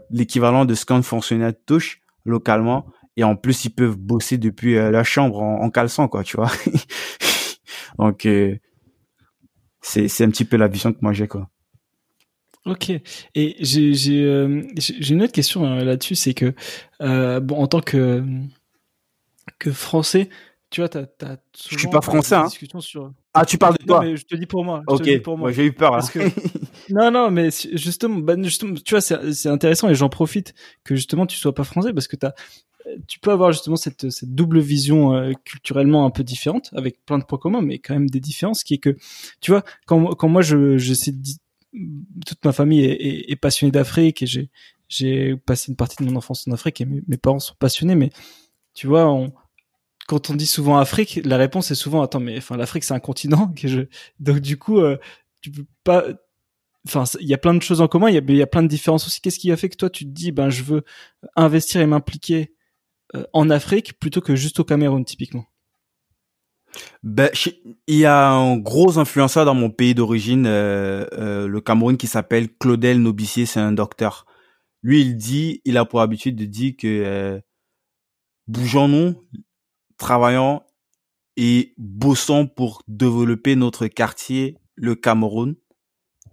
l'équivalent 0.09 0.65
de 0.65 0.73
ce 0.73 0.85
qu'un 0.85 1.01
fonctionnaire 1.01 1.53
touche 1.65 2.01
localement 2.25 2.85
et 3.17 3.23
en 3.23 3.35
plus 3.35 3.65
ils 3.65 3.69
peuvent 3.71 3.97
bosser 3.97 4.37
depuis 4.37 4.75
leur 4.75 5.05
chambre 5.05 5.41
en, 5.41 5.61
en 5.61 5.69
caleçon 5.69 6.07
quoi 6.07 6.23
tu 6.23 6.37
vois 6.37 6.51
donc 7.99 8.25
c'est 9.81 10.07
c'est 10.07 10.23
un 10.23 10.29
petit 10.29 10.45
peu 10.45 10.57
la 10.57 10.67
vision 10.67 10.93
que 10.93 10.99
moi 11.01 11.13
j'ai 11.13 11.27
quoi. 11.27 11.49
Ok. 12.65 12.91
Et 12.91 13.55
j'ai 13.59 13.93
j'ai 13.93 14.23
euh, 14.23 14.61
j'ai 14.77 15.13
une 15.13 15.23
autre 15.23 15.33
question 15.33 15.65
euh, 15.65 15.83
là-dessus, 15.83 16.15
c'est 16.15 16.35
que 16.35 16.53
euh, 17.01 17.39
bon 17.39 17.57
en 17.57 17.67
tant 17.67 17.81
que 17.81 18.23
que 19.57 19.71
français, 19.71 20.29
tu 20.69 20.81
vois, 20.81 20.89
t'as 20.89 21.05
t'as 21.05 21.37
Je 21.69 21.77
suis 21.77 21.89
pas 21.89 22.01
français, 22.01 22.35
hein. 22.35 22.47
Sur... 22.79 23.11
Ah, 23.33 23.45
tu 23.45 23.57
parles 23.57 23.77
de 23.79 23.85
toi. 23.85 24.03
Non, 24.03 24.11
mais 24.11 24.15
je 24.17 24.25
te 24.25 24.35
dis 24.35 24.45
pour 24.45 24.63
moi. 24.63 24.83
Ok. 24.87 25.21
pour 25.21 25.37
moi. 25.37 25.51
j'ai 25.51 25.65
eu 25.65 25.73
peur. 25.73 25.91
Parce 25.91 26.11
que... 26.11 26.19
non, 26.91 27.11
non, 27.11 27.31
mais 27.31 27.49
justement, 27.73 28.17
bah, 28.19 28.35
justement, 28.41 28.73
tu 28.75 28.93
vois, 28.93 29.01
c'est 29.01 29.49
intéressant 29.49 29.89
et 29.89 29.95
j'en 29.95 30.09
profite 30.09 30.53
que 30.83 30.95
justement 30.95 31.25
tu 31.25 31.37
sois 31.37 31.53
pas 31.53 31.63
français 31.63 31.93
parce 31.93 32.07
que 32.07 32.15
t'as 32.15 32.33
tu 33.07 33.19
peux 33.19 33.31
avoir 33.31 33.51
justement 33.51 33.75
cette, 33.75 34.09
cette 34.09 34.33
double 34.33 34.59
vision 34.59 35.13
euh, 35.13 35.33
culturellement 35.45 36.05
un 36.05 36.09
peu 36.09 36.23
différente, 36.23 36.71
avec 36.75 37.03
plein 37.05 37.19
de 37.19 37.23
points 37.23 37.37
communs, 37.37 37.61
mais 37.61 37.79
quand 37.79 37.93
même 37.93 38.09
des 38.09 38.19
différences, 38.19 38.63
qui 38.63 38.75
est 38.75 38.79
que, 38.79 38.97
tu 39.39 39.51
vois, 39.51 39.63
quand, 39.85 40.15
quand 40.15 40.29
moi 40.29 40.41
je, 40.41 40.77
j'essaie 40.77 41.11
de 41.11 41.31
toute 42.25 42.43
ma 42.43 42.51
famille 42.51 42.83
est, 42.83 43.31
est, 43.31 43.35
passionnée 43.35 43.71
d'Afrique 43.71 44.21
et 44.23 44.25
j'ai, 44.25 44.49
j'ai 44.89 45.37
passé 45.37 45.71
une 45.71 45.77
partie 45.77 46.03
de 46.03 46.09
mon 46.09 46.17
enfance 46.17 46.47
en 46.47 46.51
Afrique 46.51 46.81
et 46.81 46.85
mes, 46.85 47.01
mes 47.07 47.17
parents 47.17 47.39
sont 47.39 47.55
passionnés, 47.57 47.95
mais 47.95 48.09
tu 48.73 48.87
vois, 48.87 49.09
on, 49.09 49.31
quand 50.07 50.29
on 50.29 50.35
dit 50.35 50.47
souvent 50.47 50.77
Afrique, 50.77 51.21
la 51.23 51.37
réponse 51.37 51.71
est 51.71 51.75
souvent 51.75 52.01
attends, 52.01 52.19
mais 52.19 52.37
enfin 52.37 52.57
l'Afrique 52.57 52.83
c'est 52.83 52.93
un 52.93 52.99
continent 52.99 53.47
que 53.55 53.67
je, 53.67 53.81
donc 54.19 54.39
du 54.39 54.57
coup, 54.57 54.79
euh, 54.79 54.97
tu 55.41 55.51
peux 55.51 55.65
pas, 55.83 56.05
enfin 56.87 57.03
il 57.19 57.27
y 57.27 57.33
a 57.33 57.37
plein 57.37 57.53
de 57.53 57.61
choses 57.61 57.81
en 57.81 57.87
commun, 57.87 58.09
il 58.09 58.15
y 58.15 58.17
a, 58.17 58.35
y 58.35 58.41
a 58.41 58.47
plein 58.47 58.63
de 58.63 58.67
différences 58.67 59.05
aussi. 59.07 59.21
Qu'est-ce 59.21 59.39
qui 59.39 59.51
a 59.51 59.57
fait 59.57 59.69
que 59.69 59.77
toi 59.77 59.89
tu 59.89 60.05
te 60.05 60.09
dis 60.09 60.31
ben 60.31 60.49
je 60.49 60.63
veux 60.63 60.83
investir 61.35 61.81
et 61.81 61.85
m'impliquer 61.85 62.53
euh, 63.15 63.23
en 63.33 63.49
Afrique 63.49 63.99
plutôt 63.99 64.21
que 64.21 64.35
juste 64.35 64.59
au 64.59 64.63
Cameroun 64.63 65.05
typiquement? 65.05 65.45
Ben, 67.03 67.29
il 67.87 67.97
y 67.97 68.05
a 68.05 68.29
un 68.29 68.55
gros 68.57 68.97
influenceur 68.97 69.43
dans 69.43 69.53
mon 69.53 69.69
pays 69.69 69.93
d'origine, 69.93 70.45
euh, 70.45 71.05
euh, 71.11 71.45
le 71.45 71.59
Cameroun, 71.59 71.97
qui 71.97 72.07
s'appelle 72.07 72.47
Claudel 72.47 73.01
Nobissier, 73.01 73.45
c'est 73.45 73.59
un 73.59 73.73
docteur. 73.73 74.25
Lui, 74.81 75.01
il 75.01 75.17
dit, 75.17 75.61
il 75.65 75.77
a 75.77 75.83
pour 75.83 75.99
habitude 75.99 76.37
de 76.37 76.45
dire 76.45 76.73
que 76.77 77.41
bougeons-nous, 78.47 79.21
travaillons 79.97 80.61
et 81.37 81.73
bossons 81.77 82.47
pour 82.47 82.83
développer 82.87 83.55
notre 83.55 83.87
quartier, 83.87 84.57
le 84.75 84.95
Cameroun, 84.95 85.55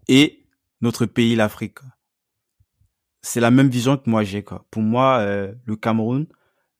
et 0.07 0.38
notre 0.81 1.07
pays, 1.07 1.37
l'Afrique. 1.37 1.79
C'est 3.23 3.41
la 3.41 3.51
même 3.51 3.69
vision 3.69 3.97
que 3.97 4.09
moi 4.09 4.23
j'ai. 4.23 4.43
Quoi. 4.43 4.67
Pour 4.71 4.83
moi, 4.83 5.25
le 5.65 5.77
Cameroun, 5.77 6.27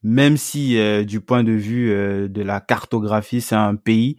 même 0.03 0.37
si 0.37 0.79
euh, 0.79 1.05
du 1.05 1.21
point 1.21 1.43
de 1.43 1.53
vue 1.53 1.91
euh, 1.91 2.29
de 2.29 2.43
la 2.43 2.61
cartographie, 2.61 3.41
c'est 3.41 3.57
un 3.57 3.75
pays, 3.75 4.17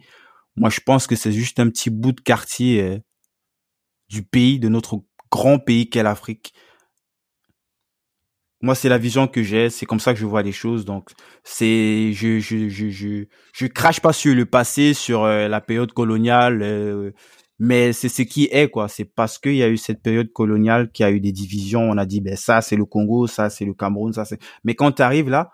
moi 0.56 0.70
je 0.70 0.80
pense 0.80 1.06
que 1.06 1.16
c'est 1.16 1.32
juste 1.32 1.58
un 1.60 1.68
petit 1.68 1.90
bout 1.90 2.12
de 2.12 2.20
quartier 2.20 2.82
euh, 2.82 2.98
du 4.08 4.22
pays, 4.22 4.58
de 4.58 4.68
notre 4.68 5.02
grand 5.30 5.58
pays 5.58 5.88
qu'est 5.88 6.02
l'Afrique. 6.02 6.52
Moi, 8.62 8.74
c'est 8.74 8.90
la 8.90 8.98
vision 8.98 9.26
que 9.26 9.42
j'ai, 9.42 9.70
c'est 9.70 9.86
comme 9.86 10.00
ça 10.00 10.12
que 10.12 10.20
je 10.20 10.26
vois 10.26 10.42
les 10.42 10.52
choses. 10.52 10.84
Donc, 10.84 11.12
c'est, 11.44 12.12
je, 12.12 12.40
je, 12.40 12.68
je, 12.68 12.90
je, 12.90 13.24
je 13.54 13.66
crache 13.66 14.00
pas 14.00 14.12
sur 14.12 14.34
le 14.34 14.44
passé, 14.44 14.92
sur 14.92 15.24
la 15.24 15.60
période 15.62 15.92
coloniale, 15.92 17.14
mais 17.60 17.92
c'est 17.92 18.08
ce 18.08 18.22
qui 18.22 18.48
est 18.50 18.70
quoi. 18.70 18.88
C'est 18.88 19.04
parce 19.04 19.38
qu'il 19.38 19.54
y 19.54 19.62
a 19.62 19.68
eu 19.68 19.76
cette 19.76 20.02
période 20.02 20.32
coloniale 20.32 20.90
qu'il 20.90 21.04
y 21.04 21.06
a 21.06 21.12
eu 21.12 21.20
des 21.20 21.30
divisions. 21.30 21.82
On 21.82 21.98
a 21.98 22.06
dit, 22.06 22.22
ben 22.22 22.34
ça 22.34 22.62
c'est 22.62 22.74
le 22.74 22.86
Congo, 22.86 23.26
ça 23.26 23.50
c'est 23.50 23.66
le 23.66 23.74
Cameroun, 23.74 24.14
ça 24.14 24.24
c'est. 24.24 24.40
Mais 24.64 24.74
quand 24.74 24.92
tu 24.92 25.02
arrives 25.02 25.28
là, 25.28 25.50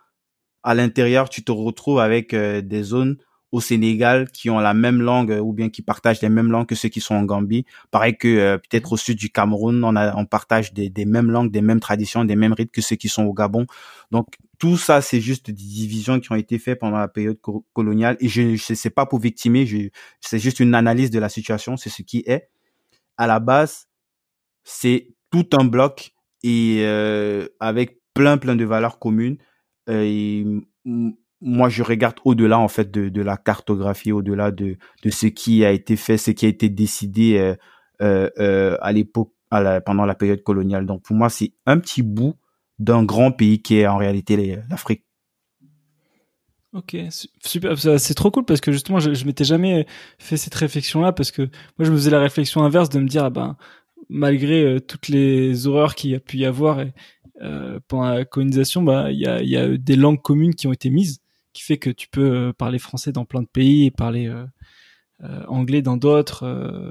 à 0.63 0.75
l'intérieur, 0.75 1.29
tu 1.29 1.43
te 1.45 1.51
retrouves 1.51 1.99
avec 1.99 2.33
euh, 2.33 2.63
des 2.63 2.85
zones 2.85 3.17
au 3.51 3.61
Sénégal 3.61 4.31
qui 4.31 4.51
ont 4.51 4.59
la 4.61 4.75
même 4.75 5.03
langue 5.03 5.37
ou 5.43 5.53
bien 5.53 5.69
qui 5.69 5.83
partagent 5.83 6.21
les 6.23 6.29
mêmes 6.29 6.51
langues 6.51 6.67
que 6.67 6.75
ceux 6.77 6.89
qui 6.89 7.01
sont 7.01 7.15
en 7.17 7.25
Gambie. 7.25 7.65
Pareil 7.91 8.17
que 8.17 8.29
euh, 8.29 8.59
peut-être 8.59 8.93
au 8.93 8.97
sud 8.97 9.19
du 9.19 9.31
Cameroun, 9.31 9.83
on, 9.83 9.97
a, 9.97 10.15
on 10.17 10.27
partage 10.27 10.73
des, 10.75 10.89
des, 10.91 11.07
mêmes 11.07 11.31
langues, 11.31 11.51
des 11.51 11.63
mêmes 11.63 11.81
traditions, 11.81 12.25
des 12.25 12.37
mêmes 12.37 12.53
rites 12.53 12.73
que 12.73 12.83
ceux 12.83 12.97
qui 12.97 13.09
sont 13.09 13.25
au 13.25 13.33
Gabon. 13.33 13.67
Donc 14.13 14.29
tout 14.59 14.77
ça, 14.77 15.01
c'est 15.01 15.21
juste 15.21 15.47
des 15.47 15.53
divisions 15.53 16.21
qui 16.21 16.33
ont 16.33 16.37
été 16.37 16.59
faites 16.59 16.79
pendant 16.79 16.99
la 16.99 17.09
période 17.09 17.39
coloniale. 17.73 18.17
Et 18.21 18.29
je 18.29 18.43
ne 18.43 18.57
sais 18.57 18.91
pas 18.91 19.07
pour 19.07 19.19
victimer, 19.21 19.91
c'est 20.21 20.39
juste 20.39 20.61
une 20.61 20.75
analyse 20.75 21.11
de 21.11 21.19
la 21.19 21.29
situation, 21.29 21.77
c'est 21.77 21.91
ce 21.91 22.03
qui 22.03 22.23
est. 22.27 22.49
À 23.17 23.27
la 23.27 23.41
base, 23.41 23.89
c'est 24.65 25.15
tout 25.31 25.49
un 25.53 25.65
bloc 25.65 26.13
et 26.43 26.81
euh, 26.83 27.49
avec 27.61 28.01
plein 28.15 28.39
plein 28.39 28.57
de 28.57 28.65
valeurs 28.65 28.99
communes 28.99 29.39
et 29.89 30.45
moi, 31.41 31.69
je 31.69 31.83
regarde 31.83 32.17
au-delà 32.25 32.59
en 32.59 32.69
fait 32.69 32.91
de, 32.91 33.09
de 33.09 33.23
la 33.23 33.37
cartographie, 33.37 34.13
au-delà 34.13 34.51
de, 34.51 34.77
de 35.03 35.11
ce 35.11 35.27
qui 35.27 35.65
a 35.65 35.71
été 35.71 35.97
fait, 35.97 36.17
ce 36.17 36.31
qui 36.31 36.47
a 36.47 36.49
été 36.49 36.69
décidé 36.69 37.39
euh, 37.39 37.55
euh, 38.03 38.31
euh 38.39 38.77
à 38.81 38.93
l'époque, 38.93 39.33
pendant 39.51 40.07
la 40.07 40.15
période 40.15 40.43
coloniale. 40.43 40.87
Donc 40.87 41.03
pour 41.03 41.17
moi, 41.17 41.29
c'est 41.29 41.53
un 41.67 41.79
petit 41.79 42.03
bout 42.03 42.35
d'un 42.79 43.05
grand 43.05 43.33
pays 43.33 43.63
qui 43.63 43.79
est 43.79 43.87
en 43.87 43.97
réalité 43.97 44.59
l'Afrique. 44.69 45.05
Ok, 46.73 46.95
super, 47.43 47.79
c'est 47.79 48.15
trop 48.15 48.31
cool 48.31 48.45
parce 48.45 48.61
que 48.61 48.71
justement, 48.71 48.99
je, 48.99 49.15
je 49.15 49.25
m'étais 49.25 49.45
jamais 49.45 49.87
fait 50.19 50.37
cette 50.37 50.55
réflexion-là 50.55 51.13
parce 51.13 51.31
que 51.31 51.43
moi, 51.43 51.87
je 51.87 51.91
me 51.91 51.97
faisais 51.97 52.11
la 52.11 52.21
réflexion 52.21 52.65
inverse 52.65 52.91
de 52.91 53.01
me 53.01 53.09
dire, 53.09 53.25
ah 53.25 53.31
ben, 53.31 53.57
malgré 54.09 54.63
euh, 54.63 54.81
toutes 54.81 55.09
les 55.09 55.67
horreurs 55.67 55.95
qu'il 55.95 56.11
y 56.11 56.15
a 56.15 56.21
pu 56.21 56.37
y 56.37 56.45
avoir 56.45 56.85
euh, 57.43 57.81
pendant 57.89 58.11
la 58.11 58.25
colonisation, 58.25 58.83
bah 58.83 59.11
il 59.11 59.19
y 59.19 59.27
a, 59.27 59.43
y 59.43 59.79
des 59.79 59.97
langues 59.97 60.21
communes 60.21 60.55
qui 60.55 60.67
ont 60.67 60.73
été 60.73 60.91
mises, 60.91 61.21
qui 61.53 61.63
fait 61.63 61.79
que 61.79 61.91
tu 61.91 62.09
peux 62.09 62.49
euh, 62.49 62.53
parler 62.53 62.79
français 62.79 63.13
dans 63.13 63.25
plein 63.25 63.43
de 63.43 63.49
pays 63.49 63.87
et 63.87 63.91
parler 63.91 64.31
euh 65.23 65.45
anglais 65.49 65.83
dans 65.83 65.97
d'autres. 65.97 66.45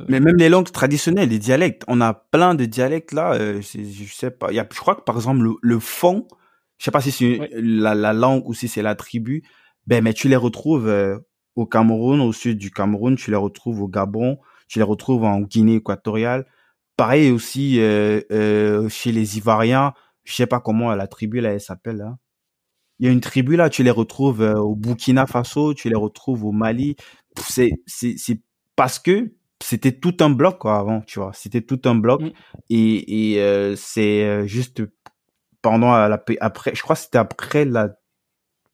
Mais 0.09 0.19
même 0.19 0.38
les 0.38 0.49
langues 0.49 0.71
traditionnelles, 0.71 1.30
les 1.30 1.39
dialectes, 1.39 1.84
on 1.88 2.01
a 2.01 2.13
plein 2.13 2.55
de 2.55 2.65
dialectes 2.65 3.13
là. 3.13 3.38
je 3.38 4.03
sais 4.11 4.32
pas, 4.32 4.51
il 4.51 4.55
y 4.55 4.59
a, 4.59 4.67
je 4.71 4.80
crois 4.80 4.95
que 4.95 5.01
par 5.01 5.15
exemple 5.15 5.41
le, 5.43 5.53
le 5.61 5.80
fond, 5.80 6.28
je 6.78 6.86
sais 6.86 6.91
pas 6.91 7.01
si 7.01 7.11
c'est 7.11 7.49
la, 7.53 7.93
la, 7.95 8.13
langue 8.13 8.47
ou 8.47 8.53
si 8.53 8.67
c'est 8.67 8.82
la 8.82 8.95
tribu, 8.95 9.43
ben 9.88 10.03
mais 10.03 10.13
tu 10.13 10.28
les 10.28 10.36
retrouves 10.36 10.89
au 11.55 11.65
Cameroun, 11.65 12.21
au 12.21 12.34
sud 12.34 12.57
du 12.57 12.71
Cameroun, 12.71 13.15
tu 13.15 13.32
les 13.32 13.38
retrouves 13.38 13.82
au 13.82 13.88
Gabon, 13.88 14.39
tu 14.67 14.80
les 14.80 14.84
retrouves 14.84 15.23
en 15.23 15.41
Guinée 15.41 15.76
équatoriale. 15.76 16.45
Pareil 16.97 17.32
aussi 17.32 17.80
euh, 17.80 18.21
euh, 18.32 18.89
chez 18.89 19.11
les 19.11 19.38
Ivoiriens, 19.38 19.93
je 20.23 20.34
sais 20.34 20.47
pas 20.47 20.59
comment 20.59 20.93
la 20.95 21.07
tribu 21.07 21.41
là 21.41 21.53
elle 21.53 21.61
s'appelle 21.61 21.97
là. 21.97 22.17
Il 22.99 23.05
y 23.05 23.09
a 23.09 23.11
une 23.11 23.21
tribu 23.21 23.57
là, 23.57 23.69
tu 23.69 23.84
les 23.84 23.91
retrouves 23.91 24.41
euh, 24.41 24.55
au 24.55 24.76
Burkina 24.76 25.28
Faso, 25.28 25.73
tu 25.73 25.89
les 25.89 25.97
retrouves 25.97 26.45
au 26.45 26.53
Mali. 26.53 26.95
C'est 27.41 27.71
c'est 27.86 28.15
c'est 28.17 28.39
parce 28.75 28.99
que 28.99 29.33
c'était 29.61 29.93
tout 29.93 30.15
un 30.19 30.29
bloc 30.29 30.59
quoi 30.59 30.77
avant, 30.77 31.01
tu 31.01 31.19
vois. 31.19 31.31
C'était 31.33 31.61
tout 31.61 31.81
un 31.86 31.95
bloc 31.95 32.21
mm. 32.21 32.31
et 32.69 33.33
et 33.33 33.41
euh, 33.41 33.75
c'est 33.75 34.23
euh, 34.23 34.45
juste 34.45 34.83
pendant 35.61 35.93
la 36.07 36.23
après, 36.41 36.75
je 36.75 36.81
crois 36.81 36.95
que 36.95 37.01
c'était 37.01 37.17
après 37.17 37.65
la 37.65 37.89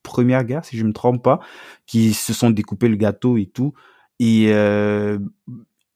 première 0.02 0.44
guerre, 0.44 0.64
si 0.64 0.76
je 0.76 0.84
me 0.84 0.92
trompe 0.92 1.22
pas, 1.22 1.40
qui 1.86 2.12
se 2.12 2.32
sont 2.32 2.50
découpés 2.50 2.88
le 2.88 2.96
gâteau 2.96 3.38
et 3.38 3.46
tout. 3.46 3.72
Et 4.18 4.46
euh, 4.48 5.18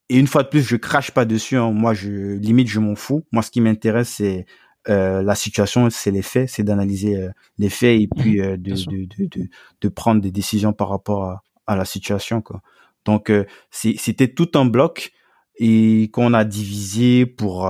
et 0.09 0.19
une 0.19 0.27
fois 0.27 0.45
de 0.45 0.49
plus, 0.49 0.63
je 0.63 0.77
crache 0.77 1.11
pas 1.11 1.25
dessus. 1.25 1.57
Hein. 1.57 1.73
Moi, 1.73 1.93
je 1.95 2.35
limite, 2.37 2.69
je 2.69 2.79
m'en 2.79 2.95
fous. 2.95 3.25
Moi, 3.33 3.43
ce 3.43 3.51
qui 3.51 3.61
m'intéresse, 3.61 4.09
c'est 4.09 4.47
euh, 4.89 5.23
la 5.23 5.35
situation, 5.35 5.91
c'est 5.91 6.13
les 6.13 6.23
faits, 6.23 6.49
c'est 6.49 6.63
d'analyser 6.63 7.17
euh, 7.17 7.31
les 7.59 7.69
faits 7.69 8.01
et 8.01 8.09
puis 8.17 8.41
mmh, 8.41 8.57
de, 8.57 8.73
de, 8.73 9.27
de, 9.27 9.49
de, 9.81 9.89
prendre 9.89 10.21
des 10.21 10.31
décisions 10.31 10.73
par 10.73 10.89
rapport 10.89 11.25
à, 11.25 11.43
à 11.67 11.77
la 11.77 11.85
situation. 11.85 12.43
Quoi. 12.43 12.63
Donc, 13.05 13.33
c'était 13.71 14.29
tout 14.29 14.51
un 14.55 14.65
bloc 14.65 15.13
et 15.59 16.11
qu'on 16.13 16.35
a 16.35 16.45
divisé 16.45 17.25
pour 17.25 17.67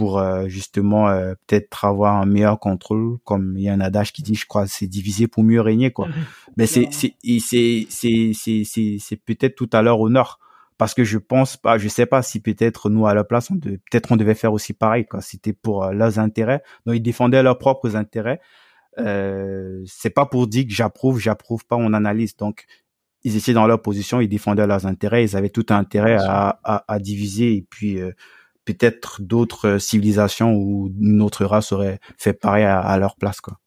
pour 0.00 0.18
euh, 0.18 0.48
justement 0.48 1.10
euh, 1.10 1.34
peut-être 1.46 1.84
avoir 1.84 2.16
un 2.16 2.24
meilleur 2.24 2.58
contrôle 2.58 3.18
comme 3.22 3.52
il 3.58 3.64
y 3.64 3.68
a 3.68 3.74
un 3.74 3.82
adage 3.82 4.14
qui 4.14 4.22
dit 4.22 4.34
je 4.34 4.46
crois 4.46 4.66
c'est 4.66 4.86
divisé 4.86 5.28
pour 5.28 5.44
mieux 5.44 5.60
régner 5.60 5.90
quoi 5.90 6.08
mais 6.56 6.64
c'est 6.64 6.88
c'est 6.90 7.16
c'est 7.20 7.86
c'est 7.90 8.32
c'est 8.64 8.96
c'est 8.98 9.16
peut-être 9.16 9.56
tout 9.56 9.68
à 9.74 9.82
leur 9.82 10.00
honneur 10.00 10.38
parce 10.78 10.94
que 10.94 11.04
je 11.04 11.18
pense 11.18 11.58
pas 11.58 11.76
je 11.76 11.86
sais 11.86 12.06
pas 12.06 12.22
si 12.22 12.40
peut-être 12.40 12.88
nous 12.88 13.06
à 13.06 13.12
la 13.12 13.24
place 13.24 13.50
on 13.50 13.58
peut-être 13.58 14.10
on 14.10 14.16
devait 14.16 14.34
faire 14.34 14.54
aussi 14.54 14.72
pareil 14.72 15.04
quoi 15.04 15.20
c'était 15.20 15.52
pour 15.52 15.84
euh, 15.84 15.92
leurs 15.92 16.18
intérêts 16.18 16.62
donc 16.86 16.96
ils 16.96 17.02
défendaient 17.02 17.42
leurs 17.42 17.58
propres 17.58 17.94
intérêts 17.94 18.40
euh, 19.06 19.82
c'est 19.86 20.10
pas 20.10 20.26
pour 20.26 20.46
dire 20.46 20.64
que 20.66 20.72
j'approuve 20.72 21.18
j'approuve 21.18 21.64
pas 21.66 21.76
on 21.76 21.92
analyse 21.92 22.36
donc 22.36 22.64
ils 23.22 23.36
étaient 23.36 23.52
dans 23.52 23.66
leur 23.66 23.82
position 23.82 24.20
ils 24.20 24.28
défendaient 24.28 24.66
leurs 24.66 24.86
intérêts 24.86 25.24
ils 25.24 25.36
avaient 25.36 25.50
tout 25.50 25.66
intérêt 25.70 26.16
à, 26.16 26.60
à, 26.64 26.84
à 26.92 26.98
diviser 26.98 27.54
et 27.54 27.66
puis 27.68 28.00
peut-être 28.64 29.22
d'autres 29.22 29.68
euh, 29.68 29.78
civilisations 29.78 30.54
ou 30.54 30.92
notre 30.98 31.44
race 31.44 31.72
aurait 31.72 32.00
fait 32.16 32.32
pareil 32.32 32.64
à, 32.64 32.96
leur 32.98 33.16
place 33.16 33.40
quoi. 33.40 33.58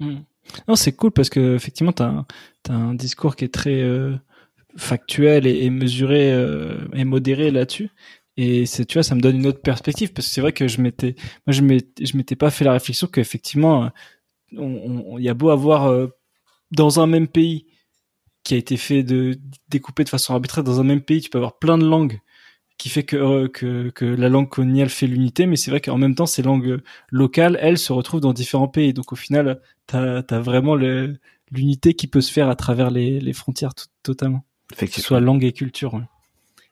Hmm. 0.00 0.20
Non, 0.68 0.76
c'est 0.76 0.92
cool 0.92 1.10
parce 1.10 1.28
que 1.28 1.54
effectivement 1.54 1.92
tu 1.92 2.02
as, 2.02 2.24
un 2.68 2.94
discours 2.94 3.36
qui 3.36 3.44
est 3.44 3.52
très 3.52 3.82
euh, 3.82 4.16
factuel 4.76 5.46
et, 5.46 5.70
mesuré 5.70 6.32
euh, 6.32 6.78
et 6.92 7.04
modéré 7.04 7.50
là-dessus. 7.50 7.90
Et 8.36 8.66
c'est 8.66 8.84
tu 8.84 8.94
vois 8.94 9.02
ça 9.02 9.14
me 9.14 9.20
donne 9.20 9.36
une 9.36 9.46
autre 9.46 9.62
perspective 9.62 10.12
parce 10.12 10.26
que 10.26 10.32
c'est 10.32 10.40
vrai 10.42 10.52
que 10.52 10.68
je 10.68 10.80
m'étais 10.80 11.14
moi 11.46 11.52
je 11.52 11.62
m'étais 11.62 12.04
je 12.04 12.16
m'étais 12.16 12.36
pas 12.36 12.50
fait 12.50 12.64
la 12.64 12.72
réflexion 12.72 13.06
qu'effectivement 13.06 13.90
il 14.52 15.20
y 15.20 15.28
a 15.30 15.34
beau 15.34 15.48
avoir 15.48 16.08
dans 16.70 17.00
un 17.00 17.06
même 17.06 17.28
pays 17.28 17.66
qui 18.46 18.54
a 18.54 18.56
été 18.56 18.76
fait 18.76 19.02
de 19.02 19.40
découper 19.68 20.04
de 20.04 20.08
façon 20.08 20.32
arbitraire 20.32 20.62
dans 20.62 20.78
un 20.80 20.84
même 20.84 21.00
pays, 21.00 21.20
tu 21.20 21.30
peux 21.30 21.38
avoir 21.38 21.58
plein 21.58 21.78
de 21.78 21.84
langues 21.84 22.20
qui 22.78 22.90
fait 22.90 23.02
que, 23.02 23.16
euh, 23.16 23.48
que, 23.48 23.90
que 23.90 24.04
la 24.04 24.28
langue 24.28 24.48
coloniale 24.48 24.88
fait 24.88 25.08
l'unité, 25.08 25.46
mais 25.46 25.56
c'est 25.56 25.72
vrai 25.72 25.80
qu'en 25.80 25.98
même 25.98 26.14
temps, 26.14 26.26
ces 26.26 26.42
langues 26.42 26.80
locales, 27.10 27.58
elles, 27.60 27.78
se 27.78 27.92
retrouvent 27.92 28.20
dans 28.20 28.32
différents 28.32 28.68
pays. 28.68 28.92
Donc 28.92 29.12
au 29.12 29.16
final, 29.16 29.60
tu 29.88 29.96
as, 29.96 30.22
vraiment 30.40 30.76
l'unité 30.76 31.94
qui 31.94 32.06
peut 32.06 32.20
se 32.20 32.32
faire 32.32 32.48
à 32.48 32.54
travers 32.54 32.90
les, 32.90 33.18
les 33.18 33.32
frontières 33.32 33.72
totalement. 34.04 34.44
Que 34.76 34.86
ce 34.86 35.00
soit 35.00 35.18
langue 35.18 35.42
et 35.42 35.52
culture. 35.52 36.00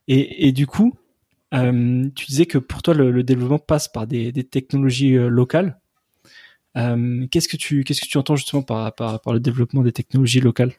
Et, 0.06 0.46
et 0.46 0.52
du 0.52 0.68
coup, 0.68 0.94
euh, 1.54 2.08
tu 2.14 2.26
disais 2.26 2.46
que 2.46 2.58
pour 2.58 2.82
toi, 2.82 2.94
le, 2.94 3.22
développement 3.22 3.58
passe 3.58 3.88
par 3.88 4.06
des, 4.06 4.32
technologies 4.44 5.16
euh, 5.16 5.28
locales. 5.28 5.78
Euh, 6.76 7.26
qu'est-ce 7.30 7.48
que 7.48 7.56
tu 7.56 7.84
que 7.84 7.92
tu 7.92 8.18
entends 8.18 8.34
justement 8.34 8.62
par, 8.62 8.92
par, 8.94 9.32
le 9.32 9.38
développement 9.38 9.82
des 9.82 9.92
technologies 9.92 10.40
locales? 10.40 10.72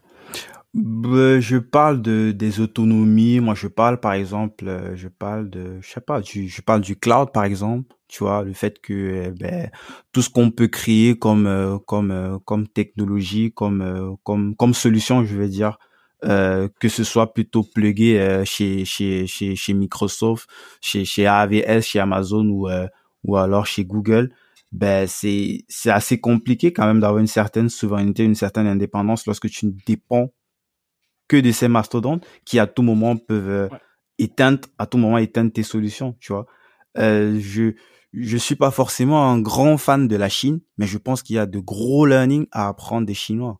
Bah, 0.74 1.40
je 1.40 1.58
parle 1.58 2.02
de 2.02 2.32
des 2.32 2.60
autonomies. 2.60 3.40
Moi, 3.40 3.56
je 3.56 3.68
parle 3.68 4.02
par 4.02 4.12
exemple, 4.12 4.92
je 4.96 5.08
parle 5.08 5.50
de, 5.50 5.80
je 5.80 5.90
sais 5.90 6.02
pas, 6.02 6.22
je 6.22 6.62
parle 6.62 6.82
du 6.82 6.98
cloud 6.98 7.32
par 7.32 7.46
exemple. 7.46 7.96
Tu 8.10 8.24
vois, 8.24 8.44
le 8.44 8.52
fait 8.52 8.82
que 8.82 9.30
ben, 9.40 9.70
tout 10.12 10.22
ce 10.22 10.30
qu'on 10.30 10.52
peut 10.52 10.68
créer 10.68 11.18
comme 11.18 11.80
comme 11.86 12.40
comme 12.44 12.68
technologie, 12.68 13.54
comme 13.54 14.18
comme 14.24 14.54
comme 14.58 14.74
solution, 14.74 15.24
je 15.24 15.38
veux 15.38 15.48
dire, 15.48 15.78
que 16.26 16.90
ce 16.90 17.04
soit 17.04 17.34
plutôt 17.34 17.64
plugué 17.64 18.44
chez 18.46 18.86
chez 18.86 19.28
chez 19.28 19.56
chez 19.56 19.74
Microsoft, 19.74 20.50
chez 20.82 21.06
chez 21.06 21.28
AWS, 21.28 21.82
chez 21.82 22.00
Amazon 22.00 22.46
ou 22.50 22.68
ou 23.24 23.38
alors 23.38 23.66
chez 23.66 23.86
Google 23.86 24.32
ben 24.76 25.08
c'est 25.08 25.64
c'est 25.70 25.90
assez 25.90 26.20
compliqué 26.20 26.74
quand 26.74 26.86
même 26.86 27.00
d'avoir 27.00 27.20
une 27.20 27.28
certaine 27.28 27.70
souveraineté, 27.70 28.24
une 28.24 28.36
certaine 28.36 28.68
indépendance 28.68 29.26
lorsque 29.26 29.50
tu 29.50 29.66
ne 29.68 29.72
dépends 29.86 30.34
que 31.28 31.38
de 31.38 31.52
ces 31.52 31.68
mastodontes 31.68 32.26
qui 32.46 32.60
à 32.60 32.68
tout 32.68 32.82
moment 32.82 33.16
peuvent 33.16 33.50
euh, 33.50 33.70
éteindre, 34.20 34.68
à 34.78 34.86
tout 34.86 34.98
moment 34.98 35.18
éteindre 35.18 35.52
tes 35.52 35.64
solutions, 35.64 36.16
tu 36.20 36.34
vois. 36.34 36.46
Euh, 36.98 37.40
je 37.40 37.74
je 38.14 38.38
suis 38.38 38.56
pas 38.56 38.72
forcément 38.72 39.30
un 39.30 39.42
grand 39.42 39.78
fan 39.78 40.08
de 40.08 40.16
la 40.16 40.30
Chine, 40.30 40.62
mais 40.78 40.88
je 40.88 40.98
pense 40.98 41.22
qu'il 41.22 41.36
y 41.36 41.40
a 41.40 41.46
de 41.46 41.60
gros 41.60 42.06
learning 42.06 42.48
à 42.52 42.70
apprendre 42.70 43.06
des 43.06 43.14
Chinois. 43.14 43.60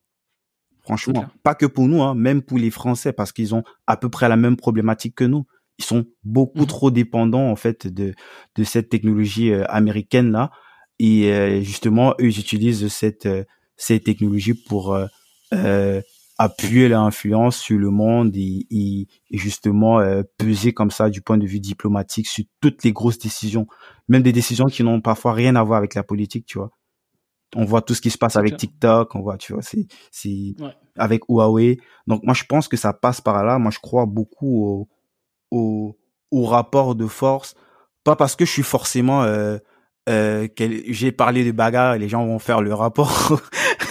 Franchement, 0.86 1.26
pas 1.42 1.54
que 1.54 1.66
pour 1.66 1.88
nous, 1.88 2.02
hein, 2.02 2.14
même 2.14 2.42
pour 2.42 2.58
les 2.58 2.70
Français, 2.70 3.12
parce 3.12 3.32
qu'ils 3.32 3.54
ont 3.54 3.64
à 3.86 3.96
peu 3.96 4.08
près 4.08 4.28
la 4.28 4.36
même 4.36 4.56
problématique 4.56 5.16
que 5.16 5.24
nous. 5.24 5.46
Ils 5.78 5.84
sont 5.84 6.06
beaucoup 6.24 6.62
mmh. 6.62 6.66
trop 6.68 6.90
dépendants 6.90 7.50
en 7.50 7.56
fait 7.56 7.86
de 7.86 8.14
de 8.54 8.64
cette 8.64 8.88
technologie 8.88 9.52
euh, 9.52 9.64
américaine 9.68 10.32
là, 10.32 10.50
et 10.98 11.30
euh, 11.30 11.60
justement 11.60 12.12
eux 12.12 12.28
ils 12.28 12.38
utilisent 12.38 12.88
cette 12.88 13.28
cette 13.76 14.04
technologie 14.04 14.54
pour 14.54 14.96
appuyer 16.38 16.88
leur 16.88 17.02
influence 17.02 17.56
sur 17.56 17.78
le 17.78 17.90
monde 17.90 18.36
et, 18.36 18.66
et, 18.70 19.06
justement 19.30 20.00
euh, 20.00 20.22
peser 20.38 20.72
comme 20.72 20.90
ça 20.90 21.08
du 21.10 21.22
point 21.22 21.38
de 21.38 21.46
vue 21.46 21.60
diplomatique 21.60 22.28
sur 22.28 22.44
toutes 22.60 22.84
les 22.84 22.92
grosses 22.92 23.18
décisions, 23.18 23.66
même 24.08 24.22
des 24.22 24.32
décisions 24.32 24.66
qui 24.66 24.82
n'ont 24.82 25.00
parfois 25.00 25.32
rien 25.32 25.56
à 25.56 25.62
voir 25.62 25.78
avec 25.78 25.94
la 25.94 26.02
politique, 26.02 26.46
tu 26.46 26.58
vois. 26.58 26.70
On 27.54 27.64
voit 27.64 27.80
tout 27.80 27.94
ce 27.94 28.00
qui 28.00 28.10
se 28.10 28.18
passe 28.18 28.36
avec 28.36 28.56
TikTok, 28.56 29.14
on 29.14 29.20
voit, 29.20 29.38
tu 29.38 29.52
vois, 29.52 29.62
c'est 29.62 29.86
c'est 30.10 30.54
avec 30.96 31.22
Huawei. 31.28 31.78
Donc 32.06 32.22
moi 32.24 32.34
je 32.34 32.44
pense 32.44 32.68
que 32.68 32.76
ça 32.76 32.92
passe 32.92 33.20
par 33.20 33.44
là. 33.44 33.58
Moi 33.58 33.70
je 33.70 33.78
crois 33.78 34.06
beaucoup 34.06 34.64
au 34.64 34.88
au, 35.52 35.96
au 36.32 36.44
rapport 36.44 36.96
de 36.96 37.06
force, 37.06 37.54
pas 38.02 38.16
parce 38.16 38.34
que 38.34 38.44
je 38.44 38.50
suis 38.50 38.62
forcément 38.64 39.22
euh, 39.22 39.58
euh, 40.08 40.48
j'ai 40.88 41.12
parlé 41.12 41.44
de 41.44 41.50
bagarre 41.50 41.94
et 41.94 41.98
les 41.98 42.08
gens 42.08 42.24
vont 42.26 42.38
faire 42.38 42.60
le 42.60 42.72
rapport 42.72 43.40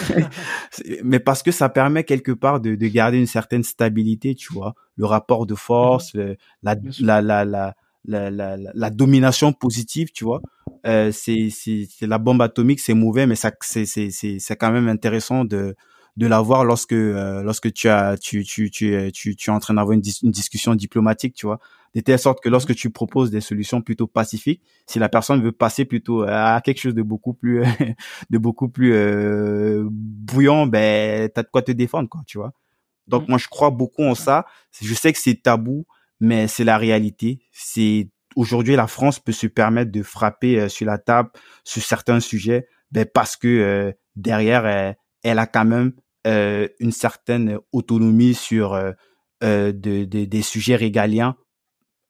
mais 1.03 1.19
parce 1.19 1.43
que 1.43 1.51
ça 1.51 1.67
permet 1.67 2.03
quelque 2.03 2.31
part 2.31 2.61
de, 2.61 2.75
de, 2.75 2.87
garder 2.87 3.17
une 3.17 3.27
certaine 3.27 3.63
stabilité, 3.63 4.33
tu 4.35 4.53
vois, 4.53 4.75
le 4.95 5.05
rapport 5.05 5.45
de 5.45 5.55
force, 5.55 6.13
mhm. 6.13 6.35
la, 6.63 6.75
la, 6.99 7.21
la, 7.21 7.45
la, 7.45 7.75
la, 8.05 8.29
la, 8.31 8.57
la, 8.73 8.89
domination 8.89 9.51
positive, 9.51 10.11
tu 10.13 10.23
vois. 10.23 10.41
Euh, 10.85 11.11
c'est, 11.11 11.49
c'est, 11.49 11.87
la 12.01 12.17
bombe 12.17 12.41
atomique, 12.41 12.79
c'est 12.79 12.93
mauvais, 12.93 13.25
mais 13.27 13.35
ça, 13.35 13.51
c'est, 13.61 13.85
c'est, 13.85 14.11
c'est, 14.11 14.37
c'est 14.39 14.55
quand 14.55 14.71
même 14.71 14.87
intéressant 14.87 15.43
de, 15.43 15.75
de 16.17 16.27
l'avoir 16.27 16.63
lorsque, 16.63 16.93
euh, 16.93 17.41
lorsque 17.41 17.73
tu 17.73 17.89
as, 17.89 18.17
tu, 18.17 18.43
tu, 18.43 18.69
tu, 18.69 19.11
tu, 19.11 19.35
tu 19.35 19.49
es 19.49 19.53
en 19.53 19.59
train 19.59 19.73
d'avoir 19.73 19.93
une, 19.93 20.03
une 20.23 20.31
discussion 20.31 20.75
diplomatique, 20.75 21.33
tu 21.33 21.47
vois 21.47 21.59
de 21.95 22.01
telle 22.01 22.19
sorte 22.19 22.43
que 22.43 22.49
lorsque 22.49 22.75
tu 22.75 22.89
proposes 22.89 23.31
des 23.31 23.39
solutions 23.39 23.81
plutôt 23.81 24.05
pacifiques, 24.05 24.61
si 24.85 24.99
la 24.99 25.07
personne 25.07 25.41
veut 25.41 25.53
passer 25.53 25.85
plutôt 25.85 26.23
à 26.23 26.59
quelque 26.63 26.79
chose 26.79 26.93
de 26.93 27.01
beaucoup 27.01 27.33
plus 27.33 27.63
de 28.29 28.37
beaucoup 28.37 28.67
plus 28.67 28.93
euh, 28.93 29.87
bouillant, 29.89 30.67
ben 30.67 31.29
t'as 31.33 31.43
de 31.43 31.47
quoi 31.47 31.61
te 31.61 31.71
défendre 31.71 32.09
quoi, 32.09 32.21
tu 32.27 32.37
vois. 32.37 32.51
Donc 33.07 33.23
mmh. 33.23 33.29
moi 33.29 33.37
je 33.37 33.47
crois 33.47 33.69
beaucoup 33.69 34.03
en 34.03 34.13
ça. 34.13 34.45
Je 34.81 34.93
sais 34.93 35.13
que 35.13 35.19
c'est 35.19 35.41
tabou, 35.41 35.85
mais 36.19 36.47
c'est 36.49 36.65
la 36.65 36.77
réalité. 36.77 37.39
C'est 37.53 38.09
aujourd'hui 38.35 38.75
la 38.75 38.87
France 38.87 39.19
peut 39.19 39.31
se 39.31 39.47
permettre 39.47 39.91
de 39.91 40.03
frapper 40.03 40.59
euh, 40.59 40.69
sur 40.69 40.85
la 40.85 40.97
table 40.97 41.29
sur 41.63 41.81
certains 41.81 42.19
sujets, 42.19 42.67
ben 42.91 43.05
parce 43.11 43.35
que 43.35 43.47
euh, 43.47 43.91
derrière 44.15 44.65
elle, 44.65 44.97
elle, 45.23 45.39
a 45.39 45.47
quand 45.47 45.65
même 45.65 45.93
euh, 46.27 46.67
une 46.79 46.91
certaine 46.91 47.59
autonomie 47.71 48.33
sur 48.33 48.73
euh, 48.73 48.91
de, 49.43 50.05
de, 50.05 50.25
des 50.25 50.41
sujets 50.41 50.75
régaliens 50.75 51.35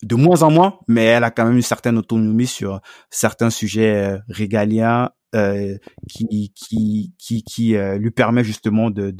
de 0.03 0.15
moins 0.15 0.43
en 0.43 0.51
moins, 0.51 0.79
mais 0.87 1.05
elle 1.05 1.23
a 1.23 1.31
quand 1.31 1.45
même 1.45 1.55
une 1.55 1.61
certaine 1.61 1.97
autonomie 1.97 2.47
sur 2.47 2.81
certains 3.09 3.49
sujets 3.49 3.95
euh, 3.95 4.19
régaliens 4.27 5.11
euh, 5.33 5.77
qui 6.09 6.51
qui 6.55 7.13
qui, 7.17 7.43
qui 7.43 7.75
euh, 7.75 7.97
lui 7.97 8.11
permet 8.11 8.43
justement 8.43 8.89
de 8.89 9.11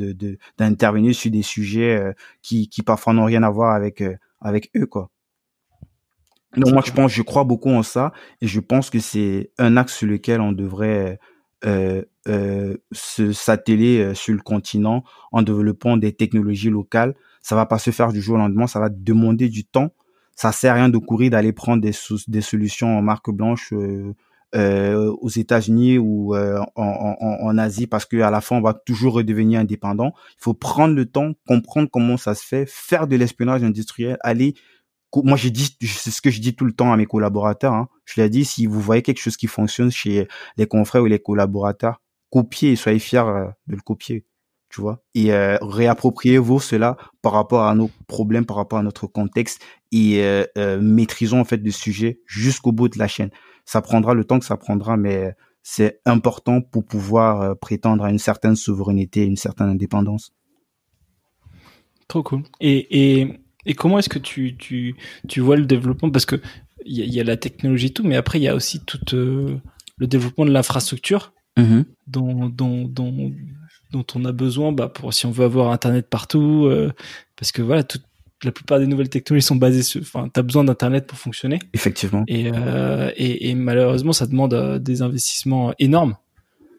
d'intervenir 0.58 1.10
de, 1.10 1.14
sur 1.14 1.32
des 1.32 1.42
sujets 1.42 1.98
euh, 1.98 2.14
qui 2.42 2.70
qui 2.70 2.84
parfois 2.84 3.14
n'ont 3.14 3.26
rien 3.26 3.44
à 3.44 3.50
voir 3.50 3.74
avec 3.76 4.04
avec 4.42 4.70
eux 4.76 4.86
quoi. 4.86 5.10
Donc 6.58 6.74
moi 6.74 6.84
je 6.86 6.92
pense 6.92 7.12
je 7.12 7.22
crois 7.22 7.44
beaucoup 7.44 7.70
en 7.70 7.84
ça 7.84 8.12
et 8.42 8.48
je 8.48 8.60
pense 8.60 8.90
que 8.90 9.00
c'est 9.00 9.52
un 9.58 9.78
axe 9.78 9.96
sur 9.98 10.08
lequel 10.08 10.42
on 10.42 10.52
devrait 10.52 11.20
euh, 11.66 12.04
se 12.92 13.32
s'atteler 13.32 14.14
sur 14.14 14.34
le 14.34 14.42
continent 14.42 15.04
en 15.32 15.42
développant 15.42 15.98
des 15.98 16.14
technologies 16.14 16.70
locales. 16.70 17.16
Ça 17.42 17.56
va 17.56 17.66
pas 17.66 17.80
se 17.80 17.92
faire 17.92 18.12
du 18.12 18.22
jour 18.22 18.36
au 18.36 18.40
lendemain, 18.40 18.68
ça 18.68 18.80
va 18.80 18.90
demander 18.90 19.50
du 19.50 19.66
temps 19.66 19.92
ça 20.36 20.52
sert 20.52 20.74
à 20.74 20.76
rien 20.76 20.90
de 20.90 20.98
courir 20.98 21.32
d'aller 21.32 21.54
prendre 21.54 21.82
des, 21.82 21.94
des 22.28 22.42
solutions 22.42 22.98
en 22.98 23.02
marque 23.02 23.32
blanche 23.32 23.72
euh, 23.72 24.14
euh, 24.54 25.14
aux 25.22 25.30
États-Unis 25.30 25.98
ou 25.98 26.36
euh, 26.36 26.60
en, 26.76 27.16
en, 27.20 27.48
en, 27.48 27.58
Asie 27.58 27.88
parce 27.88 28.06
que 28.06 28.18
à 28.18 28.30
la 28.30 28.42
fin 28.42 28.58
on 28.58 28.62
va 28.62 28.74
toujours 28.74 29.14
redevenir 29.14 29.60
indépendant. 29.60 30.14
Il 30.38 30.44
faut 30.44 30.54
prendre 30.54 30.94
le 30.94 31.06
temps, 31.06 31.32
comprendre 31.48 31.90
comment 31.92 32.18
ça 32.18 32.36
se 32.36 32.46
fait, 32.46 32.66
faire 32.68 33.08
de 33.08 33.16
l'espionnage 33.16 33.64
industriel, 33.64 34.18
aller 34.22 34.56
moi 35.24 35.38
j'ai 35.38 35.50
dit 35.50 35.78
c'est 35.82 36.12
ce 36.12 36.22
que 36.22 36.30
je 36.30 36.42
dis 36.42 36.56
tout 36.56 36.66
le 36.66 36.74
temps 36.74 36.92
à 36.92 36.98
mes 36.98 37.06
collaborateurs 37.06 37.74
hein. 37.74 37.88
je 38.06 38.22
l'ai 38.22 38.30
dit 38.30 38.46
si 38.46 38.66
vous 38.66 38.82
voyez 38.82 39.02
quelque 39.02 39.20
chose 39.20 39.38
qui 39.38 39.48
fonctionne 39.48 39.92
chez 39.92 40.28
les 40.58 40.68
confrères 40.68 41.04
ou 41.04 41.06
les 41.06 41.20
collaborateurs 41.20 42.02
copiez 42.32 42.76
soyez 42.76 43.00
fiers 43.00 43.20
euh, 43.20 43.48
de 43.68 43.76
le 43.76 43.82
copier 43.82 44.26
tu 44.70 44.82
vois. 44.82 45.02
Et 45.14 45.32
euh, 45.32 45.58
réappropriez-vous 45.62 46.60
cela 46.60 46.98
par 47.22 47.32
rapport 47.32 47.64
à 47.64 47.76
nos 47.76 47.90
problèmes 48.08 48.46
par 48.46 48.58
rapport 48.58 48.80
à 48.80 48.84
notre 48.84 49.08
contexte 49.08 49.62
et 49.94 50.22
euh, 50.22 50.44
euh 50.58 50.82
maîtrisons 50.82 51.40
en 51.40 51.46
fait 51.46 51.58
le 51.64 51.72
sujet 51.72 52.20
jusqu'au 52.26 52.74
bout 52.74 52.90
de 52.90 53.00
la 53.00 53.08
chaîne. 53.08 53.30
Ça 53.64 53.82
prendra 53.82 54.14
le 54.14 54.26
temps 54.26 54.38
que 54.38 54.46
ça 54.46 54.58
prendra 54.58 54.98
mais 54.98 55.34
c'est 55.64 56.02
important 56.06 56.62
pour 56.62 56.84
pouvoir 56.84 57.58
prétendre 57.60 58.04
à 58.04 58.10
une 58.10 58.20
certaine 58.20 58.58
souveraineté 58.58 59.24
une 59.24 59.38
certaine 59.38 59.70
indépendance. 59.70 60.34
Trop 62.10 62.24
cool. 62.24 62.44
Et, 62.60 63.22
et 63.22 63.40
et 63.66 63.74
comment 63.74 64.00
est-ce 64.00 64.10
que 64.10 64.20
tu, 64.20 64.56
tu, 64.58 64.96
tu 65.28 65.40
vois 65.40 65.56
le 65.58 65.66
développement? 65.66 66.10
Parce 66.10 66.26
que 66.26 66.42
il 66.86 67.14
y, 67.14 67.20
a 67.20 67.24
la 67.24 67.38
technologie 67.38 67.88
et 67.88 67.94
tout, 67.94 68.04
mais 68.04 68.16
après 68.16 68.40
il 68.40 68.44
y 68.44 68.48
a 68.48 68.56
aussi 68.56 68.80
tout 68.80 69.16
euh, 69.16 69.58
le 69.98 70.08
développement 70.08 70.46
de 70.46 70.52
l'infrastructure 70.52 71.34
mm-hmm. 71.58 71.84
dont, 72.08 72.50
dont, 72.50 72.86
dont, 72.86 73.34
dont, 73.92 74.06
on 74.14 74.26
a 74.26 74.32
besoin 74.32 74.72
bah, 74.72 74.88
pour 74.88 75.14
si 75.14 75.26
on 75.26 75.32
veut 75.32 75.46
avoir 75.46 75.72
Internet 75.72 76.08
partout. 76.10 76.66
Euh, 76.66 76.92
parce 77.38 77.52
que 77.52 77.64
voilà, 77.64 77.84
toute, 77.84 78.04
la 78.44 78.52
plupart 78.52 78.80
des 78.80 78.86
nouvelles 78.86 79.10
technologies 79.10 79.48
sont 79.48 79.56
basées 79.56 79.82
sur. 79.82 80.00
Enfin, 80.02 80.30
t'as 80.32 80.44
besoin 80.44 80.64
d'Internet 80.64 81.08
pour 81.08 81.18
fonctionner. 81.18 81.58
Effectivement. 81.74 82.24
Et, 82.28 82.52
euh, 82.54 83.12
et, 83.16 83.50
et, 83.50 83.56
malheureusement, 83.56 84.14
ça 84.14 84.28
demande 84.28 84.80
des 84.80 85.02
investissements 85.02 85.74
énormes 85.80 86.16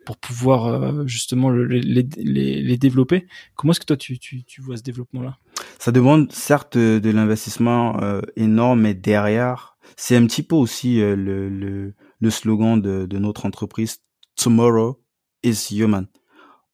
pour 0.05 0.19
pouvoir 0.19 1.05
justement 1.09 1.51
les, 1.51 1.81
les, 1.81 2.63
les, 2.63 2.77
développer. 2.77 3.27
Comment 3.57 3.73
est-ce 3.73 3.81
que 3.81 3.87
toi 3.87 3.97
tu, 3.97 4.21
tu, 4.21 4.45
tu 4.45 4.61
vois 4.61 4.77
ce 4.77 4.85
développement-là? 4.85 5.37
Ça 5.79 5.93
demande 5.93 6.33
certes 6.33 6.77
de 6.77 7.11
l'investissement 7.11 8.03
euh, 8.03 8.21
énorme, 8.37 8.81
mais 8.81 8.95
derrière, 8.95 9.77
c'est 9.97 10.17
un 10.17 10.27
petit 10.27 10.43
peu 10.43 10.57
aussi 10.57 11.01
euh, 11.01 11.17
le, 11.17 11.49
le, 11.49 11.95
le, 12.21 12.31
slogan 12.31 12.81
de, 12.81 13.07
de 13.07 13.19
notre 13.19 13.47
entreprise 13.47 13.99
Tomorrow 14.37 15.01
is 15.43 15.69
Human. 15.71 16.07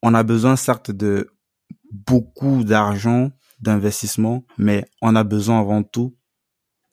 On 0.03 0.15
a 0.15 0.23
besoin 0.23 0.57
certes 0.57 0.91
de 0.91 1.31
beaucoup 1.93 2.65
d'argent, 2.65 3.31
d'investissement, 3.61 4.45
mais 4.59 4.85
on 5.01 5.15
a 5.15 5.25
besoin 5.25 5.61
avant 5.61 5.83
tout 5.83 6.17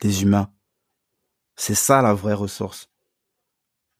des 0.02 0.24
humains. 0.24 0.52
C'est 1.56 1.76
ça 1.76 2.02
la 2.02 2.14
vraie 2.14 2.34
ressource 2.34 2.89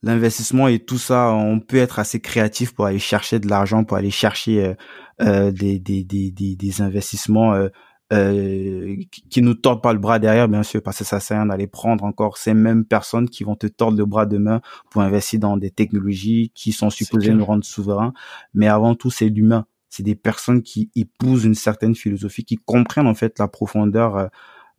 l'investissement 0.02 0.68
et 0.68 0.78
tout 0.78 0.98
ça, 0.98 1.32
on 1.32 1.60
peut 1.60 1.76
être 1.76 1.98
assez 1.98 2.20
créatif 2.20 2.74
pour 2.74 2.86
aller 2.86 2.98
chercher 2.98 3.38
de 3.38 3.48
l'argent, 3.48 3.84
pour 3.84 3.96
aller 3.96 4.10
chercher 4.10 4.64
euh, 4.64 4.74
euh 5.20 5.50
des, 5.50 5.78
des, 5.78 6.04
des, 6.04 6.30
des, 6.30 6.82
investissements 6.82 7.54
euh, 7.54 7.68
euh, 8.12 8.96
qui 9.30 9.42
nous 9.42 9.54
tordent 9.54 9.82
pas 9.82 9.92
le 9.92 9.98
bras 9.98 10.18
derrière, 10.18 10.48
bien 10.48 10.62
sûr, 10.62 10.82
parce 10.82 10.98
que 10.98 11.04
ça 11.04 11.20
sert 11.20 11.36
à 11.36 11.40
rien 11.40 11.48
d'aller 11.48 11.66
prendre 11.66 12.04
encore 12.04 12.38
ces 12.38 12.54
mêmes 12.54 12.84
personnes 12.84 13.28
qui 13.28 13.44
vont 13.44 13.56
te 13.56 13.66
tordre 13.66 13.98
le 13.98 14.06
bras 14.06 14.26
demain 14.26 14.60
pour 14.90 15.02
investir 15.02 15.38
dans 15.38 15.56
des 15.56 15.70
technologies 15.70 16.50
qui 16.54 16.72
sont 16.72 16.90
supposées 16.90 17.32
nous 17.32 17.44
rendre 17.44 17.64
souverains. 17.64 18.12
Mais 18.54 18.66
avant 18.66 18.94
tout, 18.94 19.10
c'est 19.10 19.28
l'humain. 19.28 19.66
C'est 19.90 20.02
des 20.02 20.14
personnes 20.14 20.62
qui 20.62 20.90
épousent 20.96 21.44
une 21.44 21.54
certaine 21.54 21.94
philosophie, 21.94 22.44
qui 22.44 22.56
comprennent 22.56 23.06
en 23.06 23.14
fait 23.14 23.38
la 23.38 23.48
profondeur 23.48 24.30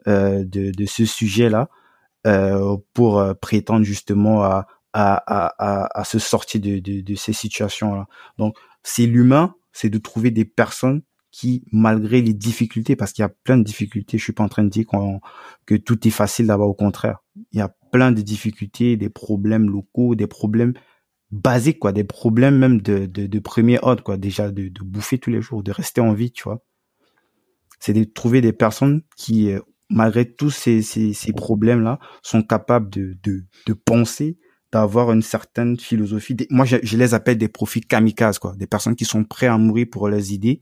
euh, 0.07 0.43
de, 0.43 0.71
de 0.71 0.85
ce 0.85 1.05
sujet-là 1.05 1.69
euh, 2.27 2.77
pour 2.93 3.23
prétendre 3.41 3.83
justement 3.83 4.43
à, 4.43 4.67
à, 4.93 5.15
à, 5.15 5.99
à, 5.99 6.03
se 6.03 6.19
sortir 6.19 6.61
de, 6.61 6.79
de, 6.79 7.01
de 7.01 7.15
ces 7.15 7.33
situations-là. 7.33 8.07
Donc, 8.37 8.57
c'est 8.83 9.05
l'humain, 9.05 9.55
c'est 9.71 9.89
de 9.89 9.97
trouver 9.97 10.31
des 10.31 10.45
personnes 10.45 11.01
qui, 11.31 11.63
malgré 11.71 12.21
les 12.21 12.33
difficultés, 12.33 12.97
parce 12.97 13.13
qu'il 13.13 13.23
y 13.23 13.25
a 13.25 13.29
plein 13.29 13.57
de 13.57 13.63
difficultés, 13.63 14.17
je 14.17 14.23
suis 14.23 14.33
pas 14.33 14.43
en 14.43 14.49
train 14.49 14.63
de 14.65 14.69
dire 14.69 14.85
que 15.65 15.75
tout 15.75 16.05
est 16.07 16.11
facile 16.11 16.45
là-bas, 16.47 16.65
au 16.65 16.73
contraire. 16.73 17.19
Il 17.53 17.59
y 17.59 17.61
a 17.61 17.73
plein 17.91 18.11
de 18.11 18.21
difficultés, 18.21 18.97
des 18.97 19.09
problèmes 19.09 19.69
locaux, 19.69 20.15
des 20.15 20.27
problèmes 20.27 20.73
basiques, 21.31 21.79
quoi, 21.79 21.93
des 21.93 22.03
problèmes 22.03 22.57
même 22.57 22.81
de, 22.81 23.05
de, 23.05 23.27
de 23.27 23.39
premier 23.39 23.79
ordre, 23.81 24.03
quoi, 24.03 24.17
déjà 24.17 24.51
de, 24.51 24.67
de 24.67 24.83
bouffer 24.83 25.19
tous 25.19 25.29
les 25.29 25.41
jours, 25.41 25.63
de 25.63 25.71
rester 25.71 26.01
en 26.01 26.13
vie, 26.13 26.31
tu 26.31 26.43
vois. 26.43 26.61
C'est 27.79 27.93
de 27.93 28.03
trouver 28.03 28.41
des 28.41 28.51
personnes 28.53 29.01
qui, 29.15 29.51
euh, 29.51 29.61
malgré 29.89 30.29
tous 30.29 30.51
ces, 30.51 30.81
ces, 30.81 31.13
ces 31.13 31.31
problèmes-là, 31.31 31.99
sont 32.21 32.43
capables 32.43 32.89
de, 32.89 33.17
de, 33.23 33.45
de 33.65 33.73
penser, 33.73 34.37
d'avoir 34.71 35.11
une 35.11 35.21
certaine 35.21 35.77
philosophie. 35.77 36.35
Moi, 36.49 36.65
je, 36.65 36.97
les 36.97 37.13
appelle 37.13 37.37
des 37.37 37.49
profils 37.49 37.85
kamikazes, 37.85 38.39
quoi, 38.39 38.55
des 38.55 38.67
personnes 38.67 38.95
qui 38.95 39.05
sont 39.05 39.23
prêts 39.23 39.47
à 39.47 39.57
mourir 39.57 39.87
pour 39.91 40.07
leurs 40.07 40.31
idées. 40.31 40.61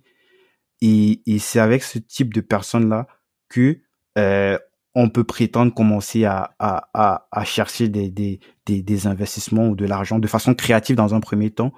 Et, 0.81 1.21
et 1.25 1.39
c'est 1.39 1.59
avec 1.59 1.83
ce 1.83 1.99
type 1.99 2.33
de 2.33 2.41
personnes-là 2.41 3.07
que 3.49 3.79
euh, 4.17 4.57
on 4.95 5.09
peut 5.09 5.23
prétendre 5.23 5.73
commencer 5.73 6.25
à, 6.25 6.55
à, 6.57 6.89
à, 6.93 7.27
à 7.31 7.43
chercher 7.43 7.89
des, 7.89 8.09
des, 8.09 8.39
des, 8.65 8.81
des, 8.81 9.07
investissements 9.07 9.67
ou 9.69 9.75
de 9.75 9.85
l'argent 9.85 10.19
de 10.19 10.27
façon 10.27 10.55
créative 10.55 10.95
dans 10.95 11.13
un 11.13 11.19
premier 11.19 11.51
temps 11.51 11.73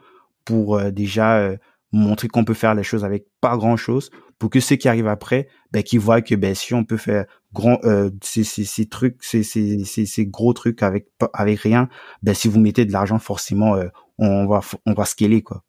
pour 0.45 0.77
euh, 0.77 0.91
déjà 0.91 1.37
euh, 1.37 1.57
montrer 1.91 2.29
qu'on 2.29 2.45
peut 2.45 2.53
faire 2.53 2.73
les 2.73 2.83
choses 2.83 3.03
avec 3.03 3.25
pas 3.41 3.57
grand 3.57 3.75
chose 3.75 4.11
pour 4.39 4.49
que 4.49 4.59
ceux 4.59 4.77
qui 4.77 4.87
arrivent 4.87 5.07
après 5.07 5.49
ben 5.71 5.83
qui 5.83 5.97
voient 5.97 6.21
que 6.21 6.35
ben 6.35 6.55
si 6.55 6.73
on 6.73 6.85
peut 6.85 6.97
faire 6.97 7.25
grand 7.53 7.79
euh, 7.83 8.09
ces, 8.23 8.43
ces, 8.43 8.63
ces 8.63 8.85
trucs 8.87 9.23
ces, 9.23 9.43
ces, 9.43 9.83
ces, 9.83 10.25
gros 10.25 10.53
trucs 10.53 10.83
avec 10.83 11.07
avec 11.33 11.59
rien 11.59 11.89
ben 12.23 12.33
si 12.33 12.47
vous 12.47 12.59
mettez 12.59 12.85
de 12.85 12.91
l'argent 12.91 13.19
forcément 13.19 13.75
euh, 13.75 13.87
on 14.17 14.47
va 14.47 14.61
on 14.85 14.93
va 14.93 15.05
scaler 15.05 15.41
quoi. 15.41 15.63